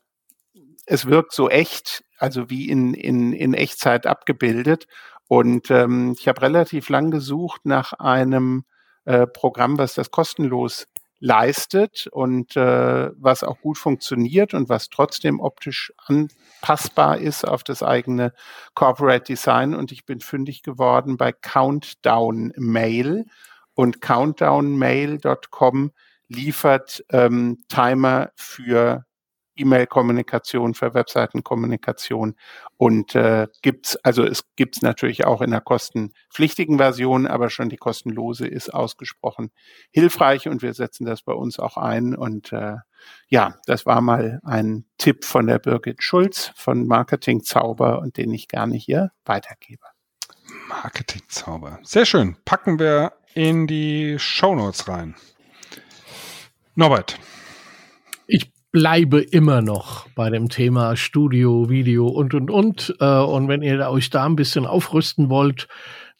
es 0.87 1.07
wirkt 1.07 1.33
so 1.33 1.49
echt, 1.49 2.05
also 2.19 2.51
wie 2.51 2.69
in, 2.69 2.95
in, 2.95 3.33
in 3.33 3.55
Echtzeit 3.55 4.07
abgebildet. 4.07 4.87
Und 5.27 5.71
ähm, 5.71 6.15
ich 6.19 6.29
habe 6.29 6.43
relativ 6.43 6.89
lang 6.89 7.11
gesucht 7.11 7.63
nach 7.65 7.93
einem 7.93 8.65
äh, 9.05 9.27
Programm, 9.27 9.79
was 9.79 9.95
das 9.95 10.11
kostenlos 10.11 10.87
leistet 11.21 12.07
und 12.07 12.57
äh, 12.57 13.11
was 13.17 13.43
auch 13.43 13.61
gut 13.61 13.79
funktioniert 13.79 14.55
und 14.55 14.69
was 14.69 14.89
trotzdem 14.89 15.41
optisch 15.41 15.93
anpassbar 16.07 17.19
ist 17.19 17.47
auf 17.47 17.65
das 17.65 17.83
eigene 17.83 18.33
Corporate 18.75 19.25
Design. 19.25 19.75
Und 19.75 19.91
ich 19.93 20.07
bin 20.07 20.21
fündig 20.21 20.63
geworden 20.63 21.17
bei 21.17 21.33
Countdown 21.33 22.53
Mail 22.57 23.25
und 23.75 24.01
countdownmail.com 24.01 25.93
liefert 26.29 27.05
ähm, 27.11 27.65
Timer 27.69 28.31
für 28.37 29.05
E-Mail-Kommunikation, 29.59 30.75
für 30.75 30.95
Webseitenkommunikation 30.95 32.37
und 32.77 33.15
äh, 33.15 33.49
gibt's 33.63 33.97
also 33.97 34.25
es 34.25 34.45
gibt's 34.57 34.83
natürlich 34.83 35.25
auch 35.25 35.41
in 35.41 35.51
der 35.51 35.61
kostenpflichtigen 35.61 36.79
Version, 36.79 37.27
aber 37.27 37.51
schon 37.51 37.69
die 37.69 37.77
kostenlose 37.77 38.47
ist 38.47 38.73
ausgesprochen 38.73 39.51
hilfreich 39.91 40.49
und 40.49 40.63
wir 40.63 40.75
setzen 40.75 41.05
das 41.05 41.23
bei 41.23 41.33
uns 41.33 41.59
auch 41.59 41.77
ein 41.77 42.15
und 42.15 42.53
äh, 42.53 42.77
ja, 43.29 43.57
das 43.67 43.87
war 43.87 44.01
mal 44.01 44.41
ein 44.45 44.85
Tipp 44.99 45.25
von 45.25 45.47
der 45.47 45.59
Birgit 45.59 46.03
Schulz 46.03 46.53
von 46.57 46.87
Marketing 46.87 47.43
Zauber 47.43 48.01
und 48.01 48.17
den 48.17 48.33
ich 48.33 48.49
gerne 48.49 48.77
hier 48.77 49.13
weitergebe. 49.25 49.87
Marketing 50.69 51.23
Zauber. 51.29 51.79
Sehr 51.83 52.07
schön. 52.07 52.37
Packen 52.45 52.79
wir 52.79 53.13
in 53.35 53.67
die 53.67 54.19
Show 54.19 54.55
Notes 54.55 54.89
rein. 54.89 55.15
Norbert, 56.75 57.19
bleibe 58.71 59.21
immer 59.21 59.63
noch 59.63 60.09
bei 60.15 60.31
dem 60.31 60.49
Thema 60.49 60.97
Studio, 60.97 61.71
Video 61.71 62.07
und, 62.07 62.35
und, 62.35 62.51
und. 62.51 62.95
Äh, 63.01 63.19
und 63.21 63.49
wenn 63.49 63.63
ihr 63.63 63.89
euch 63.91 64.11
da 64.11 64.27
ein 64.27 64.37
bisschen 64.37 64.67
aufrüsten 64.67 65.31
wollt, 65.31 65.69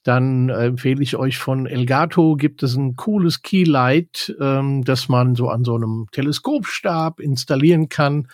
dann 0.05 0.49
empfehle 0.49 1.03
ich 1.03 1.17
euch 1.17 1.39
von 1.39 1.67
Elgato 1.67 2.37
gibt 2.37 2.63
es 2.63 2.77
ein 2.77 2.97
cooles 2.97 3.43
Keylight, 3.43 4.35
ähm, 4.41 4.83
das 4.85 5.09
man 5.09 5.35
so 5.35 5.51
an 5.51 5.65
so 5.65 5.75
einem 5.75 6.07
Teleskopstab 6.13 7.21
installieren 7.21 7.89
kann. 7.91 8.29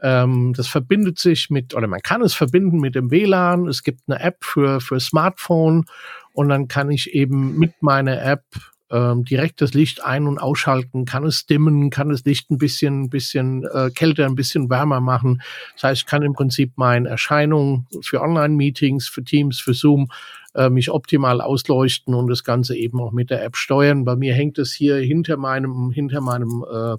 Ähm, 0.00 0.52
das 0.54 0.68
verbindet 0.68 1.18
sich 1.18 1.50
mit, 1.50 1.74
oder 1.74 1.88
man 1.88 2.00
kann 2.00 2.22
es 2.22 2.34
verbinden 2.34 2.78
mit 2.78 2.94
dem 2.94 3.10
WLAN. 3.10 3.66
Es 3.66 3.82
gibt 3.82 4.02
eine 4.06 4.20
App 4.20 4.44
für, 4.44 4.80
für 4.80 5.00
Smartphone 5.00 5.86
und 6.32 6.48
dann 6.48 6.68
kann 6.68 6.90
ich 6.90 7.12
eben 7.14 7.58
mit 7.58 7.82
meiner 7.82 8.22
App 8.22 8.44
ähm, 8.90 9.24
direkt 9.24 9.60
das 9.60 9.74
Licht 9.74 10.04
ein- 10.04 10.26
und 10.26 10.38
ausschalten, 10.38 11.04
kann 11.04 11.24
es 11.24 11.46
dimmen, 11.46 11.90
kann 11.90 12.08
das 12.08 12.24
Licht 12.24 12.50
ein 12.50 12.58
bisschen, 12.58 13.10
bisschen 13.10 13.64
äh, 13.64 13.90
kälter, 13.90 14.26
ein 14.26 14.36
bisschen 14.36 14.70
wärmer 14.70 15.00
machen. 15.00 15.42
Das 15.74 15.84
heißt, 15.84 16.02
ich 16.02 16.06
kann 16.06 16.22
im 16.22 16.34
Prinzip 16.34 16.72
meine 16.76 17.08
Erscheinung 17.08 17.86
für 18.02 18.20
Online-Meetings, 18.20 19.08
für 19.08 19.24
Teams, 19.24 19.58
für 19.60 19.74
Zoom 19.74 20.08
äh, 20.54 20.70
mich 20.70 20.90
optimal 20.90 21.40
ausleuchten 21.40 22.14
und 22.14 22.28
das 22.28 22.42
Ganze 22.42 22.76
eben 22.76 23.00
auch 23.00 23.12
mit 23.12 23.30
der 23.30 23.44
App 23.44 23.56
steuern. 23.56 24.04
Bei 24.04 24.16
mir 24.16 24.34
hängt 24.34 24.58
es 24.58 24.72
hier 24.72 24.96
hinter 24.96 25.36
meinem, 25.36 25.90
hinter 25.90 26.20
meinem 26.20 26.64
äh, 26.72 26.96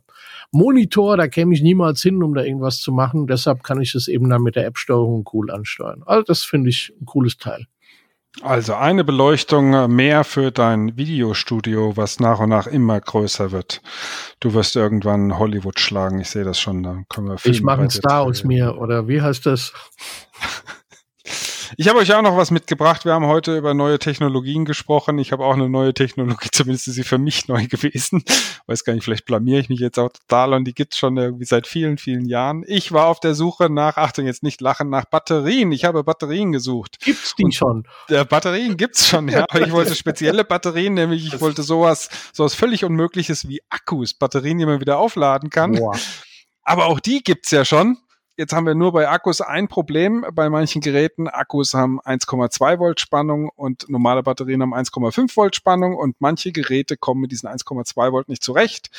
Monitor, 0.52 1.17
da 1.17 1.28
käme 1.28 1.54
ich 1.54 1.62
niemals 1.62 2.02
hin, 2.02 2.21
um 2.21 2.36
da 2.36 2.43
irgendwas 2.43 2.80
zu 2.80 2.91
machen. 2.91 3.28
Deshalb 3.28 3.63
kann 3.63 3.82
ich 3.82 3.95
es 3.95 4.08
eben 4.08 4.30
dann 4.30 4.43
mit 4.43 4.56
der 4.56 4.65
App-Steuerung 4.65 5.28
cool 5.34 5.50
ansteuern. 5.52 6.04
Also 6.06 6.23
das 6.23 6.43
finde 6.43 6.69
ich 6.69 6.93
ein 7.02 7.06
cooles 7.06 7.38
Teil. 7.38 7.65
Also 8.44 8.76
eine 8.76 9.04
Beleuchtung 9.04 9.94
mehr 9.96 10.24
für 10.24 10.52
dein 10.52 10.96
Videostudio, 10.96 11.98
was 11.98 12.20
nach 12.20 12.40
und 12.40 12.50
nach 12.50 12.68
immer 12.68 13.00
größer 13.00 13.52
wird. 13.52 13.82
Du 14.40 14.54
wirst 14.54 14.76
irgendwann 14.76 15.40
Hollywood 15.40 15.80
schlagen, 15.80 16.20
ich 16.20 16.30
sehe 16.30 16.44
das 16.44 16.60
schon. 16.60 16.84
Da 16.84 17.04
können 17.10 17.28
wir 17.28 17.38
ich 17.43 17.64
mache 17.64 17.82
einen 17.82 17.89
Star 17.89 18.22
aus 18.22 18.43
mir, 18.43 18.78
oder 18.78 19.08
wie 19.08 19.22
heißt 19.22 19.45
das? 19.45 19.74
Ich 21.76 21.89
habe 21.89 21.99
euch 21.99 22.13
auch 22.13 22.22
noch 22.22 22.38
was 22.38 22.51
mitgebracht. 22.51 23.03
Wir 23.03 23.13
haben 23.13 23.26
heute 23.26 23.57
über 23.57 23.74
neue 23.74 23.99
Technologien 23.99 24.63
gesprochen. 24.63 25.20
Ich 25.20 25.32
habe 25.32 25.43
auch 25.43 25.53
eine 25.53 25.68
neue 25.68 25.93
Technologie, 25.93 26.49
zumindest 26.51 26.88
ist 26.88 26.95
sie 26.95 27.03
für 27.03 27.18
mich 27.18 27.47
neu 27.47 27.68
gewesen. 27.68 28.24
Weiß 28.68 28.84
gar 28.84 28.93
nicht, 28.93 29.03
vielleicht 29.03 29.26
blamier 29.26 29.59
ich 29.59 29.70
mich 29.70 29.80
jetzt 29.80 29.99
auch 29.99 30.11
total 30.11 30.53
und 30.53 30.65
die 30.65 30.74
gibt's 30.74 30.97
schon 30.97 31.18
irgendwie 31.18 31.45
seit 31.45 31.68
vielen, 31.68 31.97
vielen 31.97 32.26
Jahren. 32.26 32.63
Ich 32.68 32.91
war 32.91 33.07
auf 33.07 33.20
der 33.20 33.36
Suche 33.36 33.70
nach, 33.70 33.97
Achtung, 33.97 34.26
jetzt 34.26 34.43
nicht 34.43 34.61
lachen, 34.61 34.89
nach 34.89 35.05
Batterien. 35.05 35.72
Ich 35.72 35.84
habe 35.84 36.03
Batterien 36.03 36.51
gesucht. 36.51 36.99
Gibt's 37.03 37.36
die 37.36 37.45
und 37.45 37.55
schon? 37.55 37.88
Der 38.09 38.24
Batterien 38.24 38.78
gibt's 38.78 39.07
schon, 39.07 39.28
ja. 39.28 39.45
Aber 39.49 39.61
ich 39.61 39.72
wollte 39.72 39.95
spezielle 39.95 40.45
Batterien, 40.45 40.93
nämlich 40.93 41.26
ich 41.26 41.41
wollte 41.41 41.63
sowas, 41.63 42.09
sowas 42.32 42.53
völlig 42.53 42.86
Unmögliches 42.86 43.47
wie 43.47 43.61
Akkus, 43.70 44.13
Batterien, 44.13 44.57
die 44.57 44.65
man 44.65 44.80
wieder 44.80 44.97
aufladen 44.97 45.49
kann. 45.49 45.74
Boah. 45.74 45.97
Aber 46.63 46.88
auch 46.88 46.99
die 46.99 47.24
gibt's 47.24 47.51
ja 47.51 47.63
schon. 47.63 47.97
Jetzt 48.38 48.54
haben 48.54 48.68
wir 48.68 48.76
nur 48.76 48.92
bei 48.92 49.10
Akkus 49.10 49.42
ein 49.42 49.68
Problem 49.68 50.24
bei 50.32 50.48
manchen 50.52 50.80
Geräten. 50.80 51.28
Akkus 51.28 51.74
haben 51.74 52.00
1,2 52.00 52.78
Volt 52.78 53.00
Spannung 53.00 53.50
und 53.56 53.90
normale 53.90 54.22
Batterien 54.22 54.62
haben 54.62 54.76
1,5 54.76 55.36
Volt 55.36 55.56
Spannung 55.56 55.96
und 55.96 56.18
manche 56.20 56.52
Geräte 56.52 56.98
kommen 56.98 57.22
mit 57.22 57.32
diesen 57.32 57.50
1,2 57.50 58.12
Volt 58.12 58.30
nicht 58.30 58.44
zurecht. 58.44 58.92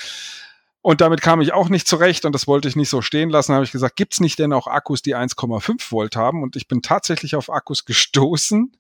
Und 0.82 1.00
damit 1.00 1.20
kam 1.20 1.40
ich 1.40 1.52
auch 1.52 1.68
nicht 1.68 1.86
zurecht 1.86 2.24
und 2.24 2.32
das 2.32 2.48
wollte 2.48 2.66
ich 2.66 2.74
nicht 2.74 2.88
so 2.88 3.00
stehen 3.00 3.30
lassen. 3.30 3.54
Habe 3.54 3.64
ich 3.64 3.70
gesagt, 3.70 3.94
gibt's 3.94 4.18
nicht 4.18 4.40
denn 4.40 4.52
auch 4.52 4.66
Akkus, 4.66 5.02
die 5.02 5.14
1,5 5.14 5.92
Volt 5.92 6.16
haben? 6.16 6.42
Und 6.42 6.56
ich 6.56 6.66
bin 6.66 6.82
tatsächlich 6.82 7.36
auf 7.36 7.48
Akkus 7.48 7.84
gestoßen. 7.84 8.72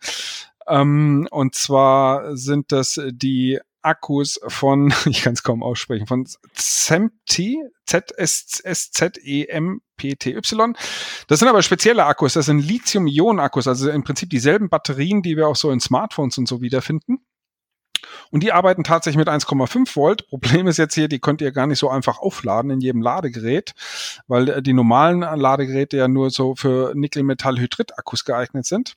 Ähm, 0.66 1.28
und 1.30 1.54
zwar 1.54 2.36
sind 2.36 2.72
das 2.72 3.00
die 3.10 3.60
Akkus 3.82 4.40
von, 4.46 4.92
ich 5.06 5.22
kann 5.22 5.34
es 5.34 5.42
kaum 5.42 5.62
aussprechen, 5.62 6.06
von 6.06 6.26
Zemty, 6.54 7.62
Z-S-Z-E-M-P-T-Y. 7.86 8.76
Das 11.26 11.38
sind 11.38 11.48
aber 11.48 11.62
spezielle 11.62 12.04
Akkus, 12.04 12.34
das 12.34 12.46
sind 12.46 12.60
Lithium-Ionen-Akkus, 12.60 13.66
also 13.68 13.90
im 13.90 14.04
Prinzip 14.04 14.30
dieselben 14.30 14.68
Batterien, 14.68 15.22
die 15.22 15.36
wir 15.36 15.48
auch 15.48 15.56
so 15.56 15.70
in 15.70 15.80
Smartphones 15.80 16.38
und 16.38 16.46
so 16.48 16.60
wiederfinden. 16.60 17.18
Und 18.30 18.42
die 18.42 18.52
arbeiten 18.52 18.84
tatsächlich 18.84 19.18
mit 19.18 19.28
1,5 19.28 19.96
Volt. 19.96 20.28
Problem 20.28 20.66
ist 20.66 20.76
jetzt 20.76 20.94
hier, 20.94 21.08
die 21.08 21.18
könnt 21.18 21.40
ihr 21.40 21.52
gar 21.52 21.66
nicht 21.66 21.78
so 21.78 21.88
einfach 21.88 22.18
aufladen 22.18 22.70
in 22.70 22.80
jedem 22.80 23.02
Ladegerät, 23.02 23.74
weil 24.26 24.48
äh, 24.48 24.62
die 24.62 24.72
normalen 24.72 25.20
Ladegeräte 25.20 25.96
ja 25.96 26.08
nur 26.08 26.30
so 26.30 26.54
für 26.54 26.92
Nickel-Metall-Hydrid-Akkus 26.94 28.24
geeignet 28.24 28.66
sind. 28.66 28.94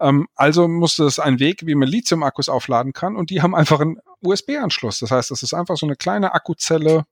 Ähm, 0.00 0.28
also 0.34 0.68
musste 0.68 1.04
es 1.04 1.18
ein 1.18 1.38
Weg, 1.38 1.66
wie 1.66 1.74
man 1.74 1.88
Lithium-Akkus 1.88 2.48
aufladen 2.48 2.92
kann. 2.92 3.16
Und 3.16 3.30
die 3.30 3.42
haben 3.42 3.54
einfach 3.54 3.80
einen 3.80 3.98
USB-Anschluss. 4.22 5.00
Das 5.00 5.10
heißt, 5.10 5.30
das 5.30 5.42
ist 5.42 5.54
einfach 5.54 5.76
so 5.76 5.86
eine 5.86 5.96
kleine 5.96 6.34
Akkuzelle, 6.34 7.04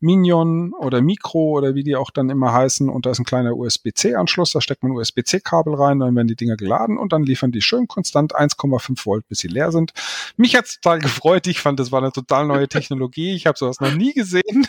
Minion 0.00 0.72
oder 0.72 1.00
Micro 1.02 1.50
oder 1.50 1.74
wie 1.74 1.82
die 1.82 1.96
auch 1.96 2.10
dann 2.10 2.30
immer 2.30 2.52
heißen. 2.52 2.88
Und 2.88 3.06
da 3.06 3.10
ist 3.10 3.18
ein 3.18 3.24
kleiner 3.24 3.56
USB-C-Anschluss, 3.56 4.52
da 4.52 4.60
steckt 4.60 4.82
man 4.82 4.92
USB-C-Kabel 4.92 5.74
rein, 5.74 6.00
dann 6.00 6.14
werden 6.14 6.28
die 6.28 6.36
Dinger 6.36 6.56
geladen 6.56 6.98
und 6.98 7.12
dann 7.12 7.22
liefern 7.22 7.52
die 7.52 7.62
schön 7.62 7.86
konstant 7.86 8.34
1,5 8.34 9.04
Volt, 9.04 9.28
bis 9.28 9.38
sie 9.38 9.48
leer 9.48 9.72
sind. 9.72 9.92
Mich 10.36 10.56
hat's 10.56 10.80
total 10.80 11.00
gefreut. 11.00 11.46
Ich 11.46 11.60
fand, 11.60 11.80
das 11.80 11.92
war 11.92 12.00
eine 12.02 12.12
total 12.12 12.46
neue 12.46 12.68
Technologie. 12.68 13.34
Ich 13.34 13.46
habe 13.46 13.58
sowas 13.58 13.80
noch 13.80 13.92
nie 13.92 14.12
gesehen. 14.12 14.66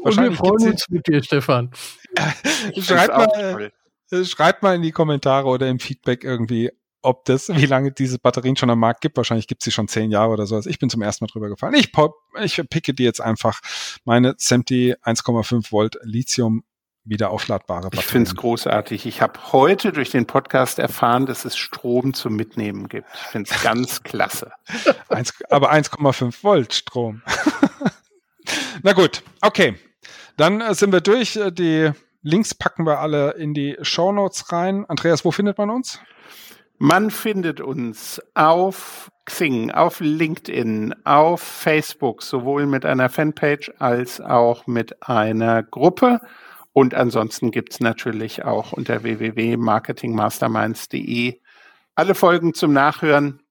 Und 0.00 0.16
wir 0.16 0.32
freuen 0.32 0.72
uns 0.72 0.88
mit 0.88 1.06
dir, 1.06 1.22
Stefan. 1.22 1.70
schreibt, 2.78 3.16
mal, 3.16 3.72
schreibt 4.24 4.62
mal 4.62 4.76
in 4.76 4.82
die 4.82 4.92
Kommentare 4.92 5.46
oder 5.46 5.68
im 5.68 5.78
Feedback 5.78 6.24
irgendwie, 6.24 6.70
ob 7.02 7.24
das, 7.24 7.48
wie 7.48 7.66
lange 7.66 7.92
diese 7.92 8.18
Batterien 8.18 8.56
schon 8.56 8.70
am 8.70 8.78
Markt 8.78 9.00
gibt. 9.00 9.16
Wahrscheinlich 9.16 9.46
gibt 9.46 9.62
es 9.62 9.64
sie 9.66 9.72
schon 9.72 9.88
zehn 9.88 10.10
Jahre 10.10 10.30
oder 10.30 10.46
so. 10.46 10.56
Also 10.56 10.70
ich 10.70 10.78
bin 10.78 10.90
zum 10.90 11.02
ersten 11.02 11.24
Mal 11.24 11.28
drüber 11.30 11.48
gefallen. 11.48 11.74
Ich, 11.74 11.92
ich 12.40 12.68
picke 12.70 12.94
die 12.94 13.04
jetzt 13.04 13.20
einfach 13.20 13.60
meine 14.04 14.34
SEMTI 14.36 14.94
1,5 15.02 15.72
Volt 15.72 15.98
Lithium 16.02 16.64
wieder 17.04 17.30
aufladbare 17.30 17.84
Batterien. 17.84 18.00
Ich 18.00 18.06
finde 18.06 18.30
es 18.30 18.36
großartig. 18.36 19.06
Ich 19.06 19.20
habe 19.20 19.52
heute 19.52 19.92
durch 19.92 20.10
den 20.10 20.26
Podcast 20.26 20.78
erfahren, 20.78 21.26
dass 21.26 21.44
es 21.44 21.56
Strom 21.56 22.14
zum 22.14 22.36
Mitnehmen 22.36 22.88
gibt. 22.88 23.08
Ich 23.14 23.28
finde 23.28 23.50
es 23.50 23.62
ganz 23.62 24.02
klasse. 24.04 24.52
aber 25.50 25.72
1,5 25.72 26.42
Volt 26.42 26.74
Strom. 26.74 27.22
Na 28.82 28.92
gut, 28.92 29.22
okay. 29.40 29.76
Dann 30.36 30.60
äh, 30.60 30.74
sind 30.74 30.92
wir 30.92 31.00
durch. 31.00 31.36
Äh, 31.36 31.50
die 31.52 31.90
Links 32.22 32.54
packen 32.54 32.86
wir 32.86 33.00
alle 33.00 33.32
in 33.32 33.52
die 33.52 33.76
Show 33.82 34.12
Notes 34.12 34.52
rein. 34.52 34.84
Andreas, 34.86 35.24
wo 35.24 35.32
findet 35.32 35.58
man 35.58 35.70
uns? 35.70 35.98
Man 36.84 37.12
findet 37.12 37.60
uns 37.60 38.20
auf 38.34 39.12
Xing, 39.24 39.70
auf 39.70 40.00
LinkedIn, 40.00 40.92
auf 41.04 41.40
Facebook, 41.40 42.24
sowohl 42.24 42.66
mit 42.66 42.84
einer 42.84 43.08
Fanpage 43.08 43.70
als 43.78 44.20
auch 44.20 44.66
mit 44.66 45.00
einer 45.00 45.62
Gruppe. 45.62 46.20
Und 46.72 46.94
ansonsten 46.94 47.52
gibt's 47.52 47.78
natürlich 47.78 48.44
auch 48.44 48.72
unter 48.72 49.04
www.marketingmasterminds.de 49.04 51.38
alle 51.94 52.16
Folgen 52.16 52.52
zum 52.52 52.72
Nachhören. 52.72 53.44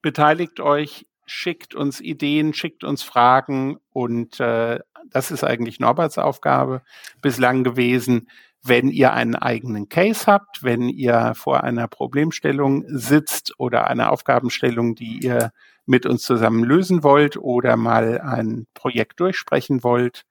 Beteiligt 0.00 0.60
euch, 0.60 1.08
schickt 1.26 1.74
uns 1.74 2.00
Ideen, 2.00 2.54
schickt 2.54 2.84
uns 2.84 3.02
Fragen 3.02 3.78
und 3.90 4.38
äh, 4.38 4.78
das 5.06 5.32
ist 5.32 5.42
eigentlich 5.42 5.80
Norberts 5.80 6.18
Aufgabe 6.18 6.82
bislang 7.20 7.64
gewesen, 7.64 8.28
wenn 8.64 8.88
ihr 8.88 9.12
einen 9.12 9.36
eigenen 9.36 9.88
Case 9.88 10.26
habt, 10.26 10.62
wenn 10.62 10.88
ihr 10.88 11.34
vor 11.34 11.62
einer 11.64 11.86
Problemstellung 11.86 12.84
sitzt 12.86 13.52
oder 13.58 13.88
einer 13.88 14.10
Aufgabenstellung, 14.10 14.94
die 14.94 15.20
ihr 15.22 15.52
mit 15.86 16.06
uns 16.06 16.22
zusammen 16.22 16.64
lösen 16.64 17.02
wollt 17.02 17.36
oder 17.36 17.76
mal 17.76 18.20
ein 18.20 18.66
Projekt 18.72 19.20
durchsprechen 19.20 19.84
wollt, 19.84 20.24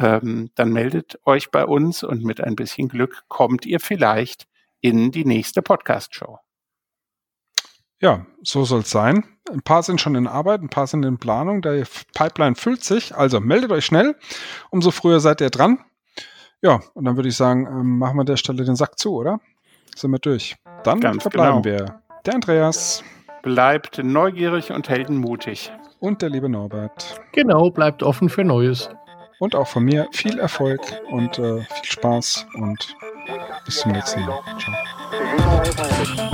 ähm, 0.00 0.50
dann 0.54 0.72
meldet 0.72 1.18
euch 1.24 1.50
bei 1.50 1.64
uns 1.64 2.02
und 2.02 2.24
mit 2.24 2.40
ein 2.40 2.56
bisschen 2.56 2.88
Glück 2.88 3.24
kommt 3.28 3.64
ihr 3.64 3.80
vielleicht 3.80 4.46
in 4.80 5.10
die 5.10 5.24
nächste 5.24 5.62
Podcast-Show. 5.62 6.38
Ja, 8.00 8.26
so 8.42 8.64
soll 8.64 8.80
es 8.80 8.90
sein. 8.90 9.24
Ein 9.50 9.62
paar 9.62 9.82
sind 9.82 10.00
schon 10.00 10.14
in 10.14 10.28
Arbeit, 10.28 10.62
ein 10.62 10.68
paar 10.68 10.86
sind 10.86 11.04
in 11.04 11.18
Planung. 11.18 11.62
Der 11.62 11.84
Pipeline 12.14 12.54
füllt 12.54 12.84
sich. 12.84 13.16
Also 13.16 13.40
meldet 13.40 13.72
euch 13.72 13.86
schnell. 13.86 14.16
Umso 14.70 14.92
früher 14.92 15.18
seid 15.18 15.40
ihr 15.40 15.50
dran. 15.50 15.84
Ja, 16.62 16.80
und 16.94 17.04
dann 17.04 17.16
würde 17.16 17.28
ich 17.28 17.36
sagen, 17.36 17.66
ähm, 17.66 17.98
machen 17.98 18.16
wir 18.16 18.20
an 18.20 18.26
der 18.26 18.36
Stelle 18.36 18.64
den 18.64 18.76
Sack 18.76 18.98
zu, 18.98 19.14
oder? 19.14 19.40
Sind 19.94 20.10
wir 20.10 20.18
durch. 20.18 20.56
Dann 20.84 21.00
Ganz 21.00 21.22
verbleiben 21.22 21.62
genau. 21.62 21.78
wir. 21.78 22.00
Der 22.26 22.34
Andreas. 22.34 23.04
Bleibt 23.42 24.02
neugierig 24.02 24.72
und 24.72 24.88
heldenmutig. 24.88 25.72
Und 26.00 26.22
der 26.22 26.30
liebe 26.30 26.48
Norbert. 26.48 27.20
Genau, 27.32 27.70
bleibt 27.70 28.02
offen 28.02 28.28
für 28.28 28.44
Neues. 28.44 28.90
Und 29.38 29.54
auch 29.54 29.68
von 29.68 29.84
mir 29.84 30.08
viel 30.12 30.38
Erfolg 30.38 30.80
und 31.10 31.38
äh, 31.38 31.60
viel 31.60 31.84
Spaß 31.84 32.46
und 32.54 32.96
bis 33.64 33.78
zum 33.78 33.92
nächsten 33.92 34.20
Mal. 34.26 34.40
Ciao. 34.58 36.28